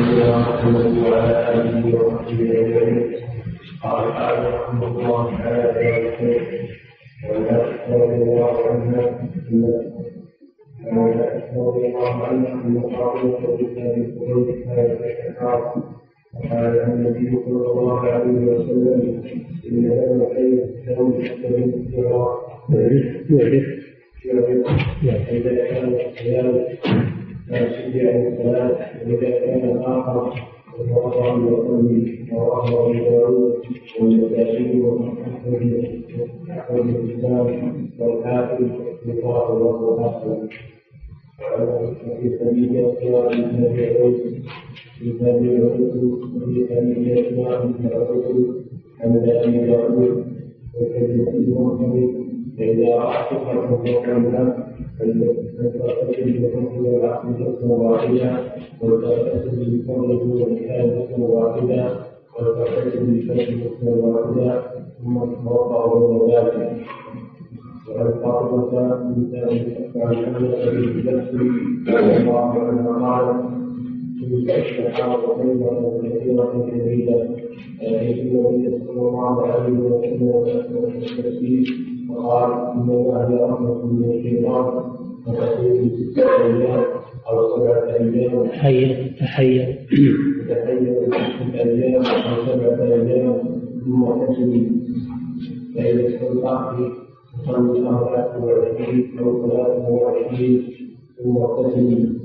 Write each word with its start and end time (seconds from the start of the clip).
نبينا 0.00 0.38
محمد 0.38 0.98
وعلى 0.98 1.36
إله 1.54 2.04
وصحبه 2.04 2.50
اجمعين 2.60 3.14
قال 3.82 4.12
تعالى 4.12 4.48
رحمه 4.56 4.86
الله 4.86 5.38
تعالى 5.38 5.66
ولا 7.30 7.58
رضي 7.88 8.14
الله 8.22 8.56
عنها 8.70 9.02
رضي 11.56 11.86
الله 11.86 12.14
عنها 12.24 12.52
أن 12.52 12.82
فاطمه 12.82 13.56
بنت 13.56 13.78
ابي 13.78 14.02
قريش 14.18 14.64
كانت 14.64 15.00
تشتكى 15.02 15.54
وقال 16.34 16.74
النبي 16.80 17.30
صلى 17.44 17.66
الله 17.72 18.00
عليه 18.00 18.40
وسلم 18.52 19.22
ان 19.70 19.86
هذا 19.86 20.14
الخير 20.14 20.66
لو 20.98 21.10
تستمر 21.10 22.38
يعرف 23.30 23.66
يعرف 25.04 25.28
اذا 25.30 25.64
كان 25.70 27.19
الصيام 27.50 27.70
فاشجع 27.70 28.10
الصلاه 28.28 28.78
واذا 29.06 29.30
كان 29.30 29.78
اخر 29.78 30.34
فتوضا 30.78 31.32
وصلي 31.34 32.18
رواه 32.32 32.68
ابو 32.68 32.92
داود 32.92 33.54
والنسائي 34.00 34.80
واحمد 34.80 35.18
احمد 36.50 36.86
الاسلام 36.88 37.90
والحاكم 37.98 38.70
لقاء 39.06 39.52
الله 39.56 40.10
حسن 40.10 40.48
وفي 42.10 42.38
سبيل 42.38 42.84
اختيار 42.86 43.32
النبي 43.32 44.14
في 44.98 45.12
سبيل 45.20 45.52
الرسل 45.62 46.04
وفي 46.36 46.66
سبيل 46.68 47.18
اختيار 47.18 47.62
الرسل 47.84 48.64
عن 49.00 49.16
ابي 49.16 49.66
داود 49.66 50.24
وكذلك 50.80 51.28
المرسل 51.34 51.90
فاذا 51.94 52.19
راى 52.62 53.24
صفه 53.30 53.66
فوق 53.76 54.04
الناس 54.08 54.52
فلتستجب 54.98 56.42
بحكم 56.42 56.86
العقل 56.86 57.28
حكما 57.44 57.74
واحدا 57.74 58.36
ولتستجب 58.82 59.82
بفضله 59.82 60.42
والكتاب 60.42 61.06
حكما 61.08 61.26
واحدا 61.26 61.88
ولتستجب 62.38 63.16
بفضله 63.16 63.60
حكما 63.64 63.90
واحدا 64.06 64.62
ثم 65.04 65.18
تتوضا 65.20 66.26
بين 66.26 66.36
ذلك 66.36 66.76
وعن 67.96 68.10
فاطمة 68.22 68.94
بنت 68.94 69.34
عن 69.96 70.16
حمزة 70.16 70.70
بنت 70.70 71.08
نفسه 71.08 71.38
رضي 71.88 72.16
الله 72.16 72.40
عنها 72.40 73.50
كنت 74.30 74.50
أشهد 74.50 74.92
طيبة 75.38 76.00
كثيرة 76.02 76.70
جديدة 76.74 77.28
يأتي 77.82 78.22
النبي 78.22 78.78
صلى 78.86 79.00
الله 79.08 79.46
عليه 79.46 79.78
وسلم 79.78 80.84
التسبيح 81.02 81.68
وقال 82.16 82.52
إن 82.52 82.90
الله 82.90 83.46
رحمة 83.46 83.86
من 83.86 84.10
الشيطان 84.10 84.82
في 85.24 85.90
ستة 85.90 86.22
أيام 86.44 86.84
أو 87.30 87.56
سبعة 87.56 87.94
أيام. 87.96 88.46
تحير 88.46 89.14
تحير 89.20 89.78
تتحير 90.48 91.08
ستة 91.08 91.60
أيام 91.62 92.02
أو 92.02 92.46
سبعة 92.46 92.82
أيام 92.82 93.38
ثم 93.84 94.02
تسلم 94.26 94.80
فإذا 95.74 96.08
استطعت 96.08 96.76
صلي 97.46 97.88
أربعة 97.88 98.44
وعشرين 98.44 99.18
أو 99.18 99.48
ثلاثة 99.48 99.88
وعشرين 99.90 100.62
ثم 101.24 101.36
تسلم 101.62 102.20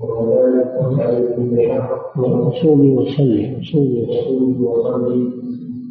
وكذلك 0.00 0.68
تفعل 0.80 1.34
كل 1.36 1.56
شهر 1.66 2.00
وصومي 2.18 2.90
وصلي 2.90 3.56
وصومي 3.60 4.02
وصوم 4.08 4.64
وصلي 4.64 5.30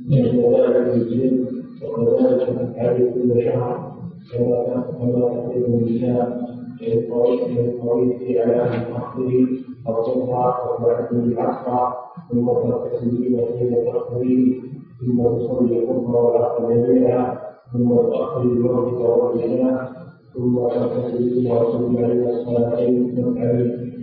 فإن 0.10 0.38
ذلك 0.40 0.94
الجن 0.94 1.46
وكذلك 1.84 2.42
تفعل 2.48 3.12
كل 3.14 3.44
شهر 3.44 3.92
كما 4.34 4.84
كما 5.00 5.20
تقول 5.30 5.66
النساء 5.66 6.50
للطريق 6.82 8.42
على 8.42 8.56
أهل 8.56 8.82
التحضير 8.82 9.48
الظهر 9.90 10.56
وبعد 10.80 11.14
العصر 11.14 11.96
ثم 12.32 12.46
تغتسلين 12.48 13.40
حين 13.60 13.76
تحضرين 13.86 14.62
ثم 15.00 15.24
تصلي 15.24 15.80
الظهر 15.80 16.26
والعصر 16.26 16.74
جميعا 16.74 17.38
ثم 17.74 17.90
تؤخر 17.90 18.42
الوقت 18.42 18.94
والعشاء 19.02 19.92
ثم 20.34 20.56
تغتسلين 20.56 21.52
وتصلي 21.52 22.04
على 22.04 22.30
الصلاتين 22.30 23.16
تفعلين 23.16 23.99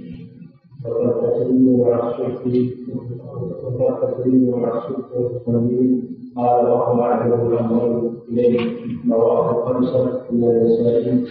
وتغتسلين 1.26 1.80
مع 1.80 2.08
الصبح 2.08 2.46
وتغتسلين 3.64 4.50
مع 4.50 4.78
الصبح 4.78 5.16
والتصلين 5.16 6.16
قال 6.36 6.66
وهو 6.66 7.02
أعلم 7.02 7.52
الأمر 7.52 8.12
إليه 8.28 8.60
رواه 9.10 9.64
خمسة 9.64 10.30
من 10.30 10.44
النسائي 10.44 11.24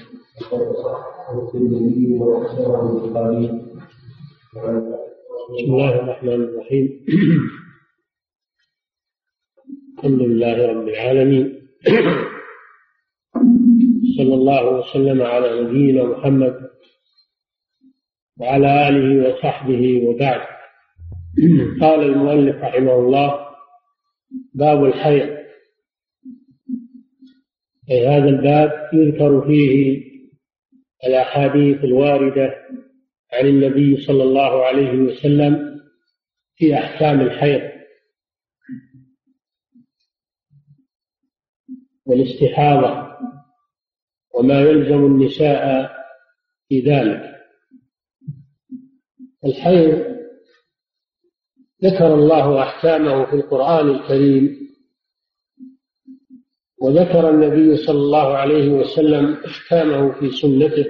وقد 0.51 0.75
صح 0.75 1.15
الترمذي 1.33 2.19
وحسنه 2.19 2.81
البخاري. 2.91 3.61
بسم 4.55 5.73
الله 5.73 5.95
الرحمن 5.99 6.41
الرحيم. 6.43 7.05
الحمد 9.97 10.21
لله 10.21 10.67
رب 10.71 10.87
العالمين. 10.87 11.45
صلى 14.17 14.33
الله 14.33 14.77
وسلم 14.79 15.21
على 15.21 15.61
نبينا 15.61 16.03
محمد 16.03 16.55
وعلى 18.39 18.89
آله 18.89 19.29
وصحبه 19.29 20.07
وبعد. 20.07 20.41
قال 21.81 21.99
المؤلف 22.03 22.55
رحمه 22.55 22.93
الله 22.93 23.45
باب 24.53 24.85
الحيض. 24.85 25.37
أي 27.91 28.07
هذا 28.07 28.29
الباب 28.29 28.89
يذكر 28.93 29.47
فيه 29.47 30.05
الأحاديث 31.07 31.83
الواردة 31.83 32.55
عن 33.33 33.47
النبي 33.47 33.97
صلى 33.97 34.23
الله 34.23 34.65
عليه 34.65 34.91
وسلم 34.91 35.81
في 36.55 36.73
أحكام 36.75 37.21
الحيض. 37.21 37.71
والاستحاضة 42.05 43.17
وما 44.33 44.61
يلزم 44.61 45.05
النساء 45.05 45.91
في 46.69 46.79
ذلك. 46.79 47.34
الحيض 49.45 50.15
ذكر 51.83 52.13
الله 52.13 52.63
أحكامه 52.63 53.25
في 53.25 53.33
القرآن 53.35 53.87
الكريم 53.89 54.65
وذكر 56.81 57.29
النبي 57.29 57.77
صلى 57.77 57.97
الله 57.97 58.37
عليه 58.37 58.69
وسلم 58.69 59.33
أحكامه 59.33 60.19
في 60.19 60.29
سنته. 60.31 60.85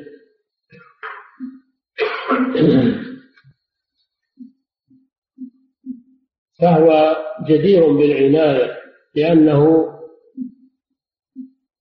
فهو 6.60 7.16
جدير 7.48 7.94
بالعناية 7.94 8.78
لأنه 9.16 9.86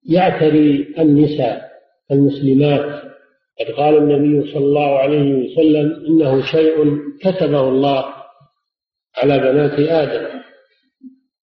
يعتري 0.05 0.95
النساء 0.99 1.71
المسلمات 2.11 3.04
قد 3.61 3.75
قال 3.75 3.97
النبي 3.97 4.53
صلى 4.53 4.65
الله 4.65 4.99
عليه 4.99 5.35
وسلم 5.35 6.07
إنه 6.07 6.43
شيء 6.47 6.99
كتبه 7.21 7.69
الله 7.69 8.15
على 9.17 9.39
بنات 9.39 9.79
آدم. 9.79 10.41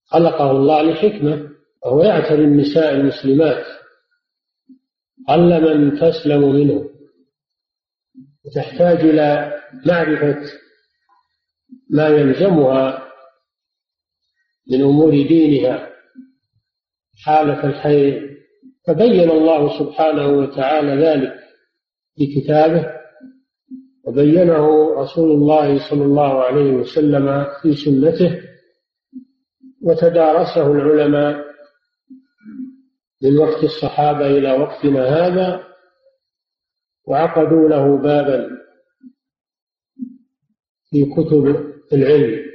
خلقه 0.06 0.52
الله 0.52 0.82
لحكمة 0.82 1.50
وهو 1.86 2.04
يعتري 2.04 2.44
النساء 2.44 2.94
المسلمات. 2.94 3.66
قل 5.28 5.62
من 5.62 6.00
تسلم 6.00 6.56
منه. 6.56 6.90
وتحتاج 8.46 9.00
إلى 9.00 9.54
معرفة 9.86 10.42
ما 11.90 12.08
يلزمها 12.08 13.08
من 14.72 14.82
أمور 14.82 15.12
دينها. 15.12 15.90
حالة 17.26 17.66
الحيض. 17.66 18.32
فبين 18.88 19.30
الله 19.30 19.80
سبحانه 19.80 20.28
وتعالى 20.28 21.06
ذلك. 21.06 21.41
في 22.16 22.42
كتابه 22.42 23.02
وبينه 24.04 24.94
رسول 24.94 25.32
الله 25.32 25.90
صلى 25.90 26.04
الله 26.04 26.44
عليه 26.44 26.72
وسلم 26.72 27.46
في 27.62 27.76
سنته 27.76 28.41
وتدارسه 29.82 30.72
العلماء 30.72 31.52
من 33.24 33.38
وقت 33.38 33.64
الصحابة 33.64 34.28
إلى 34.28 34.52
وقتنا 34.52 35.06
هذا 35.06 35.68
وعقدوا 37.08 37.70
له 37.70 37.97
بابا 37.97 38.50
في 40.90 41.06
كتب 41.06 41.72
العلم. 41.94 42.52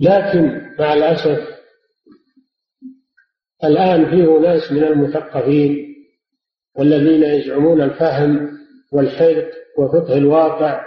لكن 0.00 0.42
مع 0.78 0.92
الأسف 0.92 1.58
الآن 3.64 4.10
فيه 4.10 4.38
ناس 4.38 4.72
من 4.72 4.84
المثقفين 4.84 5.87
والذين 6.78 7.22
يزعمون 7.22 7.80
الفهم 7.82 8.58
والحرق 8.92 9.50
وفقه 9.78 10.18
الواقع 10.18 10.80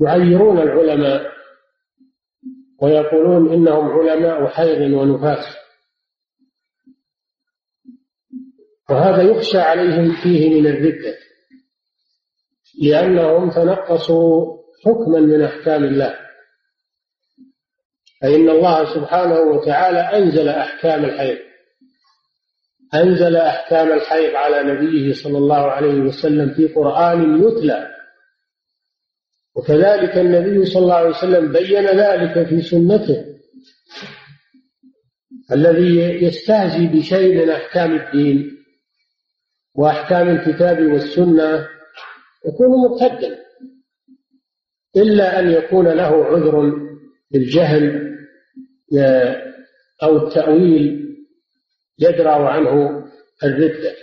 يعيرون 0.00 0.58
العلماء 0.58 1.32
ويقولون 2.82 3.52
إنهم 3.52 3.90
علماء 3.90 4.46
حيض 4.46 4.92
ونفاس. 4.92 5.56
وهذا 8.90 9.22
يخشى 9.22 9.58
عليهم 9.58 10.22
فيه 10.22 10.60
من 10.60 10.66
الردة 10.66 11.14
لأنهم 12.82 13.50
تنقصوا 13.50 14.58
حكما 14.84 15.20
من 15.20 15.42
أحكام 15.42 15.84
الله. 15.84 16.18
فإن 18.22 18.48
الله 18.48 18.94
سبحانه 18.94 19.40
وتعالى 19.40 19.98
أنزل 19.98 20.48
أحكام 20.48 21.04
الحيض 21.04 21.51
أنزل 22.94 23.36
أحكام 23.36 23.92
الحيض 23.92 24.34
على 24.34 24.72
نبيه 24.72 25.12
صلى 25.14 25.38
الله 25.38 25.56
عليه 25.70 26.00
وسلم 26.00 26.54
في 26.54 26.66
قرآن 26.68 27.42
يتلى. 27.42 27.88
وكذلك 29.56 30.18
النبي 30.18 30.64
صلى 30.64 30.82
الله 30.82 30.94
عليه 30.94 31.10
وسلم 31.10 31.52
بين 31.52 31.86
ذلك 31.86 32.48
في 32.48 32.62
سنته. 32.62 33.24
الذي 35.52 36.24
يستهزي 36.24 36.86
بشيء 36.86 37.42
من 37.42 37.50
أحكام 37.50 37.94
الدين 37.94 38.58
وأحكام 39.74 40.28
الكتاب 40.28 40.82
والسنة 40.92 41.68
يكون 42.46 42.68
مرتدا 42.68 43.38
إلا 44.96 45.38
أن 45.40 45.50
يكون 45.50 45.88
له 45.88 46.24
عذر 46.24 46.72
بالجهل 47.30 48.12
أو 50.02 50.16
التأويل 50.26 51.01
يدرأ 51.98 52.48
عنه 52.48 53.04
الردة 53.44 53.94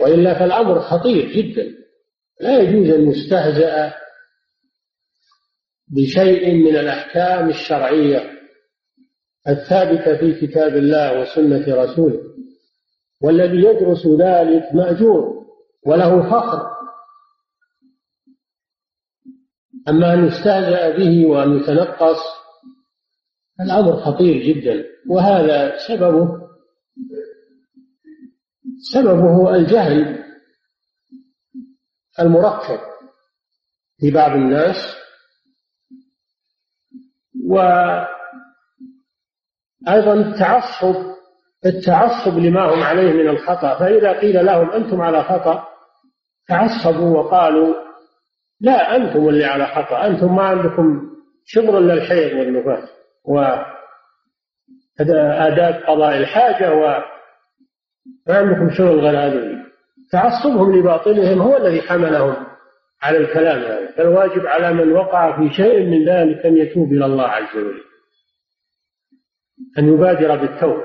وإلا 0.00 0.38
فالأمر 0.38 0.80
خطير 0.80 1.32
جدا. 1.32 1.76
لا 2.40 2.58
يجوز 2.58 2.90
أن 2.90 3.10
يستهزأ 3.10 3.94
بشيء 5.88 6.54
من 6.54 6.76
الأحكام 6.76 7.48
الشرعية 7.48 8.32
الثابتة 9.48 10.16
في 10.16 10.46
كتاب 10.46 10.76
الله 10.76 11.20
وسنة 11.20 11.74
رسوله. 11.74 12.20
والذي 13.22 13.56
يدرس 13.56 14.06
ذلك 14.06 14.74
مأجور 14.74 15.46
وله 15.86 16.30
فخر. 16.30 16.76
أما 19.88 20.14
أن 20.14 20.26
يستهزأ 20.26 20.96
به 20.96 21.26
وأن 21.26 21.56
يتنقص 21.56 22.18
الأمر 23.60 23.96
خطير 23.96 24.42
جدا 24.42 24.84
وهذا 25.08 25.76
سببه 25.88 26.46
سببه 28.92 29.54
الجهل 29.54 30.24
المركب 32.20 32.78
في 34.00 34.10
بعض 34.10 34.30
الناس 34.30 34.76
وأيضا 37.46 38.06
التعصب 40.14 41.16
التعصب 41.66 42.38
لما 42.38 42.74
هم 42.74 42.82
عليه 42.82 43.12
من 43.12 43.28
الخطأ. 43.28 43.78
فإذا 43.78 44.20
قيل 44.20 44.46
لهم 44.46 44.70
أنتم 44.70 45.00
على 45.00 45.24
خطأ 45.24 45.68
تعصبوا 46.48 47.18
وقالوا 47.18 47.74
لا 48.60 48.96
أنتم 48.96 49.28
اللي 49.28 49.44
على 49.44 49.66
خطأ 49.66 50.06
أنتم 50.06 50.36
ما 50.36 50.42
عندكم 50.42 51.10
شغل 51.44 51.76
إلا 51.76 51.94
الحيض 51.94 52.38
والنفاس. 52.38 52.88
وأداة 53.26 53.66
قضاء 55.86 56.16
الحاجة 56.16 56.74
وما 56.74 57.04
عندكم 58.28 58.70
شغل 58.78 59.00
غير 59.00 59.18
هذه 59.18 59.66
تعصبهم 60.12 60.78
لباطلهم 60.78 61.42
هو 61.42 61.56
الذي 61.56 61.82
حملهم 61.82 62.46
على 63.02 63.18
الكلام 63.18 63.58
هذا. 63.58 63.92
فالواجب 63.96 64.46
على 64.46 64.72
من 64.72 64.92
وقع 64.92 65.36
في 65.38 65.54
شيء 65.54 65.80
من 65.80 66.08
ذلك 66.08 66.46
أن 66.46 66.56
يتوب 66.56 66.92
إلى 66.92 67.06
الله 67.06 67.26
عز 67.26 67.56
وجل. 67.56 67.82
أن 69.78 69.94
يبادر 69.94 70.36
بالتوبة. 70.36 70.84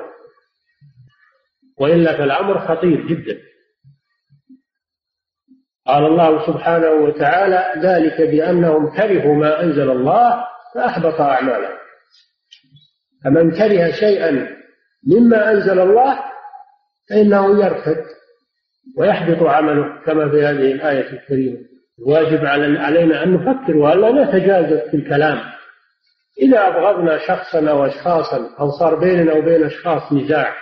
وإلا 1.77 2.17
فالأمر 2.17 2.59
خطير 2.59 3.07
جدا. 3.07 3.41
قال 5.87 6.05
الله 6.05 6.47
سبحانه 6.47 6.91
وتعالى 6.91 7.81
ذلك 7.81 8.21
بأنهم 8.21 8.95
كرهوا 8.95 9.35
ما 9.35 9.63
أنزل 9.63 9.91
الله 9.91 10.45
فأحبط 10.75 11.21
أعمالهم. 11.21 11.80
فمن 13.23 13.51
كره 13.51 13.91
شيئا 13.91 14.47
مما 15.07 15.51
أنزل 15.51 15.79
الله 15.79 16.19
فإنه 17.09 17.63
يرتد 17.65 18.05
ويحبط 18.97 19.43
عمله 19.43 20.05
كما 20.05 20.29
في 20.31 20.45
هذه 20.45 20.71
الآية 20.71 21.13
الكريمة. 21.13 21.57
الواجب 21.99 22.45
علينا 22.45 23.23
أن 23.23 23.33
نفكر 23.33 23.77
وألا 23.77 24.23
نتجاوز 24.23 24.89
في 24.89 24.97
الكلام. 24.97 25.39
إذا 26.41 26.67
أبغضنا 26.67 27.27
شخصا 27.27 27.69
أو 27.69 27.85
أشخاصا 27.85 28.55
أو 28.59 28.71
صار 28.71 28.95
بيننا 28.95 29.33
وبين 29.33 29.63
أشخاص 29.63 30.13
نزاع 30.13 30.55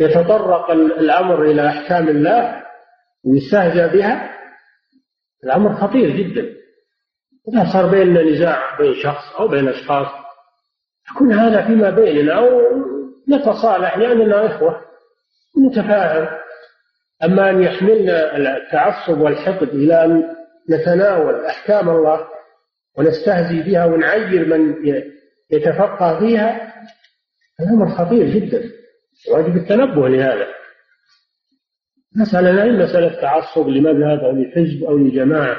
يتطرق 0.00 0.70
الأمر 0.70 1.42
إلى 1.42 1.68
أحكام 1.68 2.08
الله 2.08 2.62
ويستهزأ 3.24 3.86
بها 3.86 4.30
الأمر 5.44 5.74
خطير 5.74 6.10
جدا. 6.10 6.54
إذا 7.48 7.72
صار 7.72 7.90
بيننا 7.90 8.22
نزاع 8.22 8.78
بين 8.78 8.94
شخص 9.02 9.34
أو 9.40 9.48
بين 9.48 9.68
أشخاص 9.68 10.23
يكون 11.10 11.32
هذا 11.32 11.66
فيما 11.66 11.90
بيننا 11.90 12.38
أو 12.38 12.60
نتصالح 13.28 13.98
لأننا 13.98 14.46
إخوة 14.46 14.80
نتفاهم. 15.66 16.28
أما 17.24 17.50
أن 17.50 17.62
يحملنا 17.62 18.36
التعصب 18.36 19.20
والحقد 19.20 19.68
إلى 19.68 20.04
أن 20.04 20.22
نتناول 20.70 21.44
أحكام 21.44 21.88
الله 21.88 22.26
ونستهزي 22.98 23.62
بها 23.62 23.84
ونعير 23.84 24.46
من 24.46 24.86
يتفقه 25.50 26.18
فيها 26.18 26.74
الأمر 27.60 27.88
خطير 27.88 28.26
جدا. 28.26 28.70
واجب 29.30 29.56
التنبه 29.56 30.08
لهذا. 30.08 30.46
مسألة 32.16 32.50
لا 32.50 32.64
هي 32.64 32.70
مسألة 32.70 33.20
تعصب 33.20 33.68
لمذهب 33.68 34.18
أو 34.18 34.32
لحزب 34.32 34.84
أو 34.84 34.98
لجماعة؟ 34.98 35.56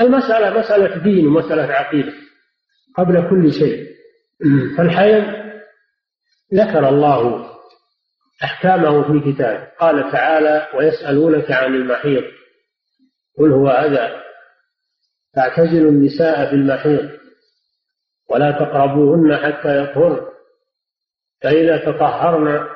المسألة 0.00 0.58
مسألة 0.58 1.02
دين 1.02 1.26
ومسألة 1.26 1.62
عقيدة 1.62 2.12
قبل 2.96 3.30
كل 3.30 3.52
شيء. 3.52 3.91
فالحيض 4.76 5.24
ذكر 6.54 6.88
الله 6.88 7.48
أحكامه 8.44 9.02
في 9.02 9.32
كتابه 9.32 9.68
قال 9.80 10.12
تعالى 10.12 10.68
ويسألونك 10.74 11.50
عن 11.50 11.74
المحيض 11.74 12.24
قل 13.38 13.52
هو 13.52 13.68
أذى. 13.68 14.22
فاعتزلوا 15.36 15.90
النساء 15.90 16.50
في 16.50 16.56
المحيض 16.56 17.10
ولا 18.30 18.50
تقربوهن 18.50 19.36
حتى 19.36 19.82
يطهرن. 19.82 20.26
فإذا 21.42 21.92
تطهرن 21.92 22.66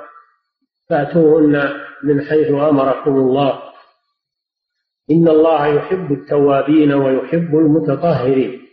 فأتوهن 0.90 1.72
من 2.02 2.24
حيث 2.24 2.48
أمركم 2.48 3.10
الله. 3.16 3.62
إن 5.10 5.28
الله 5.28 5.66
يحب 5.66 6.12
التوابين 6.12 6.92
ويحب 6.94 7.54
المتطهرين. 7.56 8.65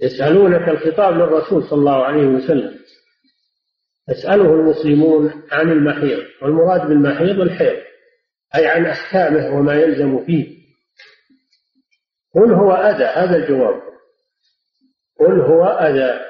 يسألونك 0.00 0.68
الخطاب 0.68 1.14
للرسول 1.14 1.64
صلى 1.64 1.78
الله 1.78 2.04
عليه 2.04 2.26
وسلم. 2.26 2.78
يسأله 4.08 4.54
المسلمون 4.54 5.42
عن 5.52 5.72
المحيض 5.72 6.22
والمراد 6.42 6.88
بالمحيض 6.88 7.40
الحيض 7.40 7.82
أي 8.56 8.66
عن 8.66 8.86
أحكامه 8.86 9.56
وما 9.56 9.74
يلزم 9.74 10.24
فيه. 10.24 10.64
قل 12.34 12.52
هو 12.52 12.72
أذى 12.72 13.04
هذا 13.04 13.36
الجواب. 13.36 13.82
قل 15.20 15.40
هو 15.40 15.64
أذى. 15.64 16.20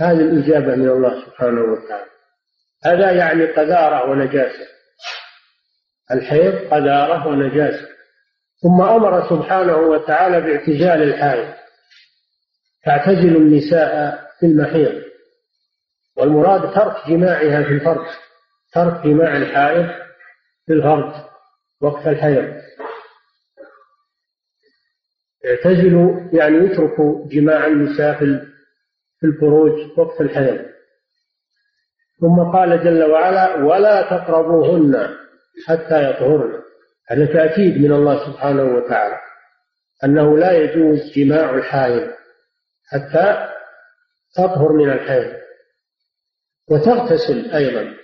هذه 0.00 0.20
الإجابة 0.20 0.74
من 0.74 0.88
الله 0.88 1.24
سبحانه 1.26 1.60
وتعالى. 1.60 2.10
هذا 2.84 3.10
يعني 3.10 3.46
قذارة 3.46 4.10
ونجاسة. 4.10 4.66
الحيض 6.10 6.54
قذارة 6.54 7.28
ونجاسة. 7.28 7.88
ثم 8.62 8.82
أمر 8.82 9.28
سبحانه 9.30 9.76
وتعالى 9.76 10.40
باعتزال 10.40 11.02
الحائض. 11.02 11.54
تعتزل 12.84 13.36
النساء 13.36 14.20
في 14.40 14.46
المحيض. 14.46 15.02
والمراد 16.16 16.74
ترك 16.74 17.08
جماعها 17.08 17.62
في 17.62 17.68
الفرج 17.68 18.06
ترك 18.72 19.06
جماع 19.06 19.36
الحائض 19.36 19.86
في 20.66 20.72
الفرج 20.72 21.12
وقت 21.80 22.06
الحيض. 22.06 22.54
اعتزلوا 25.46 26.20
يعني 26.32 26.56
يتركوا 26.56 27.28
جماع 27.28 27.66
النساء 27.66 28.18
في 29.20 29.26
الفروج 29.26 29.98
وقت 29.98 30.20
الحيض. 30.20 30.66
ثم 32.20 32.42
قال 32.52 32.84
جل 32.84 33.04
وعلا 33.04 33.64
ولا 33.64 34.02
تقربوهن 34.02 35.08
حتى 35.66 36.10
يطهرن 36.10 36.62
هذا 37.08 37.26
تأكيد 37.26 37.78
من 37.78 37.92
الله 37.92 38.26
سبحانه 38.26 38.62
وتعالى 38.62 39.18
أنه 40.04 40.38
لا 40.38 40.52
يجوز 40.52 41.12
جماع 41.16 41.54
الحائض. 41.54 42.17
حتى 42.90 43.48
تطهر 44.36 44.72
من 44.72 44.90
الحيض. 44.90 45.32
وتغتسل 46.70 47.50
أيضا. 47.54 47.94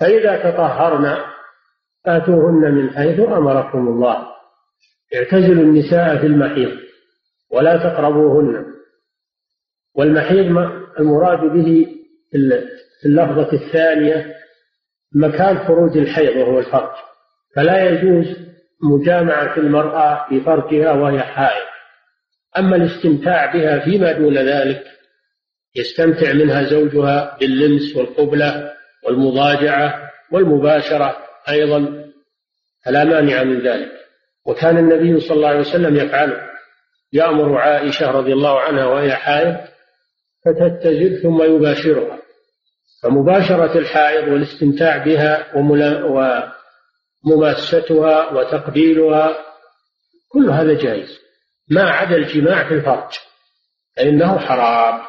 فإذا 0.00 0.50
تطهرن 0.50 1.16
فاتوهن 2.04 2.74
من 2.74 2.90
حيث 2.90 3.20
أمركم 3.20 3.88
الله. 3.88 4.26
اعتزلوا 5.14 5.62
النساء 5.62 6.18
في 6.18 6.26
المحيض 6.26 6.78
ولا 7.50 7.76
تقربوهن. 7.76 8.64
والمحيض 9.96 10.46
المراد 10.98 11.40
به 11.40 11.96
في 13.00 13.06
اللفظة 13.06 13.52
الثانية 13.52 14.34
مكان 15.14 15.58
خروج 15.58 15.98
الحيض 15.98 16.36
وهو 16.36 16.58
الفرج. 16.58 16.92
فلا 17.56 17.84
يجوز 17.84 18.26
مجامعة 18.82 19.56
المرأة 19.56 20.28
في 20.28 20.40
فرجها 20.40 20.92
وهي 20.92 21.20
حائض. 21.20 21.63
أما 22.58 22.76
الاستمتاع 22.76 23.52
بها 23.52 23.78
فيما 23.78 24.12
دون 24.12 24.38
ذلك 24.38 24.84
يستمتع 25.76 26.32
منها 26.32 26.62
زوجها 26.62 27.36
باللمس 27.40 27.96
والقبلة 27.96 28.72
والمضاجعة 29.04 30.10
والمباشرة 30.32 31.16
أيضا 31.48 32.04
فلا 32.84 33.04
مانع 33.04 33.42
من 33.42 33.60
ذلك. 33.60 33.92
وكان 34.46 34.78
النبي 34.78 35.20
صلى 35.20 35.36
الله 35.36 35.48
عليه 35.48 35.60
وسلم 35.60 35.96
يفعله 35.96 36.40
يأمر 37.12 37.58
عائشة 37.58 38.10
رضي 38.10 38.32
الله 38.32 38.60
عنها 38.60 38.86
وهي 38.86 39.14
حائض 39.14 39.56
فتتزل 40.44 41.22
ثم 41.22 41.42
يباشرها. 41.42 42.18
فمباشرة 43.02 43.78
الحائض 43.78 44.28
والاستمتاع 44.28 45.04
بها 45.04 45.56
ومماستها 47.24 48.32
وتقبيلها 48.32 49.36
كل 50.28 50.50
هذا 50.50 50.74
جائز. 50.74 51.23
ما 51.68 51.90
عدا 51.90 52.16
الجماع 52.16 52.68
في 52.68 52.74
الفرج 52.74 53.12
فإنه 53.96 54.38
حرام. 54.38 55.02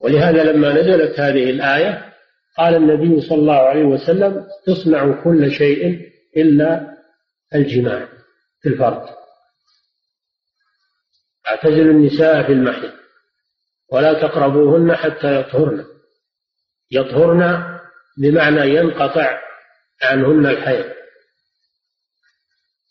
ولهذا 0.00 0.52
لما 0.52 0.72
نزلت 0.72 1.20
هذه 1.20 1.50
الآية 1.50 2.14
قال 2.58 2.74
النبي 2.74 3.20
صلى 3.20 3.38
الله 3.38 3.58
عليه 3.58 3.84
وسلم 3.84 4.46
اصنعوا 4.68 5.24
كل 5.24 5.52
شيء 5.52 6.10
إلا 6.36 6.96
الجماع 7.54 8.08
في 8.60 8.68
الفرج. 8.68 9.08
اعتزلوا 11.48 11.92
النساء 11.92 12.46
في 12.46 12.52
المحيط 12.52 12.94
ولا 13.92 14.12
تقربوهن 14.12 14.96
حتى 14.96 15.40
يطهرن. 15.40 15.84
يطهرن 16.90 17.78
بمعنى 18.18 18.74
ينقطع 18.74 19.40
عنهن 20.02 20.46
الحيض. 20.46 20.92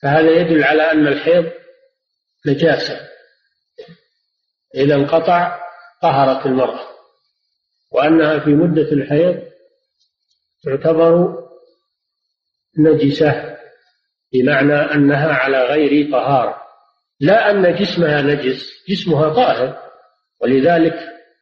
فهذا 0.01 0.31
يدل 0.31 0.63
على 0.63 0.91
أن 0.91 1.07
الحيض 1.07 1.51
نجاسة. 2.47 2.99
إذا 4.75 4.95
انقطع 4.95 5.59
طهرت 6.01 6.45
المرأة 6.45 6.87
وأنها 7.91 8.39
في 8.39 8.49
مدة 8.49 8.91
الحيض 8.91 9.43
تعتبر 10.63 11.37
نجسة 12.79 13.57
بمعنى 14.33 14.75
أنها 14.75 15.33
على 15.33 15.63
غير 15.63 16.11
طهارة. 16.11 16.61
لا 17.19 17.51
أن 17.51 17.75
جسمها 17.75 18.21
نجس 18.21 18.85
جسمها 18.89 19.29
طاهر 19.29 19.77
ولذلك 20.41 20.93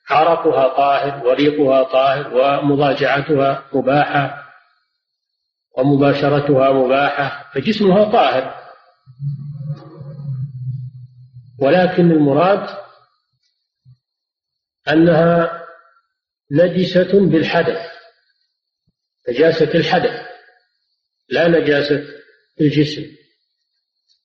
عرقها 0.09 0.67
طاهر 0.67 1.27
وريقها 1.27 1.83
طاهر 1.83 2.33
ومضاجعتها 2.33 3.63
مباحة 3.73 4.45
ومباشرتها 5.77 6.71
مباحة 6.71 7.51
فجسمها 7.53 8.11
طاهر. 8.11 8.55
ولكن 11.59 12.11
المراد 12.11 12.77
أنها 14.89 15.65
نجسة 16.51 17.29
بالحدث 17.29 17.95
نجاسة 19.29 19.73
الحدث 19.75 20.25
لا 21.29 21.47
نجاسة 21.47 22.03
الجسم. 22.61 23.05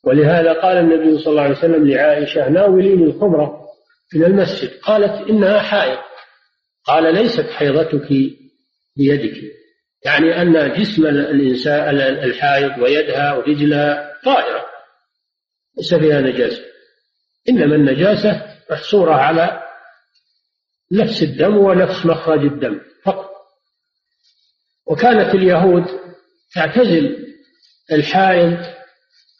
ولهذا 0.04 0.52
قال 0.52 0.76
النبي 0.76 1.18
صلى 1.18 1.30
الله 1.30 1.42
عليه 1.42 1.58
وسلم 1.58 1.88
لعائشة 1.88 2.48
ناوليني 2.48 3.04
الخمرة 3.04 3.66
من 4.14 4.24
المسجد. 4.24 4.80
قالت 4.80 5.30
إنها 5.30 5.58
حائض. 5.58 5.98
قال 6.84 7.14
ليست 7.14 7.50
حيضتك 7.50 8.08
بيدك. 8.96 9.36
يعني 10.04 10.42
أن 10.42 10.72
جسم 10.82 11.06
الإنسان 11.06 11.96
الحائض 12.00 12.82
ويدها 12.82 13.32
ورجلها 13.32 14.20
طائرة 14.24 14.66
ليس 15.76 15.94
فيها 15.94 16.20
نجاسة. 16.20 16.69
إنما 17.48 17.76
النجاسة 17.76 18.56
محصورة 18.70 19.14
على 19.14 19.62
نفس 20.92 21.22
الدم 21.22 21.56
ونفس 21.56 22.06
مخرج 22.06 22.44
الدم 22.44 22.80
فقط. 23.04 23.30
وكانت 24.86 25.34
اليهود 25.34 25.84
تعتزل 26.54 27.26
الحائض 27.92 28.58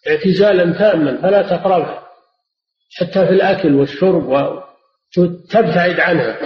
اعتزالا 0.09 0.78
تاما 0.78 1.23
فلا 1.23 1.42
تقربها 1.42 2.07
حتى 2.97 3.26
في 3.26 3.33
الأكل 3.33 3.75
والشرب 3.75 4.28
وتبتعد 5.19 6.00
عنها. 6.00 6.38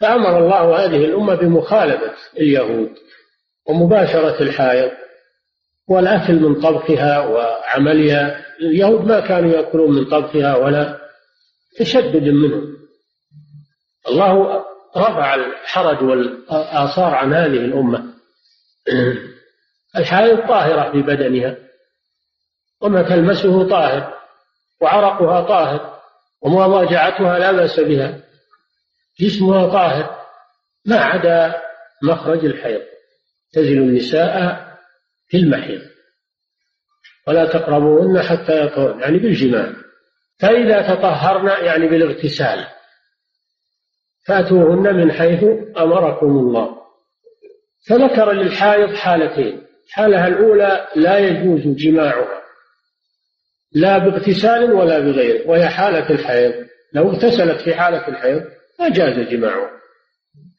فأمر 0.00 0.38
الله 0.38 0.84
هذه 0.84 1.04
الأمة 1.04 1.34
بمخالفة 1.34 2.14
اليهود 2.36 2.94
ومباشرة 3.66 4.42
الحائض. 4.42 4.90
والأكل 5.90 6.34
من 6.34 6.60
طبخها 6.60 7.18
وعملها 7.18 8.46
اليهود 8.60 9.06
ما 9.06 9.20
كانوا 9.20 9.52
يأكلون 9.52 9.94
من 9.94 10.04
طبخها 10.04 10.56
ولا 10.56 11.00
تشدد 11.78 12.22
منهم. 12.22 12.76
الله 14.08 14.64
رفع 14.96 15.34
الحرج 15.34 16.02
والآثار 16.02 17.14
عن 17.14 17.34
هذه 17.34 17.56
الأمة. 17.56 18.04
الحائض 19.96 20.48
طاهرة 20.48 20.92
في 20.92 21.02
بدنها. 21.02 21.56
وما 22.80 23.02
تلمسه 23.02 23.68
طاهر 23.68 24.14
وعرقها 24.80 25.40
طاهر 25.40 26.00
ومواجعتها 26.42 27.38
لا 27.38 27.52
بأس 27.52 27.80
بها. 27.80 28.20
جسمها 29.20 29.66
طاهر. 29.66 30.20
ما 30.86 30.96
عدا 30.96 31.62
مخرج 32.02 32.44
الحيض. 32.44 32.80
تزل 33.52 33.78
النساء 33.78 34.69
في 35.30 35.36
المحيض. 35.36 35.80
ولا 37.28 37.46
تقربوهن 37.46 38.22
حتى 38.22 38.64
يطهرن 38.64 39.00
يعني 39.00 39.18
بالجماع 39.18 39.72
فإذا 40.40 40.94
تطهرن 40.94 41.64
يعني 41.64 41.88
بالاغتسال 41.88 42.66
فأتوهن 44.26 44.96
من 44.96 45.12
حيث 45.12 45.44
أمركم 45.78 46.26
الله. 46.26 46.76
فذكر 47.88 48.32
للحائض 48.32 48.94
حالتين. 48.94 49.66
الحالة 49.86 50.26
الأولى 50.26 50.86
لا 50.96 51.18
يجوز 51.18 51.76
جماعها 51.76 52.40
لا 53.72 53.98
باغتسال 53.98 54.72
ولا 54.72 54.98
بغيره 54.98 55.48
وهي 55.48 55.68
حالة 55.68 56.10
الحيض. 56.10 56.66
لو 56.92 57.10
اغتسلت 57.10 57.60
في 57.60 57.74
حالة 57.74 58.08
الحيض 58.08 58.42
ما 58.80 58.88
جاز 58.88 59.28
جماعها. 59.28 59.70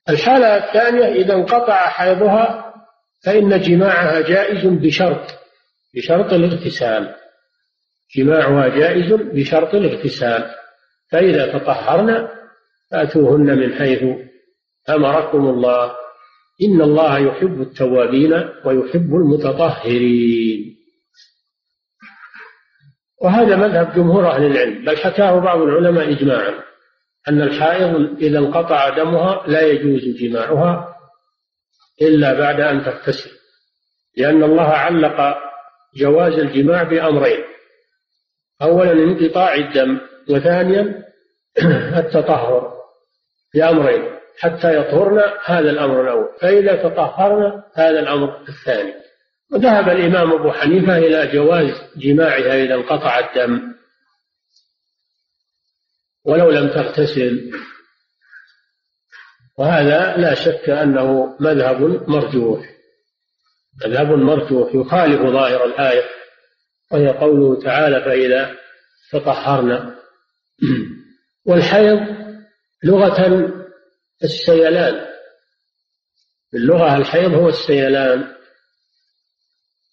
الحالة 0.10 0.58
الثانية 0.58 1.06
إذا 1.06 1.34
انقطع 1.34 1.88
حيضها 1.88 2.71
فإن 3.26 3.62
جماعها 3.62 4.22
جائز 4.22 4.66
بشرط 4.66 5.42
بشرط 5.96 6.34
الاغتسال. 6.34 7.16
جماعها 8.16 8.68
جائز 8.68 9.14
بشرط 9.14 9.76
الاغتسال. 9.76 10.56
فإذا 11.12 11.58
تطهرن 11.58 12.28
فأتوهن 12.92 13.58
من 13.58 13.74
حيث 13.74 14.04
أمركم 14.90 15.50
الله. 15.50 15.92
إن 16.62 16.82
الله 16.82 17.20
يحب 17.20 17.62
التوابين 17.62 18.34
ويحب 18.66 19.16
المتطهرين. 19.16 20.78
وهذا 23.22 23.56
مذهب 23.56 23.94
جمهور 23.96 24.32
أهل 24.32 24.46
العلم 24.46 24.86
بل 24.86 24.98
حكاه 24.98 25.40
بعض 25.40 25.62
العلماء 25.62 26.12
إجماعا 26.12 26.54
أن 27.28 27.42
الحائض 27.42 28.18
إذا 28.22 28.40
انقطع 28.40 28.90
دمها 28.90 29.44
لا 29.48 29.62
يجوز 29.62 30.02
جماعها 30.18 30.91
إلا 32.02 32.34
بعد 32.34 32.62
أن 32.62 32.86
تغتسل 32.86 33.32
لأن 34.18 34.44
الله 34.44 34.68
علق 34.68 35.38
جواز 35.96 36.34
الجماع 36.34 36.84
بأمرين. 36.84 37.44
أولا 38.62 38.92
انقطاع 38.92 39.56
الدم 39.56 40.00
وثانيا 40.30 41.04
التطهر 42.00 42.74
بأمرين 43.54 44.04
حتى 44.40 44.78
يطهرن 44.78 45.22
هذا 45.46 45.70
الأمر 45.70 46.02
الأول. 46.02 46.30
فإذا 46.42 46.76
تطهرن 46.76 47.64
هذا 47.74 48.00
الأمر 48.00 48.42
الثاني. 48.50 48.94
وذهب 49.52 49.90
الإمام 49.90 50.32
أبو 50.32 50.52
حنيفة 50.52 50.98
إلى 50.98 51.28
جواز 51.28 51.74
جماعها 51.98 52.64
إذا 52.64 52.76
انقطع 52.76 53.20
الدم. 53.20 53.72
ولو 56.26 56.50
لم 56.50 56.70
تغتسل 56.70 57.52
وهذا 59.62 60.18
لا 60.18 60.34
شك 60.34 60.70
أنه 60.70 61.38
مذهب 61.40 62.10
مرجوح. 62.10 62.70
مذهب 63.86 64.08
مرجوح 64.08 64.76
يخالف 64.76 65.22
ظاهر 65.22 65.66
الآية 65.66 66.04
وهي 66.92 67.08
قوله 67.08 67.62
تعالى 67.62 68.02
فإذا 68.02 68.56
تطهرنا. 69.12 69.96
والحيض 71.48 72.00
لغة 72.84 73.52
السيلان. 74.24 75.08
اللغة 76.54 76.98
الحيض 76.98 77.34
هو 77.34 77.50
السيلان. 77.50 78.36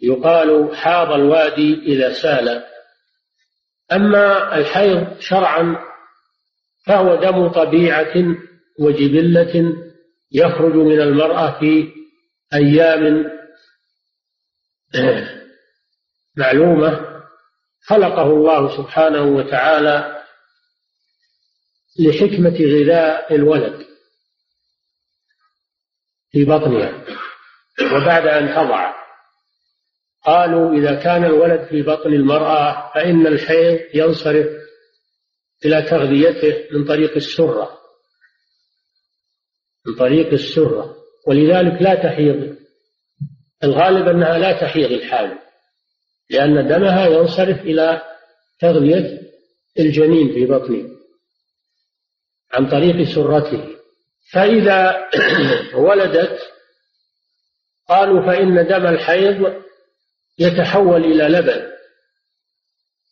يقال 0.01 0.77
حاض 0.77 1.13
الوادي 1.13 1.75
إذا 1.75 2.13
سال. 2.13 2.65
أما 3.93 4.57
الحيض 4.59 5.21
شرعا 5.21 5.77
فهو 6.87 7.15
دم 7.15 7.49
طبيعة 7.49 8.15
وجبلة 8.79 9.77
يخرج 10.33 10.75
من 10.75 11.01
المرأة 11.01 11.61
في 11.61 11.93
أيام 12.55 13.31
معلومة 16.37 17.23
خلقه 17.83 18.23
الله 18.23 18.77
سبحانه 18.77 19.23
وتعالى 19.23 20.23
لحكمة 21.99 22.59
غذاء 22.61 23.35
الولد 23.35 23.87
في 26.31 26.45
بطنها. 26.45 27.05
وبعد 27.93 28.27
أن 28.27 28.49
تضع 28.49 28.95
قالوا 30.25 30.79
إذا 30.79 30.95
كان 30.95 31.25
الولد 31.25 31.67
في 31.71 31.83
بطن 31.83 32.13
المرأة 32.13 32.93
فإن 32.95 33.27
الحيض 33.27 33.81
ينصرف 33.95 34.47
إلى 35.65 35.83
تغذيته 35.83 36.65
من 36.73 36.85
طريق 36.85 37.17
السرة. 37.17 37.79
من 39.87 39.95
طريق 39.95 40.33
السرة 40.33 40.97
ولذلك 41.27 41.83
لا 41.83 41.95
تحيض. 41.95 42.57
الغالب 43.65 44.09
أنها 44.09 44.39
لا 44.39 44.61
تحيض 44.61 44.93
الحامل 44.93 45.39
لأن 46.31 46.69
دمها 46.69 47.07
ينصرف 47.07 47.61
إلى 47.61 48.03
تغذية 48.61 49.21
الجنين 49.79 50.33
في 50.33 50.47
بطنه 50.47 50.89
عن 52.53 52.71
طريق 52.71 53.15
سرته. 53.15 53.65
فإذا 54.33 55.09
ولدت 55.89 56.39
قالوا 57.89 58.27
فإن 58.27 58.67
دم 58.67 58.87
الحيض 58.87 59.63
يتحول 60.39 61.05
إلى 61.05 61.25
لبن 61.39 61.69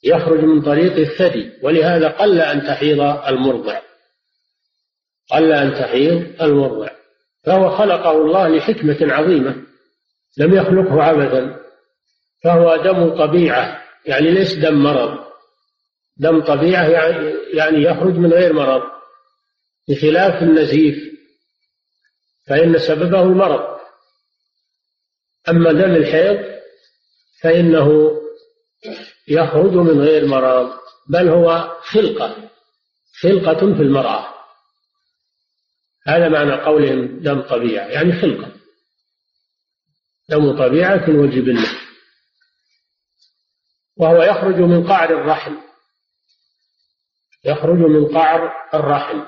يخرج 0.05 0.41
من 0.41 0.63
طريق 0.63 0.97
الثدي 0.97 1.53
ولهذا 1.63 2.09
قل 2.09 2.41
أن 2.41 2.63
تحيض 2.63 3.01
المرضع. 3.01 3.81
قل 5.30 5.52
أن 5.52 5.75
تحيض 5.75 6.42
المرضع 6.42 6.88
فهو 7.45 7.76
خلقه 7.76 8.11
الله 8.11 8.49
لحكمة 8.49 8.97
عظيمة. 9.00 9.56
لم 10.38 10.54
يخلقه 10.54 11.02
عبثا 11.02 11.61
فهو 12.45 12.76
دم 12.76 13.16
طبيعة 13.26 13.83
يعني 14.06 14.30
ليس 14.30 14.54
دم 14.54 14.83
مرض. 14.83 15.18
دم 16.16 16.40
طبيعة 16.45 16.88
يعني, 16.88 17.35
يعني 17.52 17.83
يخرج 17.83 18.14
من 18.14 18.33
غير 18.33 18.52
مرض. 18.52 18.83
بخلاف 19.88 20.42
النزيف 20.42 20.97
فإن 22.47 22.78
سببه 22.78 23.23
المرض. 23.23 23.76
أما 25.49 25.73
دم 25.73 25.95
الحيض 25.95 26.38
فإنه 27.42 28.12
يخرج 29.28 29.73
من 29.73 30.00
غير 30.00 30.26
مرض 30.26 30.71
بل 31.09 31.28
هو 31.28 31.76
خلقة. 31.80 32.50
خلقة 33.21 33.59
في 33.59 33.83
المرأة. 33.83 34.36
هذا 36.07 36.29
معنى 36.29 36.53
قولهم 36.53 37.21
دم 37.21 37.41
طبيعة 37.41 37.87
يعني 37.87 38.13
خلقة 38.13 38.53
دم 40.29 40.59
طبيعة 40.59 41.11
وجبلة 41.11 41.69
وهو 43.97 44.23
يخرج 44.23 44.55
من 44.55 44.87
قعر 44.87 45.11
الرحم. 45.11 45.57
يخرج 47.45 47.79
من 47.79 48.07
قعر 48.07 48.53
الرحم. 48.75 49.21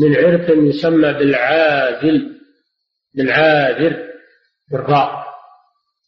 من 0.00 0.16
عرق 0.16 0.50
يسمى 0.50 1.12
بالعاذل 1.12 2.40
بالعاذر 3.14 4.12
بالراء. 4.70 5.26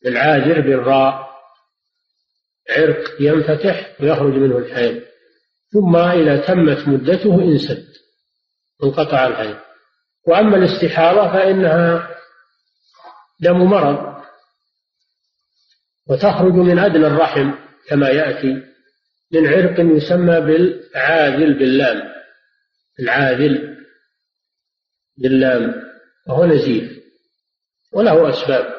بالعاذر 0.05 0.61
بالراء. 0.61 1.27
عرق 2.71 3.05
ينفتح 3.21 3.97
ويخرج 4.01 4.33
منه 4.33 4.59
الحيض. 4.59 5.03
ثم 5.73 5.97
إذا 5.97 6.47
تمت 6.47 6.89
مدته 6.89 7.43
انسد 7.43 7.87
انقطع 8.85 9.27
الحيض. 9.27 9.66
وأما 10.27 10.57
الاستحاضة 10.57 11.33
فإنها 11.33 12.17
دم 13.41 13.57
مرض 13.57 14.23
وتخرج 16.07 16.53
من 16.53 16.79
أدنى 16.79 17.07
الرحم 17.07 17.51
كما 17.89 18.09
يأتي 18.09 18.63
من 19.33 19.47
عرق 19.47 19.81
يسمى 19.81 20.41
بالعاذل 20.41 21.59
باللام 21.59 22.13
العاذل 23.01 23.87
باللام 25.17 25.75
وهو 26.27 26.45
نزيف 26.45 27.03
وله 27.93 28.31
أسباب. 28.31 28.77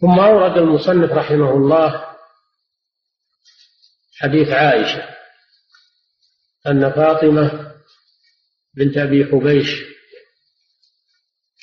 ثم 0.00 0.18
أورد 0.20 0.58
المصنف 0.58 1.12
رحمه 1.12 1.50
الله 1.50 2.16
حديث 4.16 4.48
عائشة 4.48 5.15
أن 6.66 6.92
فاطمة 6.92 7.74
بنت 8.74 8.96
أبي 8.96 9.24
حبيش 9.24 9.84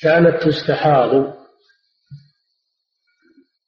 كانت 0.00 0.42
تستحاض. 0.42 1.34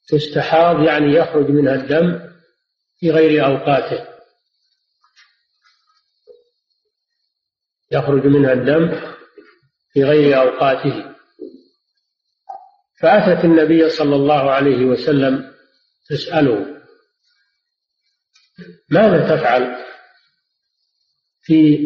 تستحاض 0.08 0.82
يعني 0.82 1.12
يخرج 1.14 1.50
منها 1.50 1.74
الدم 1.74 2.32
في 2.98 3.10
غير 3.10 3.46
أوقاته. 3.46 4.08
يخرج 7.92 8.26
منها 8.26 8.52
الدم 8.52 9.12
في 9.92 10.04
غير 10.04 10.40
أوقاته. 10.40 11.14
فأتت 13.00 13.44
النبي 13.44 13.90
صلى 13.90 14.16
الله 14.16 14.50
عليه 14.50 14.84
وسلم 14.84 15.54
تسأله 16.08 16.82
ماذا 18.90 19.36
تفعل؟ 19.36 19.86
في 21.46 21.78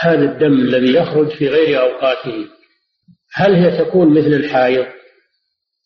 هذا 0.00 0.24
الدم 0.24 0.52
الذي 0.52 0.94
يخرج 0.94 1.28
في 1.30 1.48
غير 1.48 1.80
أوقاته. 1.80 2.48
هل 3.34 3.54
هي 3.54 3.84
تكون 3.84 4.18
مثل 4.18 4.26
الحائض؟ 4.26 4.86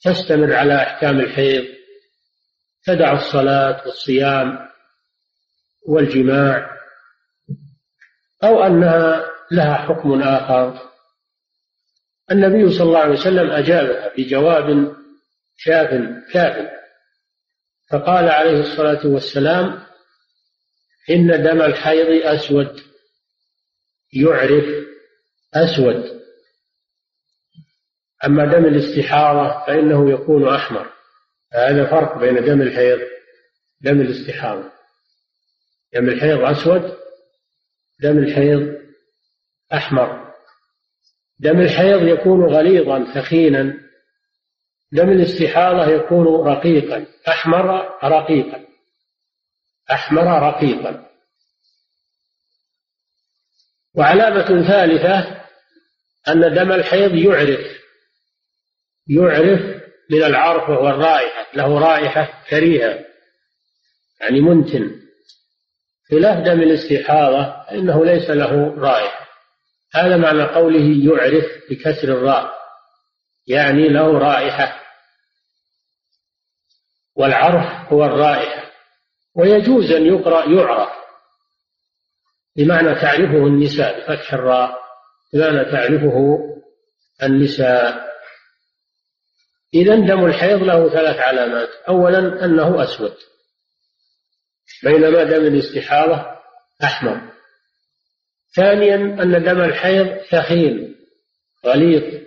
تستمر 0.05 0.55
على 0.55 0.75
أحكام 0.75 1.21
الحيض 1.21 1.65
تدع 2.85 3.13
الصلاة 3.13 3.87
والصيام 3.87 4.69
والجماع 5.89 6.71
أو 8.45 8.63
أنها 8.63 9.25
لها 9.51 9.75
حكم 9.75 10.23
آخر؟ 10.23 10.89
النبي 12.31 12.73
صلى 12.73 12.87
الله 12.87 12.99
عليه 12.99 13.19
وسلم 13.19 13.51
أجابها 13.51 14.13
بجواب 14.17 14.97
شاف 15.57 15.91
كاف 16.33 16.71
فقال 17.91 18.29
عليه 18.29 18.61
الصلاة 18.61 19.07
والسلام 19.07 19.83
إن 21.11 21.43
دم 21.43 21.63
الحيض 21.63 22.27
أسود. 22.27 22.88
يعرف 24.13 24.65
أسود. 25.55 26.19
أما 28.25 28.45
دم 28.45 28.65
الاستحاضة 28.65 29.67
فإنه 29.67 30.11
يكون 30.11 30.49
أحمر. 30.49 30.93
هذا 31.53 31.91
فرق 31.91 32.19
بين 32.19 32.45
دم 32.45 32.63
الحيض 32.63 33.01
دم 33.81 34.01
الاستحاضة 34.01 34.71
دم 35.95 36.09
الحيض 36.09 36.41
أسود 36.41 36.97
دم 38.01 38.19
الحيض 38.19 38.79
أحمر. 39.73 40.35
دم 41.41 41.61
الحيض 41.61 42.03
يكون 42.03 42.55
غليظا 42.55 43.05
ثخينا. 43.15 43.81
دم 44.93 45.11
الاستحاضة 45.11 45.87
يكون 45.91 46.49
رقيقا 46.49 47.07
أحمر 47.29 47.91
رقيقا. 48.05 48.65
أحمر 49.93 50.49
رقيقا. 50.49 51.08
وعلامة 53.99 54.69
ثالثة 54.69 55.45
أن 56.29 56.55
دم 56.55 56.73
الحيض 56.73 57.15
يعرف 57.15 57.79
يعرف 59.07 59.61
من 60.11 60.23
العرف 60.23 60.69
وهو 60.69 60.89
الرائحة 60.89 61.47
له 61.55 61.79
رائحة 61.79 62.45
كريهة 62.51 63.05
يعني 64.21 64.41
منتن. 64.41 65.01
خلاف 66.11 66.45
دم 66.45 66.63
الاستحاضة 66.63 67.65
فإنه 67.67 68.05
ليس 68.05 68.31
له 68.31 68.75
رائحة. 68.75 69.29
هذا 69.95 70.17
معنى 70.17 70.43
قوله 70.43 71.13
يعرف 71.13 71.45
بكسر 71.71 72.09
الراء 72.09 72.55
يعني 73.47 73.89
له 73.89 74.19
رائحة. 74.19 74.81
والعرف 77.17 77.93
هو 77.93 78.05
الرائحة. 78.05 78.71
ويجوز 79.37 79.93
أن 79.93 80.07
يقرأ 80.07 80.45
يعرف. 80.49 80.98
بمعنى 82.59 82.95
تعرفه 82.95 83.47
النساء 83.47 84.01
بفتح 84.01 84.35
الراء 84.35 84.79
بمعنى 85.33 85.65
تعرفه 85.65 86.39
النساء. 87.23 88.09
إذا 89.75 89.95
دم 89.95 90.25
الحيض 90.25 90.63
له 90.63 90.89
ثلاث 90.89 91.17
علامات. 91.17 91.69
أولا 91.89 92.45
أنه 92.45 92.83
أسود. 92.83 93.15
بينما 94.85 95.23
دم 95.23 95.47
الاستحاضة 95.47 96.27
أحمر. 96.85 97.21
ثانيا 98.57 98.95
أن 98.95 99.45
دم 99.45 99.61
الحيض 99.61 100.19
ثخين 100.19 100.97
غليظ. 101.67 102.23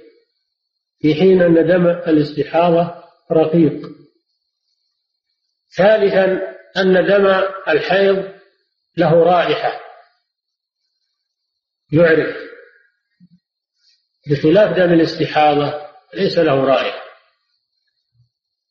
في 1.02 1.16
حين 1.16 1.42
أن 1.42 1.68
دم 1.68 1.88
الاستحاضة 1.88 3.04
رقيق. 3.32 3.82
ثالثا 5.78 6.56
أن 6.78 7.08
دم 7.08 7.26
الحيض 7.68 8.34
له 8.98 9.24
رائحة. 9.24 9.91
يعرف. 11.92 12.36
بخلاف 14.28 14.78
دم 14.78 14.94
الاستحاضة 14.94 15.88
ليس 16.14 16.38
له 16.38 16.66
رائحة 16.66 17.02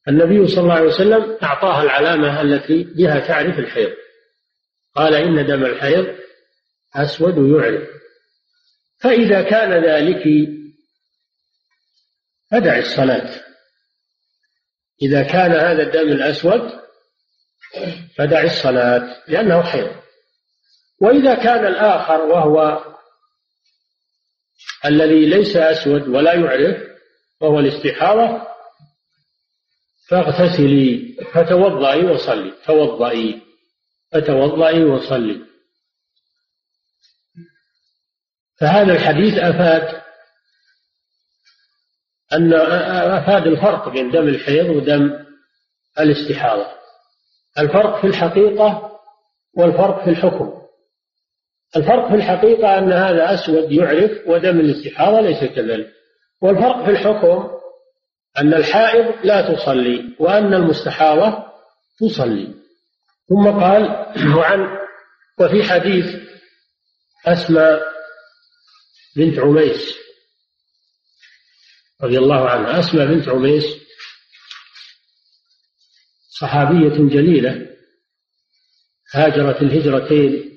النبي 0.09 0.46
صلى 0.46 0.62
الله 0.62 0.74
عليه 0.74 0.88
وسلم 0.88 1.38
أعطاها 1.42 1.83
العلامة 1.83 2.40
التي 2.40 2.85
بها 2.85 3.20
تعرف 3.20 3.59
الحيض. 3.59 3.92
قال 4.94 5.14
إن 5.14 5.46
دم 5.46 5.64
الحيض 5.64 6.16
أسود 6.96 7.35
يعرف. 7.50 7.88
فإذا 9.00 9.42
كان 9.42 9.85
ذلك 9.85 10.48
فدع 12.50 12.78
الصلاة. 12.78 13.40
إذا 15.02 15.22
كان 15.22 15.52
هذا 15.52 15.83
الدم 15.83 16.09
الأسود 16.09 16.80
فدع 18.16 18.42
الصلاة 18.42 19.22
لأنه 19.28 19.62
حيض. 19.62 19.96
وإذا 21.00 21.35
كان 21.35 21.66
الآخر 21.66 22.20
وهو 22.22 22.89
الذي 24.85 25.27
ليس 25.27 25.57
أسود 25.57 26.09
ولا 26.09 26.35
يعرف 26.35 26.77
وهو 27.40 27.59
الاستحاضة 27.59 28.46
فاغتسلي 30.09 31.16
فتوضئي 31.33 32.05
وصلي 32.05 32.53
توضئي 32.66 33.42
فتوضئي 34.12 34.85
وصلي. 34.85 35.40
فهذا 38.61 38.92
الحديث 38.92 39.38
أفاد 39.38 40.03
أن 42.33 42.53
أفاد 43.12 43.46
الفرق 43.46 43.88
بين 43.88 44.11
دم 44.11 44.29
الحيض 44.29 44.70
ودم 44.70 45.25
الاستحاضة 46.01 46.66
الفرق 47.59 48.01
في 48.01 48.07
الحقيقة 48.07 49.01
والفرق 49.57 50.05
في 50.05 50.11
الحكم. 50.11 50.60
الفرق 51.76 52.09
في 52.09 52.14
الحقيقة 52.14 52.78
أن 52.78 52.92
هذا 52.92 53.35
أسود 53.35 53.72
يعرف 53.72 54.11
ودم 54.26 54.61
الاستحاضة 54.61 55.20
ليس 55.20 55.44
كذلك. 55.44 55.92
والفرق 56.42 56.85
في 56.85 56.90
الحكم 56.90 57.50
أن 58.38 58.54
الحائض 58.54 59.14
لا 59.24 59.54
تصلي 59.54 60.16
وأن 60.18 60.54
المستحاضة 60.54 61.44
تصلي. 62.00 62.54
ثم 63.28 63.50
قال 63.61 64.06
وعن 64.37 64.78
وفي 65.40 65.62
حديث 65.62 66.16
أسماء 67.26 67.83
بنت 69.16 69.38
عميس 69.38 69.96
رضي 72.02 72.18
الله 72.18 72.48
عنها. 72.48 72.80
أسماء 72.80 73.06
بنت 73.06 73.28
عميس 73.28 73.64
صحابية 76.40 77.09
جليلة 77.09 77.66
هاجرت 79.14 79.62
الهجرتين 79.62 80.50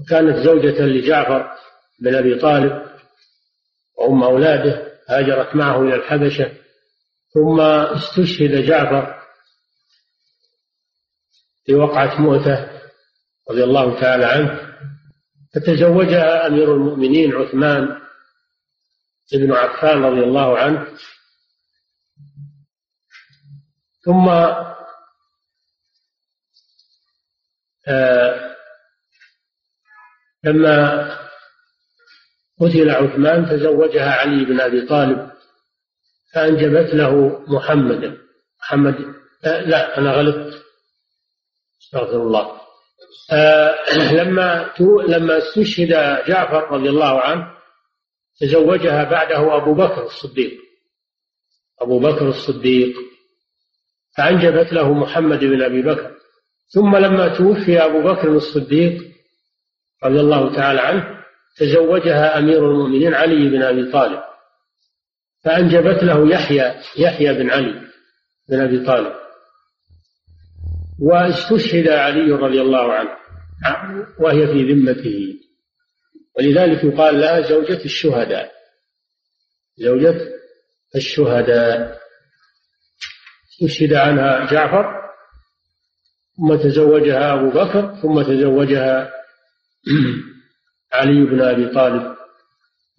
وكانت 0.00 0.36
زوجة 0.36 0.82
لجعفر 0.82 1.50
بن 2.00 2.14
أبي 2.14 2.38
طالب 2.38 2.88
وأم 3.98 4.22
أولاده 4.22 4.98
هاجرت 5.08 5.56
معه 5.56 5.82
إلى 5.82 5.94
الحبشة 5.94 6.52
ثم 7.34 7.60
استشهد 7.60 8.64
جعفر 8.66 9.18
في 11.64 11.74
وقعة 11.74 12.20
مؤتة 12.20 12.80
رضي 13.50 13.64
الله 13.64 14.00
تعالى 14.00 14.24
عنه. 14.24 14.68
فتزوجها 15.54 16.46
أمير 16.46 16.74
المؤمنين 16.74 17.32
عثمان 17.34 18.00
بن 19.32 19.52
عفان 19.52 20.02
رضي 20.02 20.20
الله 20.20 20.58
عنه. 20.58 20.86
ثم 24.04 24.28
آه 27.88 28.57
لما 30.48 31.08
قتل 32.60 32.90
عثمان 32.90 33.46
تزوجها 33.46 34.10
علي 34.10 34.44
بن 34.44 34.60
أبي 34.60 34.86
طالب 34.86 35.30
فأنجبت 36.34 36.94
له 36.94 37.42
محمدا 37.48 38.18
محمد 38.60 38.94
آه 39.44 39.60
لا 39.60 39.98
أنا 39.98 40.12
غلطت. 40.12 40.64
استغفر 41.82 42.22
الله. 42.22 42.60
آه 43.32 43.74
لما 44.12 44.70
لما 45.08 45.38
استشهد 45.38 45.88
جعفر 46.28 46.70
رضي 46.70 46.88
الله 46.88 47.20
عنه 47.20 47.54
تزوجها 48.40 49.04
بعده 49.04 49.56
أبو 49.56 49.74
بكر 49.74 50.04
الصديق. 50.04 50.58
أبو 51.80 51.98
بكر 51.98 52.28
الصديق. 52.28 52.96
فأنجبت 54.16 54.72
له 54.72 54.92
محمد 54.92 55.38
بن 55.38 55.62
أبي 55.62 55.82
بكر. 55.82 56.14
ثم 56.74 56.96
لما 56.96 57.28
توفي 57.38 57.78
أبو 57.84 58.02
بكر 58.02 58.28
الصديق 58.28 59.07
رضي 60.04 60.20
الله 60.20 60.56
تعالى 60.56 60.80
عنه 60.80 61.18
تزوجها 61.56 62.38
أمير 62.38 62.70
المؤمنين 62.70 63.14
علي 63.14 63.48
بن 63.48 63.62
أبي 63.62 63.92
طالب 63.92 64.20
فأنجبت 65.44 66.02
له 66.02 66.30
يحيى 66.30 66.74
يحيى 66.98 67.34
بن 67.34 67.50
علي 67.50 67.88
بن 68.48 68.60
أبي 68.60 68.86
طالب. 68.86 69.12
واستشهد 71.00 71.88
علي 71.88 72.32
رضي 72.32 72.60
الله 72.60 72.92
عنه 72.92 73.10
وهي 74.20 74.46
في 74.46 74.72
ذمته. 74.72 75.34
ولذلك 76.38 76.84
يقال 76.84 77.20
لها 77.20 77.40
زوجة 77.40 77.84
الشهداء. 77.84 78.52
زوجة 79.76 80.20
الشهداء. 80.96 81.98
استشهد 83.62 83.92
عنها 83.92 84.50
جعفر 84.50 84.98
ثم 86.36 86.56
تزوجها 86.56 87.34
أبو 87.34 87.50
بكر 87.50 88.00
ثم 88.02 88.22
تزوجها 88.22 89.17
علي 90.92 91.24
بن 91.24 91.40
أبي 91.40 91.68
طالب 91.68 92.16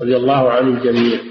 رضي 0.01 0.15
الله 0.15 0.51
عن 0.51 0.77
الجميع. 0.77 1.21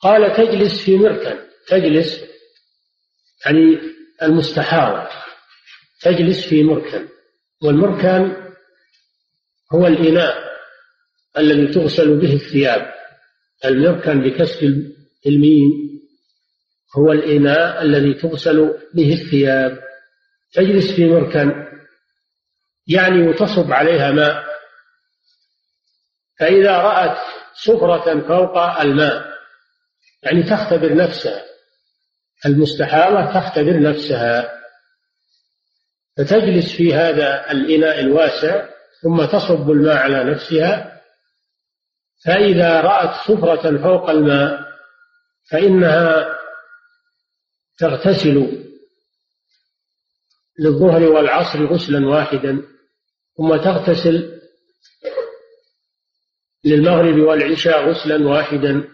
قال 0.00 0.36
تجلس 0.36 0.80
في 0.84 0.96
مركن 0.96 1.38
تجلس 1.66 2.24
يعني 3.46 3.78
المستحارة 4.22 5.10
تجلس 6.00 6.46
في 6.46 6.62
مركن 6.62 7.08
والمركن 7.62 8.36
هو 9.72 9.86
الإناء 9.86 10.48
الذي 11.38 11.66
تغسل 11.74 12.20
به 12.20 12.34
الثياب. 12.34 12.94
المركن 13.64 14.20
بكسر 14.20 14.66
الميم 15.26 15.70
هو 16.96 17.12
الإناء 17.12 17.82
الذي 17.82 18.14
تغسل 18.14 18.78
به 18.94 19.12
الثياب. 19.12 19.87
تجلس 20.52 20.92
في 20.92 21.04
مركن 21.04 21.68
يعني 22.86 23.28
وتصب 23.28 23.72
عليها 23.72 24.10
ماء. 24.10 24.48
فإذا 26.38 26.78
رأت 26.78 27.18
سفرة 27.54 28.28
فوق 28.28 28.58
الماء 28.80 29.38
يعني 30.22 30.42
تختبر 30.42 30.94
نفسها. 30.94 31.44
المستحارة 32.46 33.40
تختبر 33.40 33.80
نفسها. 33.80 34.58
فتجلس 36.16 36.76
في 36.76 36.94
هذا 36.94 37.50
الإناء 37.50 38.00
الواسع 38.00 38.68
ثم 39.02 39.24
تصب 39.24 39.70
الماء 39.70 39.96
على 39.96 40.24
نفسها. 40.24 41.02
فإذا 42.24 42.80
رأت 42.80 43.14
سفرة 43.28 43.82
فوق 43.82 44.10
الماء 44.10 44.68
فإنها 45.50 46.38
تغتسل. 47.78 48.64
للظهر 50.58 51.02
والعصر 51.02 51.66
غسلا 51.66 52.08
واحدا 52.08 52.62
ثم 53.36 53.56
تغتسل 53.56 54.40
للمغرب 56.64 57.18
والعشاء 57.18 57.90
غسلا 57.90 58.28
واحدا 58.28 58.84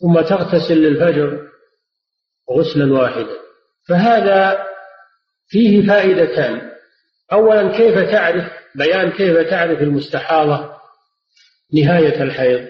ثم 0.00 0.20
تغتسل 0.20 0.74
للفجر 0.74 1.48
غسلا 2.50 2.92
واحدا. 2.92 3.36
فهذا 3.88 4.66
فيه 5.48 5.86
فائدتان. 5.86 6.70
اولا 7.32 7.76
كيف 7.76 7.98
تعرف؟ 7.98 8.52
بيان 8.74 9.10
كيف 9.10 9.38
تعرف 9.50 9.82
المستحاضة 9.82 10.78
نهاية 11.74 12.22
الحيض. 12.22 12.68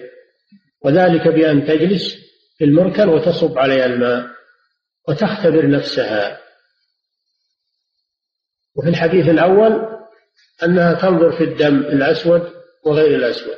وذلك 0.81 1.27
بأن 1.27 1.67
تجلس 1.67 2.15
في 2.57 2.65
المركن 2.65 3.09
وتصب 3.09 3.57
عليها 3.57 3.85
الماء 3.85 4.27
وتختبر 5.07 5.69
نفسها. 5.69 6.48
وفي 8.79 8.89
الحديث 8.89 9.29
الأول 9.29 9.99
أنها 10.63 10.93
تنظر 10.93 11.37
في 11.37 11.43
الدم 11.43 11.77
الأسود 11.77 12.53
وغير 12.85 13.15
الأسود. 13.15 13.57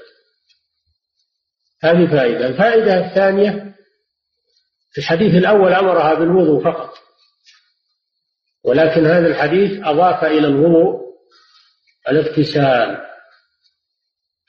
هذه 1.84 2.12
فائدة. 2.12 2.48
الفائدة 2.48 3.08
الثانية 3.08 3.76
في 4.92 4.98
الحديث 4.98 5.36
الأول 5.36 5.74
أمرها 5.74 6.14
بالوضوء 6.14 6.64
فقط 6.64 6.94
ولكن 8.64 9.06
هذا 9.06 9.28
الحديث 9.28 9.84
أضاف 9.84 10.24
إلى 10.24 10.48
الوضوء 10.48 11.02
الاغتسال 12.10 13.08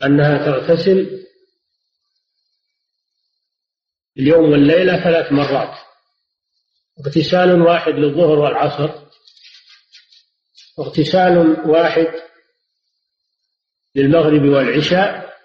أنها 0.04 0.38
تغتسل 0.46 1.26
اليوم 4.18 4.50
والليلة 4.50 5.04
ثلاث 5.04 5.32
مرات. 5.32 5.78
اغتسال 7.06 7.62
واحد 7.62 7.92
للظهر 7.92 8.38
والعصر 8.38 9.01
واغتسال 10.78 11.38
واحد 11.70 12.06
للمغرب 13.94 14.42
والعشاء 14.42 15.36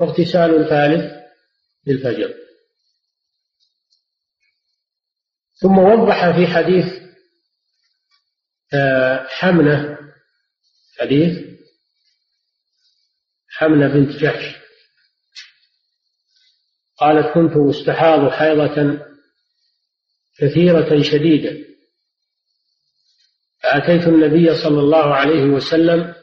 واغتسال 0.00 0.68
ثالث 0.68 1.20
للفجر. 1.86 2.34
ثم 5.60 5.78
وضح 5.78 6.36
في 6.36 6.46
حديث 6.46 7.00
آه، 8.74 9.26
حمنة 9.28 9.98
حديث 10.98 11.50
حمنة 13.48 13.88
بنت 13.88 14.10
جحش. 14.10 14.60
قالت 16.96 17.34
كنت 17.34 17.52
أستحاض 17.56 18.30
حيضة 18.30 19.06
كثيرة 20.38 21.02
شديدة. 21.02 21.69
فأتيت 23.70 24.08
النبي 24.08 24.54
صلى 24.62 24.80
الله 24.80 25.14
عليه 25.14 25.42
وسلم 25.44 26.14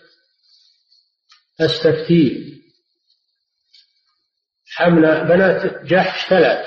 أستفتيه 1.61 2.57
حمل 4.75 5.01
بنات 5.27 5.83
جحش 5.83 6.29
ثلاث. 6.29 6.65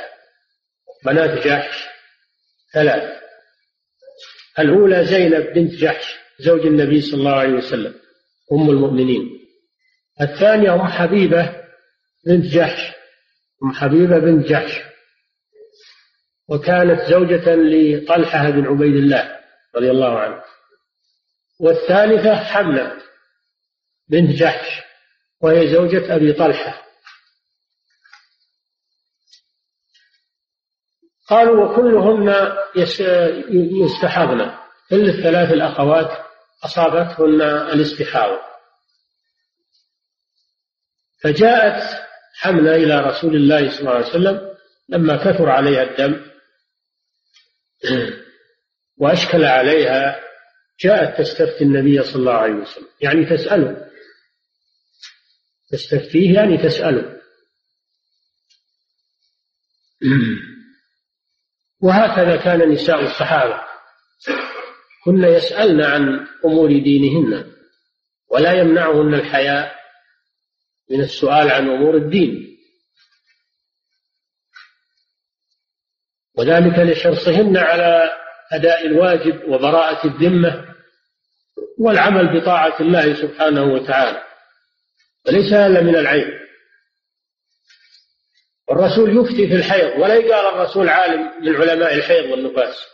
بنات 1.04 1.46
جحش 1.46 1.86
ثلاث. 2.74 3.20
الأولى 4.58 5.04
زينب 5.04 5.52
بنت 5.54 5.72
جحش 5.72 6.18
زوج 6.38 6.66
النبي 6.66 7.00
صلى 7.00 7.14
الله 7.14 7.34
عليه 7.34 7.52
وسلم 7.52 7.94
أم 8.52 8.70
المؤمنين. 8.70 9.40
الثانية 10.20 10.74
أم 10.74 10.86
حبيبة 10.86 11.62
بنت 12.26 12.44
جحش 12.44 12.92
أم 13.64 13.72
حبيبة 13.72 14.18
بنت 14.18 14.46
جحش. 14.46 14.80
وكانت 16.48 17.00
زوجة 17.10 17.54
لطلحة 17.54 18.50
بن 18.50 18.66
عبيد 18.66 18.96
الله 18.96 19.40
رضي 19.76 19.90
الله 19.90 20.18
عنه. 20.18 20.42
والثالثة 21.60 22.44
حملة 22.44 23.02
بنت 24.08 24.30
جحش 24.30 24.82
وهي 25.40 25.72
زوجة 25.72 26.14
أبي 26.14 26.32
طلحة. 26.32 26.82
قالوا 31.28 31.64
وكلهن 31.64 32.56
يستحضن. 33.84 34.50
كل 34.90 35.08
الثلاث 35.08 35.52
الأخوات 35.52 36.26
أصابتهن 36.64 37.42
الاستحاضة. 37.42 38.40
فجاءت 41.22 41.82
حملة 42.34 42.74
إلى 42.74 43.00
رسول 43.00 43.36
الله 43.36 43.70
صلى 43.70 43.80
الله 43.80 43.94
عليه 43.94 44.06
وسلم 44.06 44.56
لما 44.88 45.16
كثر 45.16 45.48
عليها 45.48 45.82
الدم 45.82 46.30
وأشكل 49.00 49.44
عليها 49.44 50.29
جاءت 50.80 51.18
تستفتي 51.18 51.64
النبي 51.64 52.02
صلى 52.02 52.16
الله 52.16 52.32
عليه 52.32 52.54
وسلم. 52.54 52.88
يعني 53.00 53.24
تسأله. 53.24 53.90
تستفتيه 55.70 56.34
يعني 56.34 56.56
تسأله. 56.56 57.20
وهكذا 61.80 62.36
كان 62.36 62.68
نساء 62.68 63.00
الصحابة. 63.00 63.60
كن 65.04 65.24
يسألن 65.24 65.82
عن 65.82 66.26
أمور 66.44 66.68
دينهن 66.68 67.52
ولا 68.28 68.52
يمنعهن 68.52 69.14
الحياء 69.14 69.76
من 70.90 71.00
السؤال 71.00 71.50
عن 71.50 71.68
أمور 71.68 71.96
الدين. 71.96 72.58
وذلك 76.34 76.78
لحرصهن 76.78 77.56
على 77.56 78.10
أداء 78.52 78.86
الواجب 78.86 79.48
وبراءة 79.48 80.06
الذمة 80.06 80.69
والعمل 81.80 82.40
بطاعة 82.40 82.80
الله 82.80 83.14
سبحانه 83.14 83.62
وتعالى 83.62 84.22
وليس 85.26 85.52
هذا 85.52 85.80
من 85.80 85.96
العيب. 85.96 86.40
الرسول 88.70 89.16
يفتي 89.16 89.48
في 89.48 89.54
الحيض 89.54 89.98
ولا 90.00 90.14
يقال 90.14 90.54
الرسول 90.54 90.88
عالم 90.88 91.44
من 91.44 91.56
علماء 91.56 91.94
الحيض 91.94 92.30
والنفاس. 92.30 92.86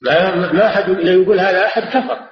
ما 0.00 0.52
ما 0.52 0.66
أحد 0.66 0.88
يقول 0.88 1.40
هذا 1.40 1.66
أحد 1.66 1.82
كفر. 1.82 2.28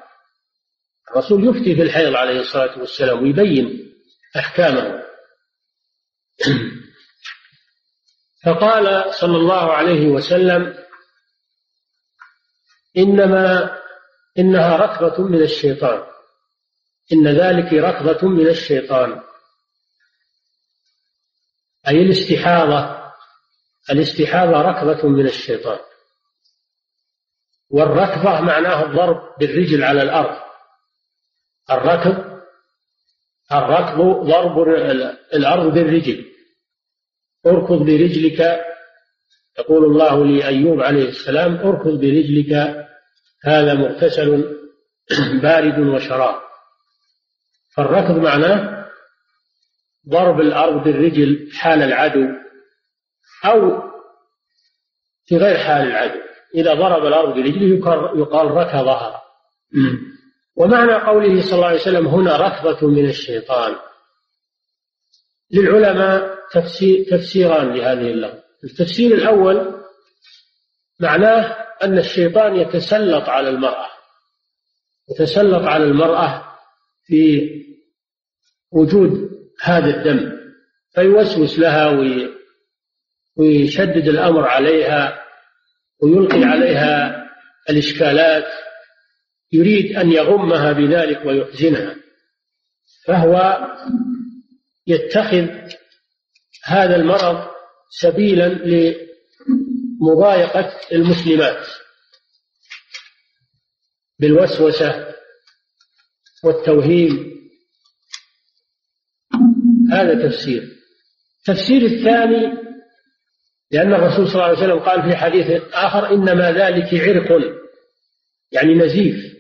الرسول 1.11 1.49
يفتي 1.49 1.75
في 1.75 1.83
الحيض 1.83 2.17
عليه 2.17 2.41
الصلاة 2.41 2.79
والسلام 2.79 3.23
ويبين 3.23 3.95
أحكامه. 4.37 5.03
فقال 8.45 9.15
صلى 9.15 9.37
الله 9.37 9.73
عليه 9.73 10.07
وسلم 10.07 10.86
إنما 12.99 13.79
إنها 14.39 14.77
ركضه 14.77 15.25
من 15.25 15.43
الشيطان. 15.43 16.07
إن 17.13 17.29
ذلك 17.29 17.73
ركضه 17.73 18.29
من 18.29 18.49
الشيطان. 18.49 19.23
أي 21.89 22.03
الاستحاضة. 22.03 23.13
الاستحاضة 23.91 24.63
ركضة 24.63 25.09
من 25.09 25.27
الشيطان. 25.27 25.79
والركضة 27.71 28.41
معناه 28.41 28.85
الضرب 28.85 29.39
بالرجل 29.39 29.85
على 29.85 30.03
الأرض. 30.03 30.41
الركض 31.71 32.37
الركض 33.53 34.01
ضرب 34.27 34.69
الأرض 35.35 35.75
بالرجل. 35.75 36.33
اركض 37.47 37.79
برجلك 37.79 38.67
يقول 39.59 39.85
الله 39.85 40.25
لأيوب 40.27 40.81
عليه 40.81 41.09
السلام 41.09 41.57
اركض 41.57 42.01
برجلك 42.01 42.53
هذا 43.45 43.75
مغتسل 43.75 44.57
بارد 45.43 45.79
وشراب. 45.79 46.41
فالركض 47.77 48.19
معناه 48.19 48.87
ضرب 50.09 50.41
الأرض 50.41 50.85
بالرجل 50.85 51.51
حال 51.53 51.83
العدو 51.83 52.27
أو 53.45 53.83
في 55.25 55.37
غير 55.37 55.57
حال 55.57 55.87
العدو. 55.87 56.21
إذا 56.55 56.75
ضرب 56.75 57.07
الأرض 57.07 57.35
برجله 57.35 57.77
يقال 58.17 58.51
ركضها. 58.51 59.23
ومعنى 60.59 60.95
قوله 60.95 61.41
صلى 61.41 61.55
الله 61.55 61.67
عليه 61.67 61.81
وسلم 61.81 62.07
هنا 62.07 62.37
ركضة 62.37 62.89
من 62.89 63.09
الشيطان. 63.09 63.77
للعلماء 65.51 66.39
تفسير 66.53 67.05
تفسيران 67.11 67.73
لهذه 67.73 68.11
اللفظة 68.11 68.46
التفسير 68.67 69.15
الأول 69.15 69.85
معناه 71.01 71.67
أن 71.83 71.99
الشيطان 71.99 72.57
يتسلط 72.57 73.29
على 73.29 73.49
المرأة 73.49 73.87
يتسلط 75.11 75.63
على 75.63 75.85
المرأة 75.85 76.45
في 77.05 77.51
وجود 78.73 79.31
هذا 79.63 79.97
الدم 79.97 80.37
فيوسوس 80.95 81.59
لها 81.59 81.87
ويشدد 83.37 84.09
الأمر 84.09 84.49
عليها 84.49 85.23
ويلقي 86.03 86.45
عليها 86.45 87.27
الإشكالات 87.71 88.47
يريد 89.53 89.97
أن 89.97 90.13
يغمها 90.13 90.73
بذلك 90.73 91.27
ويحزنها. 91.27 91.97
فهو 93.05 93.67
يتخذ 94.87 95.49
هذا 96.65 96.97
المرض 96.97 97.56
سبيلا 97.91 98.49
لمضايقة 100.01 100.81
المسلمات 100.93 101.67
بالوسوسة 104.21 105.15
والتوهيم. 106.45 107.37
هذا 109.93 110.29
تفسير. 110.29 110.63
التفسير 111.39 111.83
الثاني 111.83 112.67
لأن 113.71 113.95
الرسول 113.95 114.29
صلى 114.29 114.35
الله 114.35 114.45
عليه 114.45 114.59
وسلم 114.59 114.79
قال 114.79 115.03
في 115.03 115.17
حديث 115.17 115.63
آخر 115.73 116.15
إنما 116.15 116.53
ذلك 116.53 116.95
عرق 116.95 117.57
يعني 118.53 118.75
نزيف. 118.75 119.37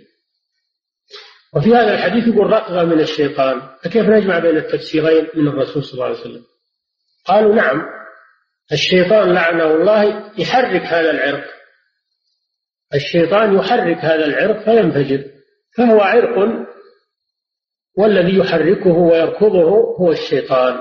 وفي 1.54 1.74
هذا 1.74 1.94
الحديث 1.94 2.28
يقول 2.28 2.50
رقبة 2.50 2.84
من 2.84 3.00
الشيطان. 3.00 3.76
فكيف 3.82 4.06
نجمع 4.06 4.38
بين 4.38 4.56
التفسيرين 4.56 5.26
من 5.34 5.48
الرسول 5.48 5.84
صلى 5.84 5.92
الله 5.94 6.04
عليه 6.04 6.20
وسلم؟ 6.20 6.44
قالوا 7.24 7.54
نعم 7.54 7.82
الشيطان 8.72 9.34
لعنه 9.34 9.64
الله 9.64 10.32
يحرك 10.38 10.82
هذا 10.82 11.10
العرق. 11.10 11.44
الشيطان 12.94 13.54
يحرك 13.54 13.98
هذا 13.98 14.26
العرق 14.26 14.64
فينفجر. 14.64 15.24
فهو 15.76 16.00
عرق 16.00 16.66
والذي 17.98 18.38
يحركه 18.38 18.90
ويركضه 18.90 19.70
هو 20.00 20.12
الشيطان 20.12 20.78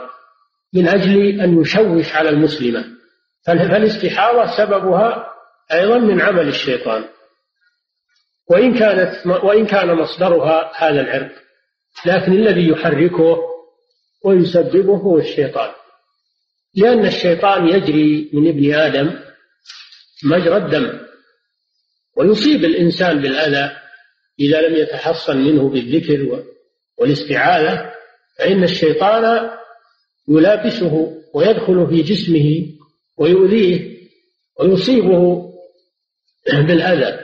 من 0.73 0.87
أجل 0.87 1.41
أن 1.41 1.61
يشوش 1.61 2.15
على 2.15 2.29
المسلمة. 2.29 2.85
فالاستحاضة 3.45 4.57
سببها 4.57 5.27
أيضا 5.73 5.97
من 5.97 6.21
عمل 6.21 6.47
الشيطان. 6.47 7.05
وإن 8.49 8.79
كانت 8.79 9.27
وإن 9.27 9.65
كان 9.65 9.95
مصدرها 9.95 10.71
هذا 10.75 11.01
العرق 11.01 11.31
لكن 12.05 12.31
الذي 12.31 12.69
يحركه 12.69 13.37
ويسببه 14.25 14.97
هو 14.97 15.17
الشيطان. 15.17 15.71
لأن 16.75 17.05
الشيطان 17.05 17.67
يجري 17.67 18.29
من 18.33 18.47
ابن 18.47 18.73
آدم 18.73 19.19
مجرى 20.23 20.57
الدم 20.57 20.99
ويصيب 22.15 22.65
الإنسان 22.65 23.21
بالأذى 23.21 23.71
إذا 24.39 24.61
لم 24.61 24.75
يتحصن 24.75 25.37
منه 25.37 25.69
بالذكر 25.69 26.43
والاستعاذة 26.97 27.91
فإن 28.39 28.63
الشيطان 28.63 29.49
يلابسه 30.29 31.21
ويدخل 31.33 31.87
في 31.87 32.01
جسمه 32.01 32.65
ويؤذيه 33.17 33.95
ويصيبه 34.59 35.51
بالأذى. 36.67 37.19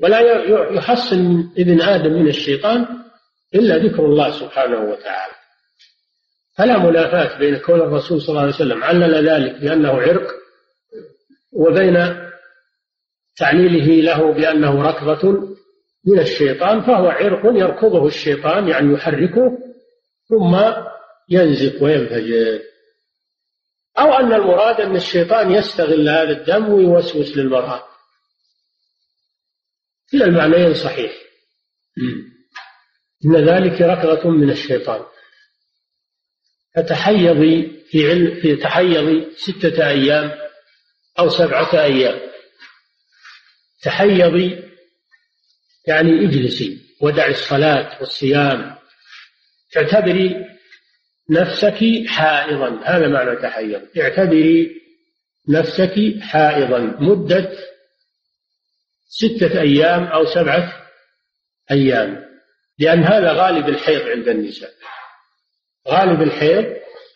ولا 0.00 0.20
يحصن 0.74 1.50
ابن 1.58 1.82
آدم 1.82 2.12
من 2.12 2.28
الشيطان 2.28 2.86
إلا 3.54 3.78
ذكر 3.78 4.06
الله 4.06 4.30
سبحانه 4.30 4.80
وتعالى. 4.80 5.37
فلا 6.58 6.78
منافاة 6.78 7.38
بين 7.38 7.56
كون 7.56 7.80
الرسول 7.80 8.20
صلى 8.20 8.28
الله 8.28 8.40
عليه 8.40 8.54
وسلم 8.54 8.84
علل 8.84 9.28
ذلك 9.28 9.60
بأنه 9.60 9.90
عرق 9.90 10.34
وبين 11.52 12.28
تعليله 13.36 14.02
له 14.02 14.32
بأنه 14.32 14.82
ركضة 14.82 15.56
من 16.06 16.18
الشيطان 16.18 16.80
فهو 16.80 17.08
عرق 17.08 17.40
يركضه 17.44 18.06
الشيطان 18.06 18.68
يعني 18.68 18.92
يحركه 18.92 19.58
ثم 20.28 20.56
ينزف 21.28 21.82
وينفجر. 21.82 22.60
أو 23.98 24.12
أن 24.12 24.32
المراد 24.32 24.80
أن 24.80 24.96
الشيطان 24.96 25.52
يستغل 25.52 26.08
هذا 26.08 26.30
الدم 26.30 26.68
ويوسوس 26.72 27.36
للمرأة. 27.36 27.84
كلا 30.12 30.24
المعنيين 30.24 30.74
صحيح. 30.74 31.12
إن 33.24 33.36
ذلك 33.36 33.82
ركضة 33.82 34.30
من 34.30 34.50
الشيطان. 34.50 35.04
فتحيضي 36.78 37.82
في 37.90 38.10
علم 38.10 38.40
في 38.40 38.56
تحيضي 38.56 39.28
ستة 39.36 39.88
أيام 39.88 40.32
أو 41.18 41.28
سبعة 41.28 41.82
أيام. 41.84 42.20
تحيضي 43.82 44.62
يعني 45.86 46.24
اجلسي 46.24 46.78
ودعي 47.00 47.30
الصلاة 47.30 47.98
والصيام. 48.00 48.76
تعتبري 49.72 50.46
نفسك 51.30 52.08
حائضا. 52.08 52.80
هذا 52.84 53.08
معنى 53.08 53.36
تحيض. 53.36 53.82
اعتبري 53.98 54.80
نفسك 55.48 56.20
حائضا. 56.20 56.78
مدة 56.78 57.52
ستة 59.08 59.60
أيام 59.60 60.04
أو 60.04 60.24
سبعة 60.24 60.86
أيام. 61.70 62.28
لأن 62.78 63.04
هذا 63.04 63.32
غالب 63.32 63.68
الحيض 63.68 64.08
عند 64.08 64.28
النساء. 64.28 64.70
غالب 65.90 66.22
الحيض 66.22 66.64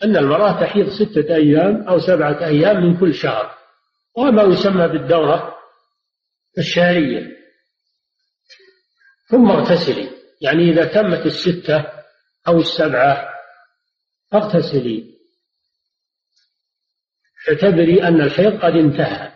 أن 0.04 0.16
المرأة 0.16 0.60
تحيض 0.60 0.88
ستة 0.88 1.34
أيام 1.34 1.88
أو 1.88 1.98
سبعة 1.98 2.44
أيام 2.44 2.76
من 2.76 3.00
كل 3.00 3.14
شهر 3.14 3.58
وما 4.16 4.42
يسمى 4.42 4.88
بالدورة 4.88 5.56
الشهرية. 6.58 7.36
ثم 9.28 9.50
اغتسلي 9.50 10.10
يعني 10.40 10.70
إذا 10.70 10.84
تمت 10.84 11.26
الستة 11.26 11.86
أو 12.48 12.58
السبعة 12.58 13.28
فاغتسلي. 14.30 15.12
اعتبري 17.48 18.02
أن 18.02 18.20
الحيض 18.20 18.60
قد 18.60 18.72
انتهى. 18.76 19.32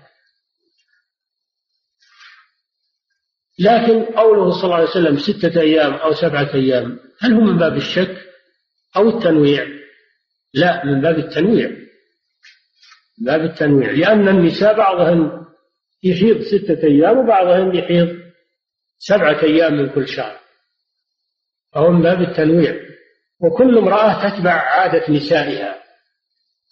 لكن 3.59 4.05
قوله 4.05 4.51
صلى 4.51 4.65
الله 4.65 4.75
عليه 4.75 4.89
وسلم 4.89 5.19
ستة 5.19 5.61
أيام 5.61 5.95
أو 5.95 6.13
سبعة 6.13 6.55
أيام 6.55 6.99
هل 7.21 7.35
هو 7.35 7.41
من 7.41 7.59
باب 7.59 7.77
الشك؟ 7.77 8.26
أو 8.97 9.09
التنويع. 9.09 9.67
لا 10.55 10.85
من 10.85 11.01
باب 11.01 11.19
التنويع. 11.19 11.69
من 13.19 13.27
باب 13.27 13.41
التنويع. 13.41 13.91
لأن 13.91 14.29
النساء 14.29 14.77
بعضهن 14.77 15.47
يحيض 16.03 16.41
ستة 16.43 16.87
أيام 16.87 17.19
وبعضهن 17.19 17.77
يحيض 17.77 18.19
سبعة 18.99 19.43
أيام 19.43 19.75
من 19.75 19.89
كل 19.89 20.09
شهر. 20.09 20.41
فهو 21.75 21.91
من 21.91 22.03
باب 22.03 22.21
التنويع. 22.23 22.75
وكل 23.41 23.79
امرأة 23.79 24.29
تتبع 24.29 24.53
عادة 24.53 25.13
نسائها. 25.13 25.83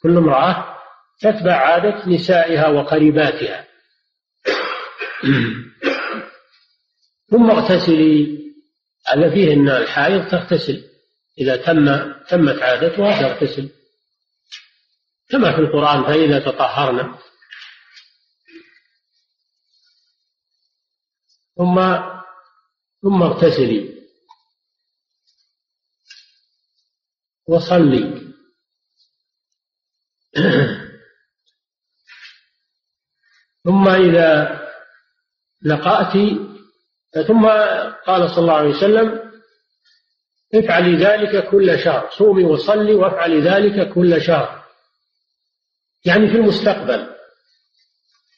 كل 0.02 0.16
امرأة 0.16 0.76
تتبع 1.20 1.54
عادة 1.54 2.08
نسائها 2.08 2.68
وقريباتها. 2.68 3.66
ثم 7.30 7.50
اغتسلي. 7.50 8.44
هذا 9.06 9.30
فيه 9.30 9.52
ان 9.52 9.68
الحائض 9.68 10.28
تغتسل. 10.28 10.93
إذا 11.38 11.56
تم 11.56 12.12
تمت 12.28 12.62
عادتها 12.62 13.22
تغتسل 13.22 13.70
كما 15.28 15.52
في 15.56 15.58
القرآن 15.58 16.04
فإذا 16.04 16.38
تطهرنا 16.38 17.18
ثم 21.56 21.74
ثم 23.02 23.22
اغتسلي. 23.22 23.94
وصلي. 27.48 28.24
ثم 33.64 33.88
إذا 33.88 34.60
لقأت 35.62 36.12
ثم 37.26 37.48
قال 38.06 38.30
صلى 38.30 38.38
الله 38.38 38.56
عليه 38.56 38.70
وسلم 38.76 39.23
افعلي 40.58 40.96
ذلك 40.96 41.48
كل 41.48 41.78
شهر. 41.78 42.10
صومي 42.10 42.44
وصلي 42.44 42.94
وافعلي 42.94 43.40
ذلك 43.40 43.92
كل 43.92 44.22
شهر. 44.22 44.64
يعني 46.04 46.28
في 46.28 46.36
المستقبل 46.36 47.06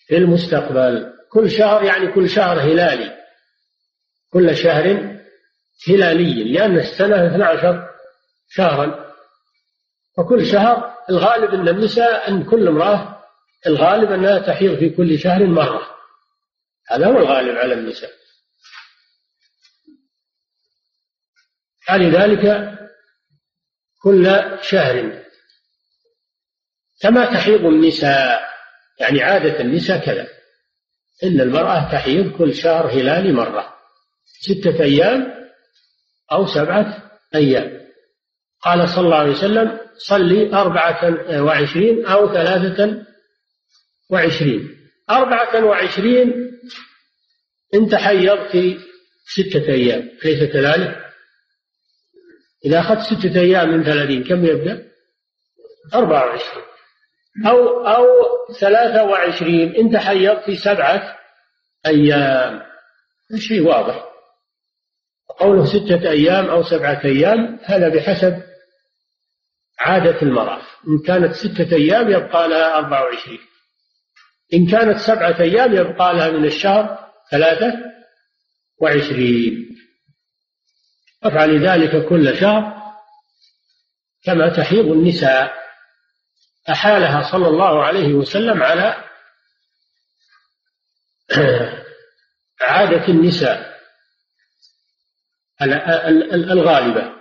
في 0.07 0.17
المستقبل 0.17 1.13
كل 1.33 1.51
شهر 1.51 1.83
يعني 1.83 2.13
كل 2.13 2.31
شهر 2.31 2.61
هلالي. 2.61 3.17
كل 4.33 4.57
شهر 4.57 5.17
هلالي 5.89 6.53
لأن 6.53 6.79
السنة 6.79 7.27
12 7.27 7.89
شهرا. 8.49 9.07
وكل 10.19 10.47
شهر 10.47 10.95
الغالب 11.11 11.55
أن 11.55 11.69
النساء 11.69 12.29
أن 12.29 12.45
كل 12.45 12.69
امرأة 12.69 13.23
الغالب 13.67 14.13
أنها 14.13 14.39
تحيض 14.39 14.79
في 14.79 14.91
كل 14.91 15.19
شهر 15.19 15.47
مرة. 15.47 15.83
هذا 16.89 17.07
هو 17.07 17.19
الغالب 17.19 17.57
على 17.57 17.75
النساء. 17.75 18.11
فلذلك 21.87 22.73
كل 24.03 24.43
شهر. 24.63 25.23
كما 27.01 27.25
تحيض 27.25 27.65
النساء 27.65 28.49
يعني 29.01 29.23
عادة 29.23 29.61
النساء 29.61 29.99
كذا. 30.07 30.29
إن 31.25 31.41
المرأة 31.41 31.93
تحيض 31.93 32.33
كل 32.39 32.55
شهر 32.55 32.87
هلالي 32.87 33.33
مرة. 33.33 33.75
ستة 34.25 34.83
أيام 34.83 35.35
أو 36.33 36.47
سبعة 36.47 37.11
أيام. 37.35 37.87
قال 38.61 38.89
صلى 38.89 39.05
الله 39.05 39.17
عليه 39.17 39.31
وسلم 39.31 39.79
صلي 39.97 40.55
أربعة 40.55 41.01
وعشرين 41.43 42.07
أو 42.07 42.33
ثلاثة 42.33 43.07
وعشرين. 44.11 44.77
أربعة 45.11 45.65
وعشرين 45.65 46.59
إن 47.75 47.89
تحيضت 47.89 48.79
ستة 49.27 49.69
أيام. 49.69 50.11
ليس 50.25 50.53
كذلك؟ 50.53 51.06
إذا 52.67 52.81
أخذت 52.81 53.01
ستة 53.01 53.41
أيام 53.41 53.69
من 53.69 53.85
ثلاثين 53.85 54.25
كم 54.25 54.45
يبدأ؟ 54.45 54.87
أربعة 55.95 56.27
وعشرين. 56.27 56.65
أو 57.47 57.87
أو 57.87 58.07
ثلاثة 58.61 59.05
وعشرين 59.05 59.77
إن 59.77 59.91
تحيضت 59.91 60.45
في 60.45 60.57
سبعة 60.57 61.19
أيام. 61.87 62.63
شيء 63.37 63.67
واضح. 63.67 64.05
قوله 65.39 65.65
ستة 65.65 66.11
أيام 66.11 66.45
أو 66.47 66.63
سبعة 66.63 67.01
أيام 67.05 67.59
هذا 67.65 67.89
بحسب 67.89 68.43
عادة 69.81 70.23
المرأة. 70.23 70.63
إن 70.89 70.99
كانت 71.07 71.33
ستة 71.33 71.77
أيام 71.77 72.11
يبقى 72.11 72.49
لها 72.49 72.79
أربعة 72.79 73.03
وعشرين. 73.03 73.41
إن 74.55 74.67
كانت 74.67 74.99
سبعة 74.99 75.41
أيام 75.41 75.75
يبقى 75.75 76.15
لها 76.15 76.31
من 76.31 76.45
الشهر 76.45 76.99
ثلاثة 77.31 77.75
وعشرين. 78.81 79.66
افعل 81.23 81.67
ذلك 81.67 82.09
كل 82.09 82.37
شهر 82.37 82.77
كما 84.25 84.49
تحيض 84.49 84.87
النساء 84.87 85.67
أحالها 86.71 87.31
صلى 87.33 87.49
الله 87.49 87.85
عليه 87.85 88.15
وسلم 88.15 88.63
على 88.63 89.05
عادة 92.61 93.09
النساء 93.09 93.77
الغالبة 96.33 97.13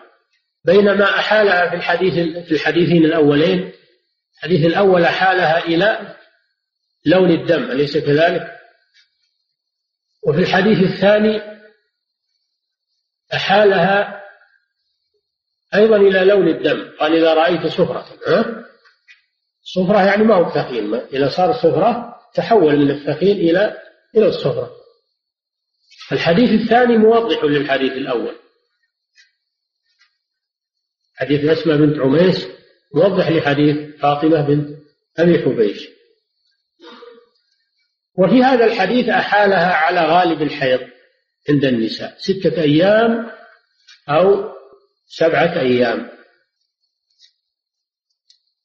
بينما 0.63 1.19
أحالها 1.19 1.69
في 1.69 1.75
الحديث 1.75 2.13
في 2.47 2.51
الحديثين 2.51 3.05
الأولين 3.05 3.71
الحديث 4.37 4.65
الأول 4.65 5.03
أحالها 5.03 5.57
إلى 5.59 6.15
لون 7.05 7.31
الدم 7.31 7.71
أليس 7.71 7.97
كذلك؟ 7.97 8.59
وفي 10.27 10.39
الحديث 10.39 10.79
الثاني 10.79 11.54
أحالها 13.35 14.21
أيضا 15.75 15.97
إلى 15.97 16.25
لون 16.25 16.47
الدم. 16.47 16.91
قال 16.99 17.15
إذا 17.15 17.33
رأيت 17.33 17.67
صفرة؟ 17.67 18.05
صفرة 19.75 20.05
يعني 20.05 20.23
ما 20.23 20.35
هو 20.35 20.49
ثقيل 20.49 20.95
إذا 20.95 21.29
صار 21.29 21.53
صفرة 21.53 22.15
تحول 22.33 22.75
من 22.77 22.91
الثقيل 22.91 23.37
إلى 23.49 23.81
إلى 24.15 24.27
الصفرة 24.27 24.71
الحديث 26.11 26.61
الثاني 26.61 26.97
موضح 26.97 27.43
للحديث 27.43 27.91
الأول. 27.91 28.35
حديث 31.15 31.45
أسماء 31.45 31.77
بنت 31.77 31.99
عميس 31.99 32.47
موضح 32.95 33.29
لحديث 33.29 33.95
فاطمة 33.99 34.41
بنت 34.41 34.79
أبي 35.17 35.43
حبيش. 35.43 35.87
وفي 38.17 38.43
هذا 38.43 38.65
الحديث 38.65 39.09
أحالها 39.09 39.73
على 39.73 40.01
غالب 40.01 40.41
الحيض. 40.41 40.94
عند 41.49 41.65
النساء 41.65 42.17
ستة 42.17 42.61
أيام 42.61 43.31
أو 44.09 44.55
سبعة 45.07 45.59
أيام. 45.59 46.11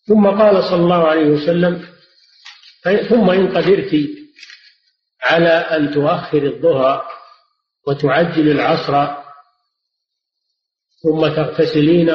ثم 0.07 0.27
قال 0.27 0.65
صلى 0.65 0.83
الله 0.83 1.09
عليه 1.09 1.27
وسلم 1.27 1.89
ثم 3.09 3.31
إن 3.31 3.57
قدرت 3.57 4.09
على 5.23 5.49
أن 5.49 5.91
تؤخر 5.95 6.43
الظهر 6.43 7.09
وتعجل 7.87 8.51
العصر 8.51 9.23
ثم 11.03 11.29
تغتسلين 11.29 12.11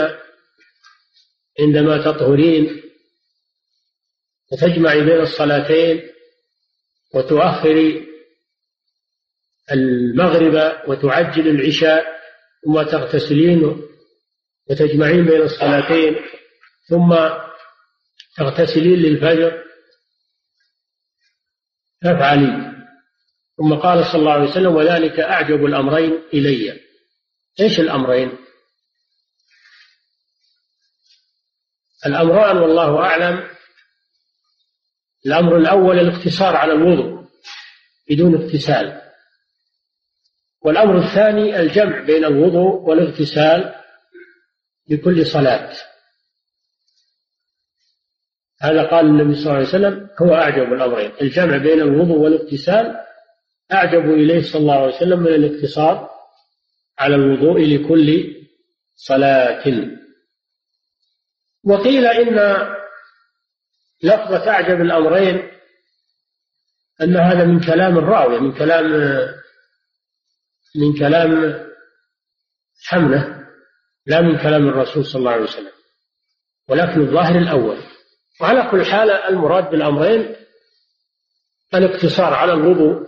عندما 1.59 1.97
تطهرين 2.11 2.81
وتجمعي 4.51 5.01
بين 5.01 5.21
الصلاتين 5.21 6.09
وتؤخري 7.13 8.07
المغرب 9.71 10.87
وتعجل 10.87 11.47
العشاء 11.47 12.05
ثم 12.65 12.81
تغتسلين 12.83 13.81
وتجمعين 14.69 15.25
بين 15.25 15.41
الصلاتين 15.41 16.15
ثم 16.89 17.15
تغتسلين 18.37 18.99
للفجر. 18.99 19.63
تفعلي 22.01 22.75
ثم 23.57 23.75
قال 23.75 24.05
صلى 24.05 24.19
الله 24.19 24.31
عليه 24.31 24.49
وسلم 24.49 24.75
وذلك 24.75 25.19
أعجب 25.19 25.65
الأمرين 25.65 26.19
إلي. 26.33 26.81
إيش 27.59 27.79
الأمرين؟ 27.79 28.37
الأمران 32.05 32.57
والله 32.57 32.99
أعلم. 32.99 33.49
الأمر 35.25 35.57
الأول 35.57 35.99
الاقتصار 35.99 36.55
على 36.55 36.73
الوضوء 36.73 37.25
بدون 38.09 38.35
اغتسال. 38.35 39.04
والأمر 40.65 40.97
الثاني 40.97 41.59
الجمع 41.59 41.99
بين 41.99 42.25
الوضوء 42.25 42.81
والاغتسال 42.81 43.75
لكل 44.89 45.25
صلاة. 45.25 45.73
هذا 48.61 48.83
قال 48.83 49.05
النبي 49.05 49.35
صلى 49.35 49.43
الله 49.43 49.53
عليه 49.53 49.67
وسلم 49.67 50.09
هو 50.21 50.35
أعجب 50.35 50.73
الأمرين. 50.73 51.11
الجمع 51.21 51.57
بين 51.57 51.81
الوضوء 51.81 52.17
والاغتسال 52.17 52.95
أعجب 53.73 54.09
إليه 54.09 54.41
صلى 54.41 54.61
الله 54.61 54.73
عليه 54.73 54.95
وسلم 54.95 55.19
من 55.19 55.27
الاقتصار 55.27 56.09
على 56.99 57.15
الوضوء 57.15 57.61
لكل 57.61 58.35
صلاة. 58.95 59.63
وقيل 61.63 62.05
إن 62.05 62.67
لفظة 64.03 64.49
أعجب 64.49 64.81
الأمرين 64.81 65.51
أن 67.01 67.17
هذا 67.17 67.45
من 67.45 67.59
كلام 67.59 67.97
الراوي 67.97 68.39
من 68.39 68.51
كلام 68.51 68.85
من 70.75 70.99
كلام 70.99 71.65
حمله 72.85 73.47
لا 74.05 74.21
من 74.21 74.37
كلام 74.37 74.67
الرسول 74.69 75.05
صلى 75.05 75.19
الله 75.19 75.31
عليه 75.31 75.43
وسلم 75.43 75.71
ولكن 76.69 77.01
الظاهر 77.01 77.37
الأول. 77.37 77.83
وعلى 78.41 78.71
كل 78.71 78.85
حال 78.85 79.11
المراد 79.11 79.69
بالأمرين 79.69 80.35
الاقتصار 81.73 82.33
على 82.33 82.53
الوضوء 82.53 83.07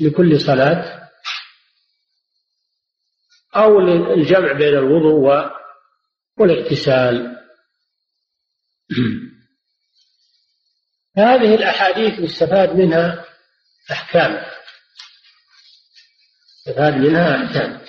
لكل 0.00 0.40
صلاة 0.40 1.08
أو 3.56 3.80
الجمع 4.14 4.52
بين 4.52 4.74
الوضوء 4.74 5.50
والاغتسال. 6.38 7.38
هذه 11.16 11.54
الأحاديث 11.54 12.18
يستفاد 12.18 12.76
منها 12.76 13.24
أحكام. 13.90 14.57
يستفاد 16.68 16.94
منها 16.94 17.44
أحكام 17.44 17.80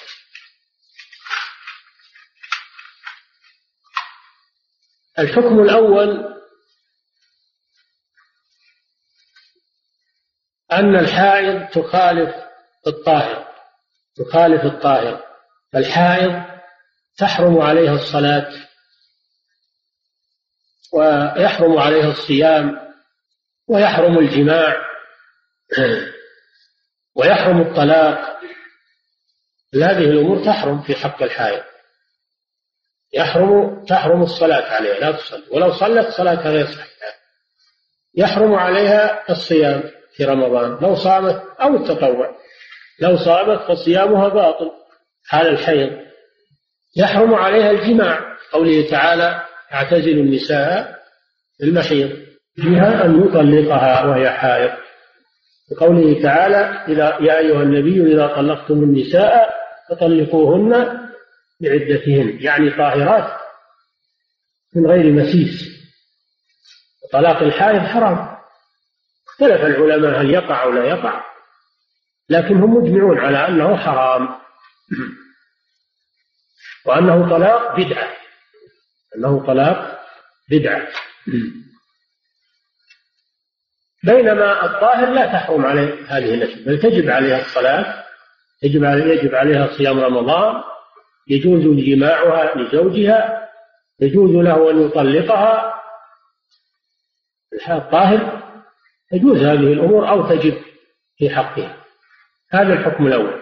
الحكم 5.20 5.60
الأول 5.60 6.40
أن 10.72 10.96
الحائض 10.96 11.68
تخالف 11.70 12.36
الطاهر 12.88 13.50
تخالف 14.16 14.66
الطاهر. 14.66 15.26
الحائض 15.76 16.44
تحرم 17.18 17.62
عليها 17.62 17.94
الصلاة 17.94 18.52
ويحرم 20.94 21.78
عليها 21.78 22.12
الصيام 22.12 22.94
ويحرم 23.68 24.20
الجماع 24.20 24.76
ويحرم 27.16 27.62
الطلاق. 27.62 28.40
هذه 29.76 30.04
الأمور 30.04 30.44
تحرم 30.46 30.82
في 30.82 30.96
حق 30.96 31.24
الحائض. 31.24 31.64
يحرم 33.14 33.86
تحرم 33.86 34.22
الصلاة 34.22 34.74
عليها 34.74 35.00
لا 35.00 35.12
تصلي. 35.12 35.44
ولو 35.52 35.72
صلت 35.72 36.08
صلاتها 36.08 36.52
غير 36.52 36.66
صحيحة. 36.66 36.90
يحرم 38.16 38.54
عليها 38.54 39.24
الصيام 39.30 39.84
في 40.16 40.26
رمضان 40.26 40.78
لو 40.82 40.96
صامت 40.96 41.44
أو 41.62 41.76
التطوع 41.76 42.36
لو 43.00 43.18
صامت 43.18 43.60
فصيامها 43.72 44.28
باطل 44.28 44.72
حال 45.26 45.48
الحيض. 45.48 45.90
يحرم 46.98 47.36
عليها 47.36 47.72
الجماع. 47.72 48.38
قوله 48.52 48.90
تعالى 48.90 49.46
اعتزلوا 49.74 50.24
النساء 50.24 51.00
المحيض. 51.64 52.10
فيها 52.56 53.06
أن 53.06 53.24
يطلقها 53.24 54.06
وهي 54.06 54.30
حائض. 54.30 54.72
وقوله 55.72 56.22
تعالى 56.22 56.86
إذا 56.88 57.18
يا 57.22 57.38
أيها 57.38 57.64
النبي 57.64 58.14
إذا 58.14 58.28
طلقتم 58.28 58.74
النساء 58.74 59.59
فطلقوهن 59.90 60.72
بعدتهن 61.62 62.38
يعني 62.40 62.70
طاهرات 62.70 63.40
من 64.76 64.88
غير 64.88 65.12
مسيس. 65.12 65.80
طلاق 67.14 67.44
الحائض 67.44 67.82
حرام. 67.82 68.38
اختلف 69.28 69.62
العلماء 69.62 70.22
هل 70.22 70.30
يقع 70.30 70.64
أو 70.64 70.72
لا 70.72 70.86
يقع 70.86 71.24
لكن 72.30 72.56
هم 72.56 72.74
مجمعون 72.74 73.18
على 73.20 73.48
أنه 73.48 73.78
حرام. 73.78 74.30
وأنه 76.86 77.30
طلاق 77.30 77.80
بدعة. 77.80 78.18
أنه 79.16 79.46
طلاق 79.46 80.00
بدعة. 80.52 80.88
بينما 84.04 84.66
الطاهر 84.66 85.14
لا 85.14 85.26
تحرم 85.26 85.66
عليه 85.66 85.94
هذه 86.08 86.34
الأشياء 86.34 86.66
بل 86.66 86.80
تجب 86.80 87.10
عليها 87.10 87.42
الصلاة 87.42 88.09
يجب 88.64 88.84
يجب 88.84 89.36
عليها 89.36 89.78
صيام 89.78 90.00
رمضان 90.00 90.64
يجوز 91.28 91.64
جماعها 91.86 92.58
لزوجها 92.58 93.50
يجوز 94.00 94.32
له 94.32 94.72
أن 94.72 94.82
يطلقها. 94.82 95.74
الطاهر 97.70 98.42
تجوز 99.12 99.38
هذه 99.38 99.74
الأمور 99.74 100.10
أو 100.10 100.30
تجب 100.30 100.58
في 101.18 101.30
حقها. 101.30 101.78
هذا 102.52 102.74
الحكم 102.74 103.08
الأول. 103.08 103.40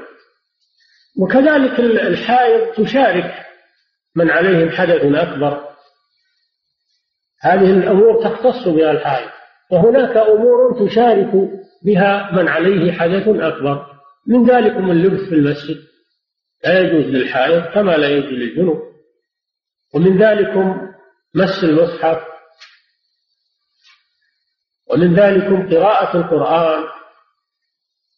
وكذلك 1.19 1.79
الحائض 1.79 2.73
تشارك 2.73 3.45
من 4.15 4.31
عليهم 4.31 4.69
حدث 4.69 5.03
أكبر. 5.03 5.67
هذه 7.41 7.71
الأمور 7.71 8.23
تختص 8.23 8.67
بها 8.67 8.91
الحائض 8.91 9.29
وهناك 9.71 10.17
أمور 10.17 10.87
تشارك 10.87 11.31
بها 11.83 12.31
من 12.31 12.47
عليه 12.47 12.91
حدث 12.91 13.27
أكبر. 13.27 13.96
من 14.27 14.49
ذلكم 14.49 14.91
اللبس 14.91 15.29
في 15.29 15.35
المسجد. 15.35 15.87
لا 16.63 16.79
يجوز 16.79 17.05
للحائض 17.05 17.73
كما 17.73 17.91
لا 17.91 18.07
يجوز 18.07 18.31
للجنوب. 18.31 18.81
ومن 19.93 20.21
ذلكم 20.23 20.91
مس 21.35 21.63
المصحف. 21.63 22.21
ومن 24.89 25.15
ذلكم 25.15 25.69
قراءة 25.69 26.17
القرآن 26.17 26.83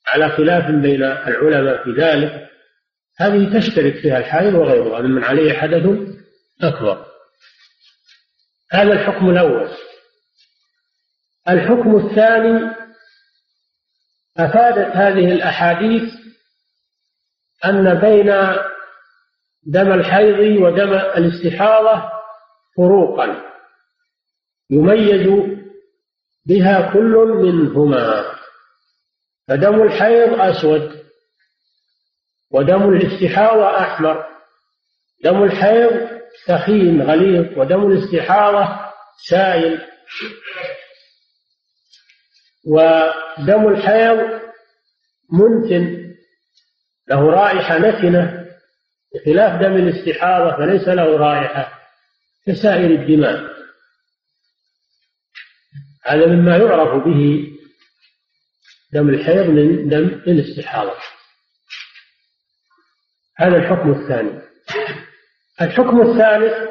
على 0.07 0.30
خلاف 0.30 0.72
بين 0.72 1.03
العلماء 1.03 1.84
في 1.84 1.91
ذلك. 1.91 2.49
هذه 3.18 3.60
تشترك 3.60 3.93
فيها 4.01 4.18
الحائض 4.18 4.53
وغيرها. 4.53 5.01
من 5.01 5.24
عليه 5.24 5.53
حدث 5.53 5.86
أكبر. 6.62 7.05
هذا 8.72 8.93
الحكم 8.93 9.30
الأول. 9.30 9.70
الحكم 11.49 11.95
الثاني 11.95 12.78
أفادت 14.39 14.95
هذه 14.95 15.31
الأحاديث 15.31 16.13
أن 17.65 17.93
بين 17.93 18.33
دم 19.63 19.91
الحيض 19.91 20.61
ودم 20.61 20.93
الاستحاضة 20.93 22.11
فروقا 22.77 23.43
يميز 24.69 25.27
بها 26.45 26.93
كل 26.93 27.15
منهما. 27.43 28.25
فدم 29.47 29.81
الحيض 29.81 30.41
أسود 30.41 31.03
ودم 32.51 32.93
الاستحاضة 32.93 33.79
أحمر 33.79 34.25
دم 35.23 35.43
الحيض 35.43 36.19
ثخين 36.47 37.01
غليظ 37.01 37.57
ودم 37.57 37.91
الاستحاضة 37.91 38.79
سائل. 39.29 39.81
ودم 42.68 43.68
الحيض 43.68 44.41
منتن 45.34 46.16
له 47.10 47.32
رائحة 47.32 47.78
نتنة 47.78 48.45
بخلاف 49.16 49.62
دم 49.62 49.76
الاستحاضة 49.76 50.57
فليس 50.57 50.88
له 50.88 51.18
رائحة 51.18 51.80
كسائر 52.45 53.01
الدماء. 53.01 53.60
هذا 56.05 56.26
مما 56.26 56.57
يعرف 56.57 57.03
به 57.05 57.47
دم 58.93 59.10
الحيض 59.10 59.45
من 59.45 59.89
دم 59.89 60.05
الاستحاضة. 60.05 60.95
هذا 63.38 63.55
الحكم 63.57 63.91
الثاني. 63.91 64.41
الحكم 65.62 66.01
الثالث 66.01 66.70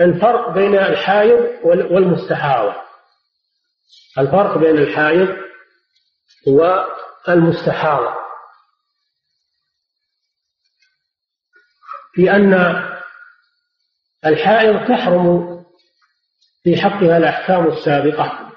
الفرق 0.00 0.54
بين 0.54 0.74
الحائض 0.78 1.64
والمستحاضة. 1.64 2.87
الفرق 4.18 4.58
بين 4.58 4.78
الحائض 4.78 5.36
والمستحاضة 6.46 8.14
في 12.12 12.30
أن 12.30 12.54
الحائض 14.26 14.88
تحرم 14.88 15.64
في 16.62 16.76
حقها 16.76 17.16
الأحكام 17.16 17.66
السابقة. 17.66 18.52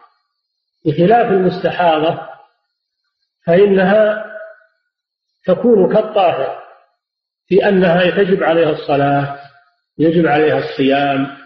بخلاف 0.86 1.32
المستحاضة 1.32 2.30
فإنها 3.46 4.26
تكون 5.46 5.94
كالطاهر 5.94 6.64
في 7.48 7.70
أنها 7.70 8.10
تجب 8.10 8.44
عليها 8.44 8.70
الصلاة 8.70 9.40
يجب 9.98 10.28
عليها 10.28 10.58
الصيام 10.58 11.41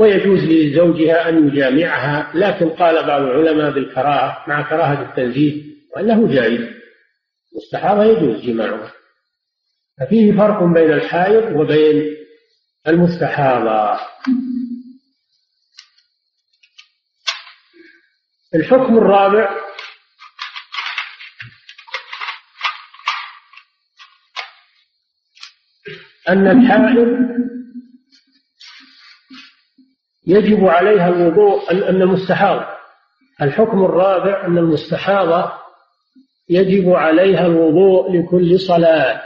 ويجوز 0.00 0.44
لزوجها 0.44 1.28
أن 1.28 1.48
يجامعها 1.48 2.30
لكن 2.34 2.68
قال 2.68 3.06
بعض 3.06 3.22
العلماء 3.22 3.70
بالكراهة 3.70 4.44
مع 4.48 4.68
كراهة 4.68 5.10
التنزيه 5.10 5.62
وأنه 5.96 6.34
جائز. 6.34 6.68
مستحاضة 7.56 8.04
يجوز 8.04 8.44
جماعها. 8.46 8.92
ففيه 10.00 10.32
فرق 10.36 10.62
بين 10.62 10.92
الحائض 10.92 11.56
وبين 11.56 12.16
المستحاضة. 12.88 14.00
الحكم 18.54 18.98
الرابع 18.98 19.50
أن 26.28 26.46
الحائض 26.46 27.18
يجب 30.30 30.64
عليها 30.64 31.08
الوضوء 31.08 31.72
أن 31.72 32.02
المستحاضة 32.02 32.66
الحكم 33.42 33.84
الرابع 33.84 34.46
أن 34.46 34.58
المستحاضة 34.58 35.52
يجب 36.48 36.90
عليها 36.90 37.46
الوضوء 37.46 38.12
لكل 38.12 38.60
صلاة 38.60 39.22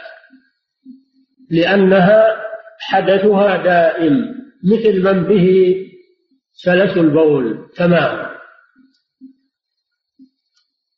لأنها 1.51 2.45
حدثها 2.81 3.57
دائم 3.57 4.35
مثل 4.65 5.03
من 5.03 5.25
به 5.25 5.77
سلس 6.53 6.97
البول. 6.97 7.69
تماما 7.77 8.31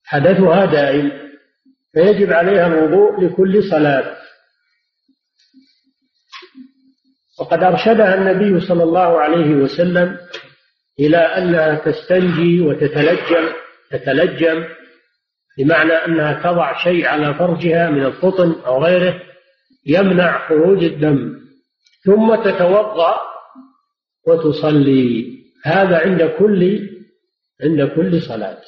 حدثها 0.05 0.65
دائم 0.65 1.13
فيجب 1.93 2.33
عليها 2.33 2.67
الوضوء 2.67 3.21
لكل 3.25 3.63
صلاة. 3.63 4.17
وقد 7.41 7.63
أرشدها 7.63 8.15
النبي 8.15 8.67
صلى 8.67 8.83
الله 8.83 9.21
عليه 9.21 9.51
وسلم 9.55 10.19
إلى 11.01 11.17
أنها 11.17 11.75
تستنجي 11.75 12.61
وتتلجم 12.61 13.49
تتلجم 13.91 14.65
بمعنى 15.59 15.93
أنها 15.93 16.43
تضع 16.43 16.85
شيء 16.85 17.07
على 17.07 17.35
فرجها 17.35 17.91
من 17.91 18.05
القطن 18.05 18.61
أو 18.67 18.85
غيره 18.85 19.23
يمنع 19.87 20.49
خروج 20.49 20.85
الدم 20.85 21.37
ثم 22.05 22.35
تتوضأ 22.35 23.17
وتصلي. 24.27 25.37
هذا 25.65 25.99
عند 25.99 26.23
كل 26.39 26.89
عند 27.63 27.83
كل 27.83 28.23
صلاة. 28.23 28.63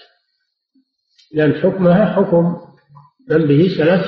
لأن 1.35 1.55
حكمها 1.55 2.05
حكم 2.05 2.57
من 3.29 3.47
به 3.47 3.69
سلس 3.79 4.07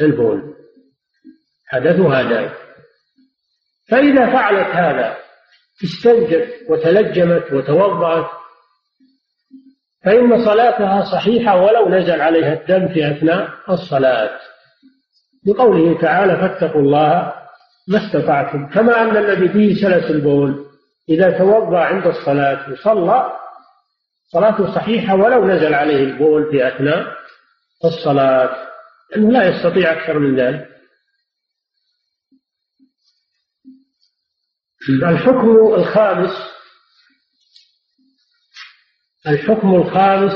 البول. 0.00 0.54
حدثها 1.66 2.22
دائم 2.22 2.59
فإذا 3.90 4.26
فعلت 4.26 4.76
هذا 4.76 5.16
استنجت 5.84 6.48
وتلجمت 6.68 7.52
وتوضأت 7.52 8.26
فإن 10.04 10.44
صلاتها 10.44 11.04
صحيحة 11.12 11.62
ولو 11.62 11.88
نزل 11.88 12.20
عليها 12.20 12.52
الدم 12.52 12.88
في 12.88 13.10
أثناء 13.10 13.48
الصلاة. 13.68 14.30
لقوله 15.46 16.00
تعالى 16.00 16.36
فاتقوا 16.36 16.80
الله 16.80 17.32
ما 17.88 18.06
استطعتم. 18.06 18.66
كما 18.66 19.02
أن 19.02 19.16
الذي 19.16 19.48
فيه 19.48 19.74
سلس 19.74 20.10
البول. 20.10 20.64
إذا 21.08 21.38
توضأ 21.38 21.78
عند 21.78 22.06
الصلاة 22.06 22.72
وصلى 22.72 23.32
صلاته 24.32 24.74
صحيحة 24.74 25.14
ولو 25.14 25.46
نزل 25.46 25.74
عليه 25.74 26.04
البول 26.04 26.50
في 26.50 26.68
أثناء 26.68 27.06
الصلاة. 27.84 28.50
لأنه 29.10 29.30
لا 29.30 29.48
يستطيع 29.48 29.92
أكثر 29.92 30.18
من 30.18 30.36
ذلك. 30.40 30.69
الحكم 34.88 35.74
الخامس 35.74 36.30
الحكم 39.26 39.74
الخامس 39.74 40.32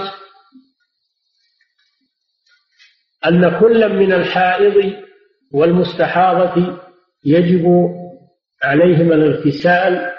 أن 3.27 3.61
كل 3.61 3.89
من 3.89 4.13
الحائض 4.13 5.05
والمستحاضة 5.53 6.81
يجب 7.25 7.67
عليهما 8.63 9.15
الاغتسال 9.15 10.13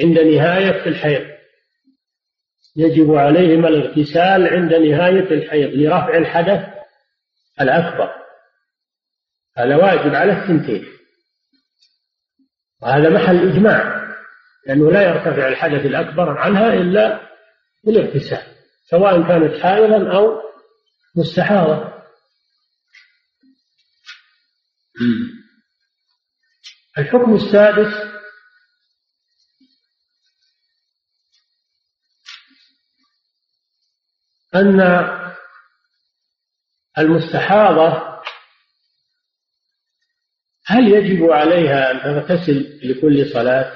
عند 0.00 0.18
نهاية 0.18 0.86
الحيض. 0.86 1.26
يجب 2.76 3.14
عليهما 3.14 3.68
الاغتسال 3.68 4.46
عند 4.46 4.74
نهاية 4.74 5.30
الحيض 5.30 5.70
لرفع 5.70 6.16
الحدث 6.16 6.64
الأكبر. 7.60 8.10
هذا 9.56 9.76
واجب 9.76 10.14
على 10.14 10.32
الثنتين. 10.32 10.84
وهذا 12.82 13.10
محل 13.10 13.48
إجماع 13.52 14.06
لأنه 14.66 14.90
لا 14.90 15.02
يرتفع 15.02 15.48
الحدث 15.48 15.86
الأكبر 15.86 16.38
عنها 16.38 16.74
إلا 16.74 17.20
بالاغتسال 17.84 18.42
سواء 18.84 19.28
كانت 19.28 19.62
حائضا 19.62 20.16
أو 20.16 20.42
مستحاضة 21.16 21.92
الحكم 26.98 27.34
السادس 27.34 28.16
أن 34.54 34.80
المستحاضة 36.98 38.15
هل 40.66 40.88
يجب 40.88 41.30
عليها 41.30 41.90
أن 41.90 42.00
تغتسل 42.00 42.80
لكل 42.82 43.26
صلاة؟ 43.32 43.72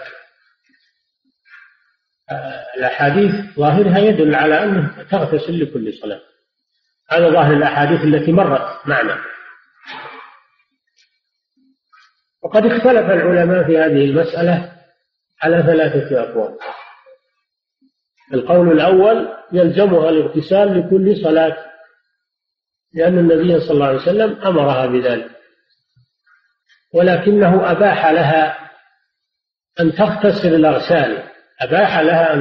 الأحاديث 2.76 3.34
ظاهرها 3.56 3.98
يدل 3.98 4.34
على 4.34 4.64
أنها 4.64 5.02
تغتسل 5.10 5.62
لكل 5.62 5.94
صلاة. 5.94 6.20
هذا 7.10 7.30
ظاهر 7.30 7.52
الأحاديث 7.52 8.00
التي 8.00 8.32
مرت 8.32 8.86
معنا. 8.86 9.20
وقد 12.42 12.66
اختلف 12.66 13.10
العلماء 13.10 13.66
في 13.66 13.78
هذه 13.78 14.04
المسألة 14.04 14.72
على 15.42 15.62
ثلاثة 15.62 16.22
أقوال. 16.22 16.58
القول 18.34 18.72
الأول 18.72 19.28
يلزمها 19.52 20.10
الاغتسال 20.10 20.78
لكل 20.78 21.22
صلاة 21.22 21.56
لأن 22.94 23.18
النبي 23.18 23.60
صلى 23.60 23.70
الله 23.70 23.86
عليه 23.86 23.98
وسلم 23.98 24.42
أمرها 24.42 24.86
بذلك. 24.86 25.39
ولكنه 26.94 27.70
أباح 27.70 28.06
لها 28.06 28.58
أن 29.80 29.92
تختصر 29.92 30.48
الأغسال. 30.48 31.22
أباح 31.60 31.98
لها 31.98 32.34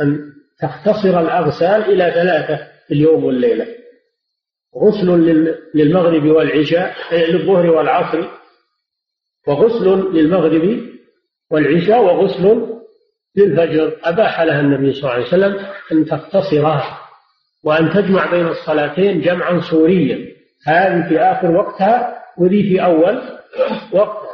أن 0.00 0.32
تختصر 0.60 1.20
الأغسال 1.20 1.82
إلى 1.82 2.12
ثلاثة 2.14 2.56
في 2.86 2.94
اليوم 2.94 3.24
والليلة. 3.24 3.66
غسل 4.76 5.06
للمغرب 5.74 6.24
والعشاء 6.24 6.94
للظهر 7.12 7.66
والعصر 7.66 8.28
وغسل 9.46 10.14
للمغرب 10.14 10.80
والعشاء 11.50 12.02
وغسل 12.02 12.66
للفجر. 13.36 13.96
أباح 14.04 14.40
لها 14.40 14.60
النبي 14.60 14.92
صلى 14.92 15.00
الله 15.00 15.12
عليه 15.12 15.26
وسلم 15.26 15.66
أن 15.92 16.04
تختصرها 16.04 17.00
وأن 17.64 17.90
تجمع 17.90 18.30
بين 18.30 18.46
الصلاتين 18.46 19.20
جمعا 19.20 19.60
سوريا. 19.70 20.30
هذه 20.66 21.08
في 21.08 21.18
آخر 21.20 21.50
وقتها 21.50 22.19
وذي 22.40 22.62
في 22.62 22.84
أول 22.84 23.22
وقتها 23.92 24.30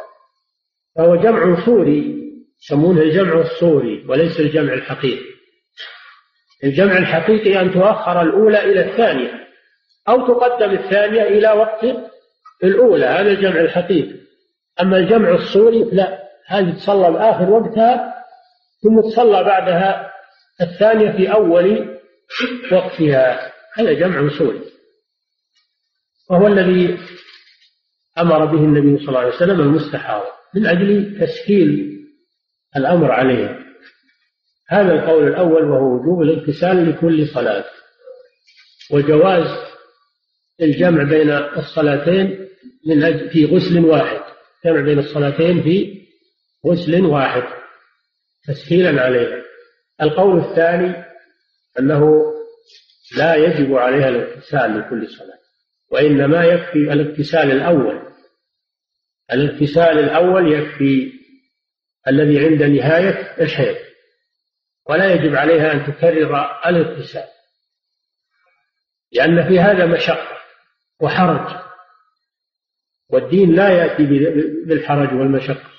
فهو 0.96 1.16
جمع 1.16 1.66
صوري 1.66 2.16
يسمونه 2.64 3.02
الجمع 3.02 3.40
الصوري 3.40 4.04
وليس 4.08 4.40
الجمع 4.40 4.72
الحقيقي. 4.72 5.36
الجمع 6.64 6.96
الحقيقي 6.96 7.60
أن 7.60 7.74
تؤخر 7.74 8.22
الأولى 8.22 8.64
إلى 8.64 8.90
الثانية 8.90 9.46
أو 10.08 10.26
تقدم 10.26 10.70
الثانية 10.70 11.22
إلى 11.22 11.52
وقت 11.52 11.84
الأولى 12.64 13.06
هذا 13.06 13.30
الجمع 13.30 13.60
الحقيقي. 13.60 14.16
أما 14.80 14.96
الجمع 14.96 15.30
الصوري 15.30 15.84
لا 15.92 16.22
هذه 16.46 16.74
تصلى 16.74 17.10
بآخر 17.10 17.50
وقتها 17.50 18.14
ثم 18.82 19.00
تصلى 19.00 19.44
بعدها 19.44 20.12
الثانية 20.60 21.10
في 21.10 21.32
أول 21.32 21.98
وقتها. 22.72 23.52
هذا 23.74 23.92
جمع 23.92 24.38
صوري. 24.38 24.60
وهو 26.30 26.46
الذي 26.46 26.98
أمر 28.18 28.44
به 28.44 28.58
النبي 28.58 28.98
صلى 28.98 29.08
الله 29.08 29.20
عليه 29.20 29.34
وسلم 29.36 29.60
المستحاضة 29.60 30.28
من 30.54 30.66
أجل 30.66 31.18
تسهيل 31.20 31.96
الأمر 32.76 33.12
عليها 33.12 33.66
هذا 34.68 34.92
القول 34.92 35.28
الأول 35.28 35.64
وهو 35.64 35.94
وجوب 35.94 36.22
الاغتسال 36.22 36.90
لكل 36.90 37.26
صلاة. 37.28 37.64
وجواز 38.90 39.46
الجمع 40.62 41.02
بين 41.02 41.30
الصلاتين 41.30 42.48
من 42.86 43.02
أجل 43.02 43.30
في 43.30 43.44
غسل 43.44 43.84
واحد. 43.84 44.20
جمع 44.64 44.80
بين 44.80 44.98
الصلاتين 44.98 45.62
في 45.62 46.06
غسل 46.66 47.04
واحد. 47.04 47.42
تسهيلا 48.48 49.02
عليها 49.02 49.42
القول 50.02 50.38
الثاني 50.38 51.04
أنه 51.78 52.22
لا 53.16 53.34
يجب 53.34 53.74
عليها 53.74 54.08
الاغتسال 54.08 54.78
لكل 54.78 55.08
صلاة 55.08 55.38
وإنما 55.92 56.44
يكفي 56.44 56.92
الاغتسال 56.92 57.50
الأول. 57.50 58.05
الاغتسال 59.32 59.98
الأول 59.98 60.52
يكفي 60.52 61.12
الذي 62.08 62.46
عند 62.46 62.62
نهاية 62.62 63.42
الحيض 63.42 63.76
ولا 64.88 65.14
يجب 65.14 65.34
عليها 65.34 65.72
أن 65.72 65.86
تكرر 65.86 66.60
الاغتسال 66.66 67.28
لأن 69.12 69.48
في 69.48 69.60
هذا 69.60 69.86
مشقة 69.86 70.36
وحرج 71.00 71.66
والدين 73.10 73.54
لا 73.54 73.68
يأتي 73.68 74.06
بالحرج 74.66 75.12
والمشقة. 75.12 75.70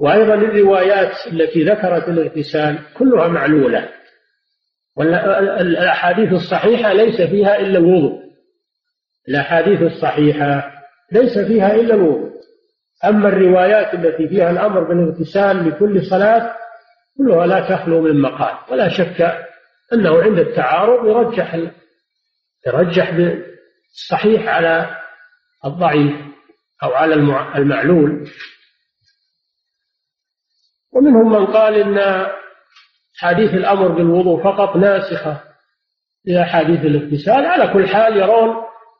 وأيضا 0.00 0.34
الروايات 0.34 1.26
التي 1.26 1.64
ذكرت 1.64 2.08
الاغتسال 2.08 2.78
كلها 2.94 3.28
معلولة 3.28 3.88
والأحاديث 4.96 6.32
الصحيحة 6.32 6.92
ليس 6.92 7.22
فيها 7.22 7.56
إلا 7.56 7.78
الوضوء 7.78 8.22
الأحاديث 9.28 9.82
الصحيحة 9.82 10.77
ليس 11.12 11.38
فيها 11.38 11.74
إلا 11.74 11.94
الوضوء 11.94 12.28
أما 13.04 13.28
الروايات 13.28 13.94
التي 13.94 14.28
فيها 14.28 14.50
الأمر 14.50 14.84
بالإغتسال 14.84 15.68
لكل 15.68 16.06
صلاة 16.06 16.56
كلها 17.18 17.46
لا 17.46 17.76
تخلو 17.76 18.00
من 18.00 18.20
مقال. 18.20 18.58
ولا 18.70 18.88
شك 18.88 19.46
أنه 19.92 20.22
عند 20.22 20.38
التعارض 20.38 21.08
يرجح 21.08 21.58
يرجح 22.66 23.10
بالصحيح 23.10 24.48
على 24.48 24.96
الضعيف 25.64 26.16
أو 26.82 26.92
على 26.94 27.14
المعلول. 27.56 28.30
ومنهم 30.92 31.32
من 31.32 31.46
قال 31.46 31.74
إن 31.74 32.26
حديث 33.18 33.54
الأمر 33.54 33.88
بالوضوء 33.88 34.44
فقط 34.44 34.76
ناسخة 34.76 35.42
لأحاديث 36.24 36.80
الاغتسال 36.80 37.46
على 37.46 37.72
كل 37.72 37.88
حال 37.88 38.16
يرون 38.16 38.56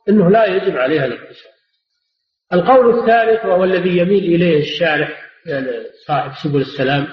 أنه 0.09 0.31
لا 0.31 0.45
يجب 0.45 0.77
عليها 0.77 1.05
الاغتسال. 1.05 1.58
القول 2.53 2.99
الثالث 2.99 3.45
وهو 3.45 3.65
الذي 3.65 3.99
يميل 3.99 4.25
إليه 4.25 4.61
الشارح 4.61 5.31
يعني 5.47 5.69
صاحب 6.07 6.33
سبل 6.43 6.61
السلام 6.61 7.09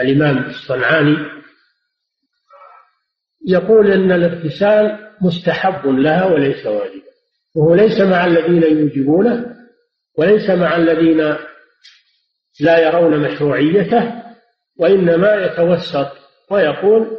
الإمام 0.00 0.38
الصنعاني 0.38 1.16
يقول 3.46 3.92
أن 3.92 4.12
الاغتسال 4.12 5.10
مستحب 5.20 5.86
لها 5.86 6.24
وليس 6.24 6.66
واجبا 6.66 7.04
وهو 7.54 7.74
ليس 7.74 8.00
مع 8.00 8.26
الذين 8.26 8.62
يوجبونه 8.78 9.56
وليس 10.18 10.50
مع 10.50 10.76
الذين 10.76 11.36
لا 12.60 12.78
يرون 12.78 13.20
مشروعيته 13.20 14.22
وإنما 14.78 15.34
يتوسط 15.34 16.08
ويقول 16.50 17.18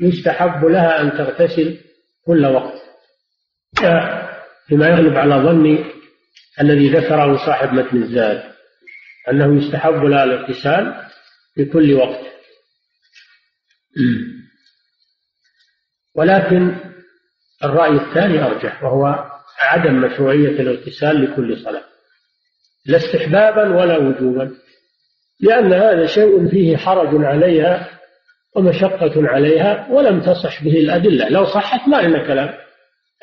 يستحب 0.00 0.64
لها 0.64 1.00
أن 1.00 1.10
تغتسل 1.12 1.78
كل 2.26 2.46
وقت. 2.46 2.82
فيما 4.66 4.88
يغلب 4.88 5.16
على 5.16 5.34
ظني 5.34 5.84
الذي 6.60 6.88
ذكره 6.88 7.36
صاحب 7.46 7.72
متن 7.72 8.02
الزاد 8.02 8.42
أنه 9.30 9.56
يستحب 9.56 10.04
لها 10.04 10.24
الاغتسال 10.24 10.94
في 11.54 11.64
كل 11.64 11.94
وقت. 11.94 12.20
ولكن 16.16 16.76
الرأي 17.64 17.90
الثاني 17.90 18.44
أرجح 18.44 18.82
وهو 18.82 19.30
عدم 19.60 19.94
مشروعية 19.94 20.60
الاغتسال 20.60 21.24
لكل 21.24 21.58
صلاة. 21.64 21.84
لا 22.86 22.96
استحبابا 22.96 23.76
ولا 23.76 23.98
وجوبا 23.98 24.56
لأن 25.40 25.72
هذا 25.72 26.06
شيء 26.06 26.48
فيه 26.48 26.76
حرج 26.76 27.24
عليها 27.24 28.00
ومشقة 28.56 29.28
عليها 29.28 29.88
ولم 29.90 30.20
تصح 30.20 30.64
به 30.64 30.78
الأدلة. 30.78 31.28
لو 31.28 31.44
صحت 31.44 31.88
ما 31.88 32.02
لنا 32.02 32.26
كلام 32.26 32.54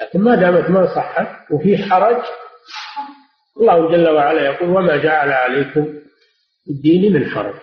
لكن 0.01 0.19
ما 0.19 0.35
دامت 0.35 0.69
ما 0.69 0.95
صحت 0.95 1.51
وفيه 1.51 1.77
حرج 1.77 2.23
الله 3.59 3.91
جل 3.91 4.09
وعلا 4.09 4.41
يقول 4.41 4.69
وما 4.69 4.97
جعل 4.97 5.31
عليكم 5.31 5.99
الدين 6.69 7.13
من 7.13 7.29
حرج. 7.29 7.55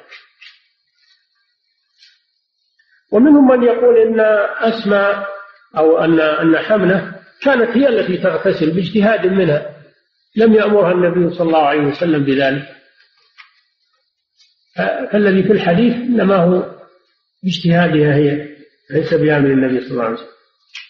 ومنهم 3.12 3.48
من 3.48 3.62
يقول 3.62 3.98
إن 3.98 4.20
أسماء 4.60 5.26
أو 5.76 5.98
أن 5.98 6.20
أن 6.20 6.58
حملة 6.58 7.14
كانت 7.42 7.76
هي 7.76 7.88
التي 7.88 8.16
تغتسل 8.16 8.70
باجتهاد 8.70 9.26
منها. 9.26 9.76
لم 10.36 10.54
يأمرها 10.54 10.92
النبي 10.92 11.34
صلى 11.34 11.46
الله 11.46 11.66
عليه 11.66 11.80
وسلم 11.80 12.24
بذلك. 12.24 12.76
فالذي 15.12 15.42
في 15.42 15.52
الحديث 15.52 15.94
إنما 15.94 16.36
هو 16.36 16.76
باجتهادها 17.42 18.14
هي 18.14 18.56
ليس 18.90 19.14
بأمر 19.14 19.50
النبي 19.50 19.80
صلى 19.80 19.90
الله 19.90 20.04
عليه 20.04 20.14
وسلم. 20.14 20.28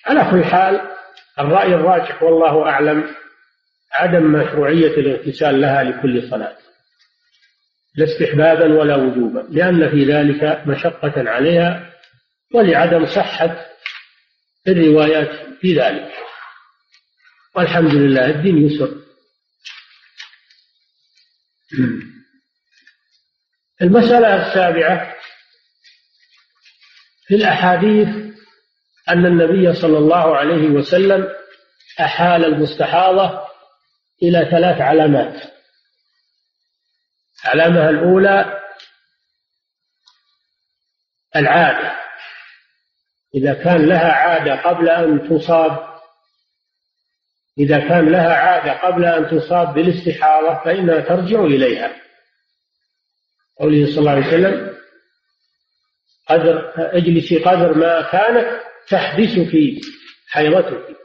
على 0.07 0.31
كل 0.31 0.45
حال 0.45 0.81
الرأي 1.39 1.75
الراجح 1.75 2.23
والله 2.23 2.63
أعلم. 2.67 3.15
عدم 4.01 4.33
مشروعية 4.33 4.97
الاغتسال 4.97 5.61
لها 5.61 5.83
لكل 5.83 6.31
صلاة 6.31 6.57
لا 7.95 8.05
استحبابا 8.05 8.65
ولا 8.79 8.97
وجوبا 8.97 9.47
لأن 9.51 9.91
في 9.91 10.05
ذلك 10.05 10.63
مشقة 10.67 11.31
عليها 11.31 11.93
ولعدم 12.55 13.07
صحة 13.07 13.67
الروايات 14.69 15.31
في 15.61 15.75
ذلك. 15.75 16.13
والحمد 17.55 17.95
لله 17.95 18.27
الدين 18.27 18.67
يسر. 18.67 18.95
المسألة 23.83 24.49
السابعة 24.49 25.15
في 27.27 27.35
الأحاديث 27.35 28.09
أن 29.09 29.27
النبي 29.27 29.75
صلى 29.75 29.99
الله 29.99 30.37
عليه 30.37 30.69
وسلم 30.69 31.29
أحال 32.01 32.45
المستحاضة 32.45 33.47
إلى 34.23 34.49
ثلاث 34.51 34.81
علامات. 34.81 35.43
العلامة 37.45 37.91
الأولى 37.91 38.63
العادة. 41.37 41.97
إذا 43.35 43.55
كان 43.55 43.87
لها 43.87 44.13
عادة 44.13 44.63
قبل 44.63 44.89
أن 44.89 45.29
تصاب 45.29 45.97
إذا 47.59 47.79
كان 47.79 48.09
لها 48.09 48.35
عادة 48.35 48.73
قبل 48.73 49.05
أن 49.05 49.39
تصاب 49.39 49.75
بالاستحاضة 49.75 50.65
فإنها 50.65 51.01
ترجع 51.01 51.41
إليها. 51.41 51.97
قوله 53.61 53.87
صلى 53.87 53.99
الله 53.99 54.11
عليه 54.11 54.27
وسلم 54.27 54.77
قدر 56.29 56.73
اجلسي 56.77 57.39
قدر 57.39 57.75
ما 57.75 58.03
كانت 58.03 58.63
تحبسك 58.89 59.53
حيضتك. 60.29 60.97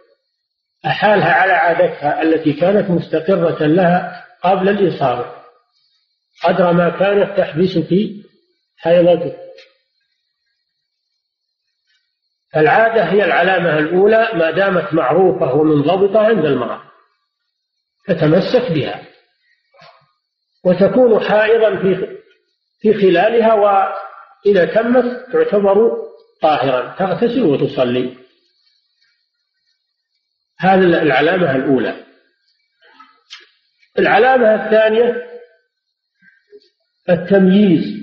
أحالها 0.86 1.34
على 1.34 1.52
عادتها 1.52 2.22
التي 2.22 2.54
كانت 2.54 2.90
مستقرة 2.90 3.66
لها 3.66 4.26
قبل 4.44 4.70
الإصابة 4.70 5.26
قدر 6.44 6.74
ما 6.74 6.90
كانت 6.90 7.38
تحبسك 7.38 7.90
حيضتك 8.78 9.38
العادة 12.56 13.04
هي 13.04 13.26
العلامة 13.26 13.80
الأولى 13.80 14.30
ما 14.34 14.52
دامت 14.52 14.94
معروفة 14.94 15.54
ومنضبطة 15.54 16.20
عند 16.20 16.46
المرأة. 16.46 16.82
تتمسك 18.08 18.72
بها. 18.72 19.02
وتكون 20.66 21.30
حائضا 21.30 21.76
في 21.82 22.18
في 22.82 22.94
خلالها 22.94 23.54
وإذا 23.54 24.66
تمت 24.66 25.26
تعتبر 25.34 25.92
طاهرا. 26.42 26.96
تغتسل 27.00 27.44
وتصلي. 27.44 28.18
هذه 30.62 30.84
العلامة 30.84 31.56
الأولى. 31.56 32.06
العلامة 34.00 34.66
الثانية 34.66 35.28
التمييز 37.10 38.02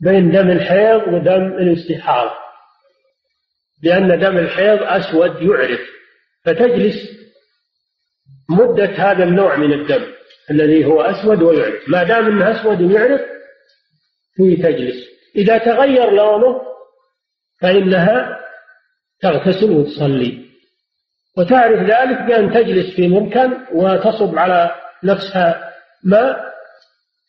بين 0.00 0.30
دم 0.30 0.50
الحيض 0.50 1.02
ودم 1.08 1.46
الاستحاضة 1.46 2.34
لأن 3.82 4.20
دم 4.20 4.38
الحيض 4.38 4.82
أسود 4.82 5.42
يعرف 5.42 5.80
فتجلس 6.44 6.96
مدة 8.50 8.84
هذا 8.84 9.24
النوع 9.24 9.56
من 9.56 9.72
الدم 9.72 10.12
الذي 10.50 10.84
هو 10.84 11.00
أسود 11.00 11.42
ويعرف. 11.42 11.88
ما 11.88 12.02
دام 12.04 12.26
أنه 12.26 12.60
أسود 12.60 12.90
يعرف 12.90 13.20
فيه 14.34 14.62
تجلس. 14.62 14.96
إذا 15.36 15.58
تغير 15.58 16.10
لونه 16.10 16.62
فإنها 17.60 18.40
تغتسل 19.20 19.70
وتصلي. 19.70 20.45
وتعرف 21.36 21.80
ذلك 21.80 22.22
بأن 22.22 22.52
تجلس 22.52 22.96
في 22.96 23.08
مكان 23.08 23.66
وتصب 23.72 24.38
على 24.38 24.74
نفسها 25.04 25.74
ماء 26.04 26.56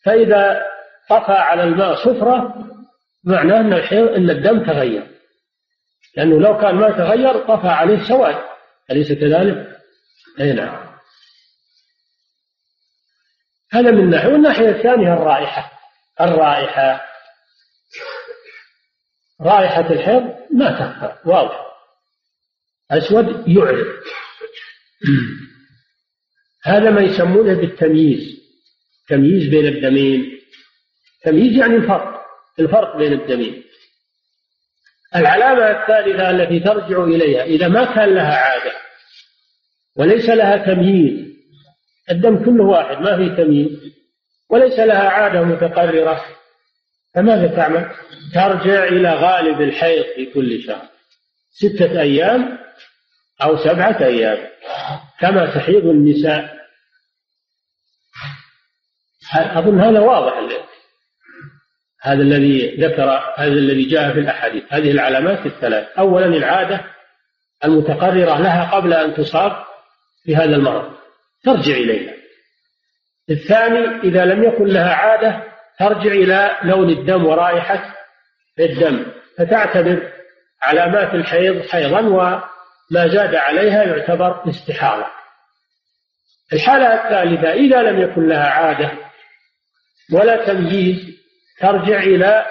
فإذا 0.04 0.66
طفى 1.08 1.32
على 1.32 1.62
الماء 1.62 1.94
صفرة 1.94 2.54
معناه 3.24 3.60
أن 3.60 3.72
أن 3.92 4.30
الدم 4.30 4.64
تغير. 4.64 5.06
لأنه 6.16 6.40
لو 6.40 6.58
كان 6.58 6.74
ما 6.74 6.90
تغير 6.90 7.38
طفى 7.38 7.68
عليه 7.68 8.08
سواد. 8.08 8.36
أليس 8.90 9.12
كذلك؟ 9.12 9.78
أي 10.40 10.52
نعم. 10.52 10.88
هذا 13.72 13.90
من 13.90 14.10
ناحية. 14.10 14.28
والناحية 14.32 14.68
الثانية 14.68 15.14
الرائحة. 15.14 15.72
الرائحة. 16.20 17.04
رائحة 19.40 19.90
الحيض 19.90 20.34
ما 20.50 20.70
تخفى 20.70 21.28
واضح. 21.28 21.67
أسود 22.90 23.48
يعرف. 23.48 23.86
هذا 26.64 26.90
ما 26.90 27.00
يسمونه 27.00 27.54
بالتمييز. 27.54 28.38
تمييز 29.08 29.48
بين 29.50 29.66
الدمين. 29.66 30.40
تمييز 31.24 31.56
يعني 31.56 31.76
الفرق. 31.76 32.24
الفرق 32.60 32.96
بين 32.96 33.12
الدمين. 33.12 33.64
العلامة 35.16 35.62
الثالثة 35.62 36.30
التي 36.30 36.60
ترجع 36.60 37.04
إليها 37.04 37.44
إذا 37.44 37.68
ما 37.68 37.94
كان 37.94 38.14
لها 38.14 38.36
عادة 38.36 38.72
وليس 39.96 40.28
لها 40.28 40.74
تمييز 40.74 41.28
الدم 42.10 42.44
كله 42.44 42.64
واحد 42.64 42.96
ما 42.96 43.16
في 43.16 43.44
تمييز. 43.44 43.92
وليس 44.50 44.78
لها 44.78 45.08
عادة 45.08 45.42
متقررة 45.42 46.24
فماذا 47.14 47.46
تعمل؟ 47.56 47.90
ترجع 48.34 48.84
إلى 48.84 49.14
غالب 49.14 49.60
الحيض 49.60 50.04
في 50.14 50.26
كل 50.26 50.62
شهر. 50.62 50.88
ستة 51.50 52.00
أيام 52.00 52.58
أو 53.42 53.56
سبعة 53.56 54.04
أيام 54.04 54.38
كما 55.20 55.54
تحيض 55.54 55.86
النساء. 55.86 56.58
أظن 59.34 59.80
هذا 59.80 60.00
واضح 60.00 60.38
هذا 62.02 62.22
الذي 62.22 62.76
ذكر 62.76 63.34
هذا 63.36 63.52
الذي 63.52 63.84
جاء 63.84 64.12
في 64.12 64.20
الأحاديث. 64.20 64.64
هذه 64.70 64.90
العلامات 64.90 65.46
الثلاث. 65.46 65.98
أولا 65.98 66.26
العادة 66.26 66.84
المتقررة 67.64 68.38
لها 68.38 68.70
قبل 68.70 68.92
أن 68.92 69.14
تصاب 69.14 69.64
في 70.24 70.36
هذا 70.36 70.56
المرض. 70.56 70.92
ترجع 71.44 71.74
إليها. 71.74 72.14
الثاني 73.30 74.00
إذا 74.04 74.24
لم 74.24 74.44
يكن 74.44 74.64
لها 74.64 74.94
عادة 74.94 75.42
ترجع 75.78 76.12
إلى 76.12 76.56
لون 76.62 76.90
الدم 76.90 77.26
ورائحة 77.26 77.94
الدم. 78.60 79.06
فتعتبر 79.38 80.12
علامات 80.62 81.14
الحيض 81.14 81.66
حيضا 81.66 82.00
وما 82.90 83.08
زاد 83.08 83.34
عليها 83.34 83.82
يعتبر 83.82 84.48
استحاضة. 84.48 85.06
الحالة 86.52 86.94
الثالثة 86.94 87.52
إذا 87.52 87.82
لم 87.82 88.00
يكن 88.00 88.28
لها 88.28 88.46
عادة 88.46 88.92
ولا 90.12 90.46
تمييز 90.46 91.18
ترجع 91.60 92.02
إلى 92.02 92.46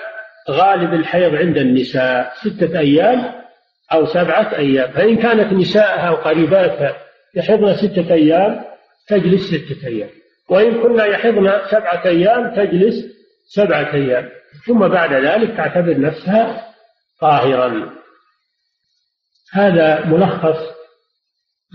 غالب 0.49 0.93
الحيض 0.93 1.35
عند 1.35 1.57
النساء 1.57 2.33
ستة 2.35 2.79
أيام 2.79 3.33
أو 3.93 4.05
سبعة 4.05 4.57
أيام. 4.57 4.91
فإن 4.91 5.17
كانت 5.17 5.53
نساءها 5.53 6.09
وقريباتها 6.09 6.97
يحضن 7.35 7.75
ستة 7.75 8.13
أيام 8.13 8.65
تجلس 9.07 9.47
ستة 9.47 9.87
أيام. 9.87 10.09
وإن 10.49 10.81
كنا 10.81 11.05
يحضن 11.05 11.61
سبعة 11.71 12.05
أيام 12.05 12.55
تجلس 12.55 12.95
سبعة 13.47 13.93
أيام. 13.93 14.29
ثم 14.65 14.87
بعد 14.87 15.13
ذلك 15.13 15.57
تعتبر 15.57 15.99
نفسها 15.99 16.73
طاهرا. 17.21 17.97
هذا 19.53 20.05
ملخص 20.05 20.77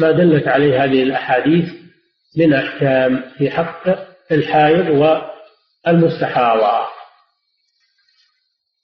ما 0.00 0.10
دلت 0.10 0.48
عليه 0.48 0.84
هذه 0.84 1.02
الأحاديث 1.02 1.72
من 2.36 2.54
أحكام 2.54 3.24
في 3.38 3.50
حق 3.50 3.82
الحائض 4.32 4.88
والمستحاضة. 5.86 6.88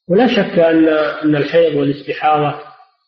ولا 0.09 0.27
شك 0.27 0.59
أن 0.59 0.89
أن 1.25 1.37
الحيض 1.37 1.75
والاستحاضة 1.75 2.61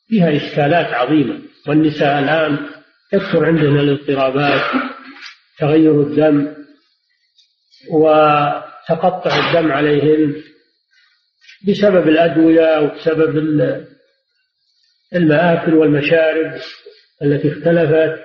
فيها 0.08 0.36
إشكالات 0.36 0.94
عظيمة. 0.94 1.40
والنساء 1.68 2.18
الآن 2.18 2.66
يكثر 3.12 3.46
عندنا 3.46 3.80
الاضطرابات 3.80 4.60
تغير 5.58 6.02
الدم 6.02 6.54
وتقطع 7.90 9.48
الدم 9.48 9.72
عليهن 9.72 10.42
بسبب 11.68 12.08
الأدوية 12.08 12.80
وبسبب 12.80 13.36
المآكل 15.14 15.74
والمشارب 15.74 16.52
التي 17.22 17.52
اختلفت 17.52 18.20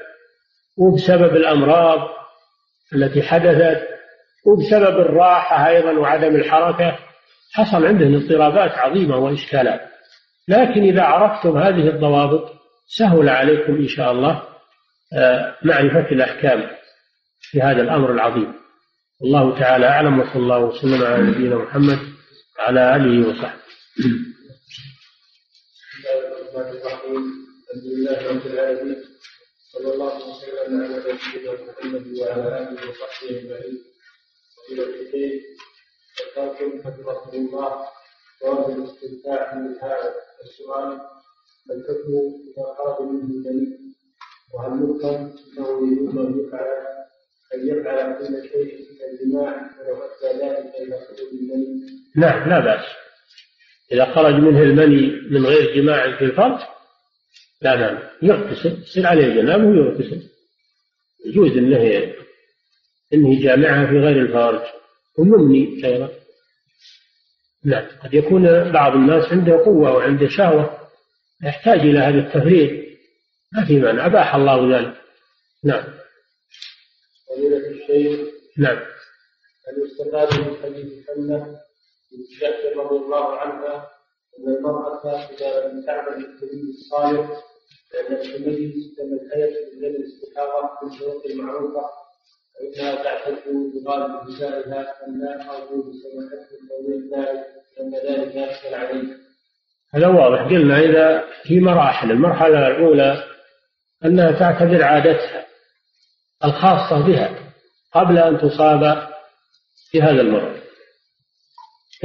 وبسبب 0.78 1.36
الأمراض 1.36 2.10
التي 2.96 3.22
حدثت 3.22 3.88
وبسبب 4.46 5.00
الراحة 5.00 5.68
أيضا 5.68 5.92
وعدم 5.92 6.36
الحركة 6.36 7.00
حصل 7.54 7.86
عندهم 7.86 8.16
اضطرابات 8.16 8.72
عظيمة 8.72 9.18
وإشكالات. 9.18 9.82
لكن 10.48 10.82
إذا 10.82 11.02
عرفتم 11.02 11.58
هذه 11.58 11.90
الضوابط 11.90 12.52
سهل 12.88 13.30
عليكم 13.30 13.76
إن 13.76 13.88
شاء 13.88 14.12
الله 14.12 14.44
آه، 15.18 15.56
معرفة 15.64 16.12
الأحكام 16.12 16.64
في 17.40 17.62
هذا 17.62 17.82
الأمر 17.82 18.12
العظيم. 18.12 18.54
الله 19.24 19.60
تعالى 19.60 19.88
أعلم 19.88 20.20
وصلى 20.20 20.36
الله 20.44 20.60
وسلم 20.60 21.04
على 21.04 21.24
نبينا 21.24 21.56
محمد 21.56 22.00
وعلى 22.60 22.96
آله 22.96 23.30
وصحبه. 23.30 23.60
الحمد 26.56 27.84
لله 27.86 28.30
رب 28.30 28.46
العالمين 28.46 29.04
صلى 29.74 29.94
الله 29.94 30.16
وسلم 30.16 30.84
على 30.84 30.88
نبينا 30.88 31.52
محمد 31.68 32.20
وعلى 32.20 32.48
اله 32.58 32.90
وصحبه 32.90 33.30
اجمعين 33.40 33.78
إلى 34.72 34.84
الحديث 34.84 35.44
ذكرتم 36.22 36.82
حفظكم 36.84 37.38
الله 37.38 37.86
جواز 38.42 38.70
الاستمتاع 38.78 39.56
من 39.56 39.76
هذا 39.82 40.14
السؤال 40.44 41.00
الحكم 41.72 42.14
اذا 42.48 42.66
خرج 42.78 43.02
منه 43.08 43.24
الجميع 43.24 43.78
وهل 44.54 44.74
يفهم 44.84 45.36
انه 45.58 45.68
يجوز 45.92 46.18
ان 46.18 46.40
يفعل 46.40 46.68
ان 47.56 47.68
يفعل 47.68 48.28
كل 48.28 48.50
شيء 48.50 48.88
من 48.92 49.00
الجماع 49.10 49.70
ولو 49.80 49.96
ادى 49.96 50.40
ذلك 50.44 50.76
إلى 50.76 51.00
خروج 51.06 51.30
المني؟ 51.34 51.86
نعم 52.16 52.50
لا 52.50 52.60
بأس 52.60 53.05
إذا 53.92 54.16
خرج 54.16 54.34
منه 54.34 54.62
المني 54.62 55.30
من 55.30 55.46
غير 55.46 55.76
جماع 55.76 56.18
في 56.18 56.26
الفرج 56.26 56.60
لا 57.62 57.76
نعم 57.76 58.00
يغتسل 58.22 58.82
يصير 58.82 59.08
عليه 59.08 59.36
جنابه 59.36 59.66
ويغتسل. 59.66 60.30
يجوز 61.26 61.58
إنه 61.58 62.14
إنه 63.14 63.44
جامعها 63.44 63.88
في 63.88 64.00
غير 64.00 64.22
الفرج 64.22 64.62
ويمني 65.18 65.86
أيضا 65.86 66.10
نعم 67.66 67.86
قد 68.04 68.14
يكون 68.14 68.72
بعض 68.72 68.94
الناس 68.94 69.32
عنده 69.32 69.54
قوة 69.66 69.94
وعنده 69.94 70.28
شهوة 70.28 70.80
يحتاج 71.44 71.80
إلى 71.80 72.00
هذا 72.00 72.18
التفريغ. 72.20 72.86
ما 73.54 73.66
في 73.66 73.80
مانع 73.80 74.06
أباح 74.06 74.36
الله 74.36 74.78
ذلك. 74.78 74.96
نعم. 75.64 75.84
نعم. 78.58 78.78
هل 79.68 79.84
يستفاد 79.84 80.40
من 80.40 80.56
حديث 80.64 81.10
حمله 81.10 81.60
بن 82.12 82.80
رضي 82.80 82.96
الله 82.96 83.38
عنها 83.38 83.90
أن 84.40 84.56
المرأة 84.56 85.06
إذا 85.06 85.68
لم 85.68 85.86
تعمل 85.86 86.26
التمييز 86.26 86.70
الصالح 86.70 87.30
لأن 87.94 88.14
التمييز 88.14 88.96
كما 88.98 89.22
الحياة 89.22 89.54
من 89.78 89.86
الاستحاضة 89.86 90.70
من 90.82 90.92
الشروط 90.94 91.26
المعروفة 91.26 91.82
فإنها 92.56 93.04
تعتد 93.04 93.44
بغالب 93.46 94.30
نسائها 94.30 94.94
أن 95.08 95.20
لا 95.22 95.52
أرجو 95.52 95.82
بسماحتكم 95.82 96.68
توليد 96.70 97.14
ذلك 97.14 97.46
لأن 97.78 97.94
ذلك 97.96 98.36
يحصل 98.36 98.74
عليه. 98.74 99.18
هذا 99.94 100.08
واضح 100.08 100.42
قلنا 100.42 100.80
إذا 100.80 101.24
في 101.44 101.60
مراحل 101.60 102.12
المرحلة 102.12 102.68
الأولى 102.68 103.24
أنها 104.06 104.32
تعتبر 104.40 104.84
عادتها 104.84 105.46
الخاصة 106.44 107.08
بها 107.08 107.54
قبل 107.94 108.18
أن 108.18 108.38
تصاب 108.38 109.08
بهذا 109.94 110.22
المرض 110.22 110.65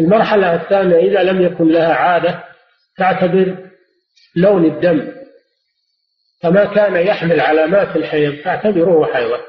المرحلة 0.01 0.55
الثانية 0.55 0.97
إذا 0.97 1.23
لم 1.23 1.43
يكن 1.43 1.69
لها 1.69 1.95
عادة 1.95 2.45
تعتبر 2.99 3.57
لون 4.37 4.65
الدم. 4.65 5.13
فما 6.43 6.65
كان 6.65 6.97
يحمل 6.97 7.41
علامات 7.41 7.97
الحيض 7.97 8.43
تعتبره 8.45 9.13
حيضا. 9.13 9.41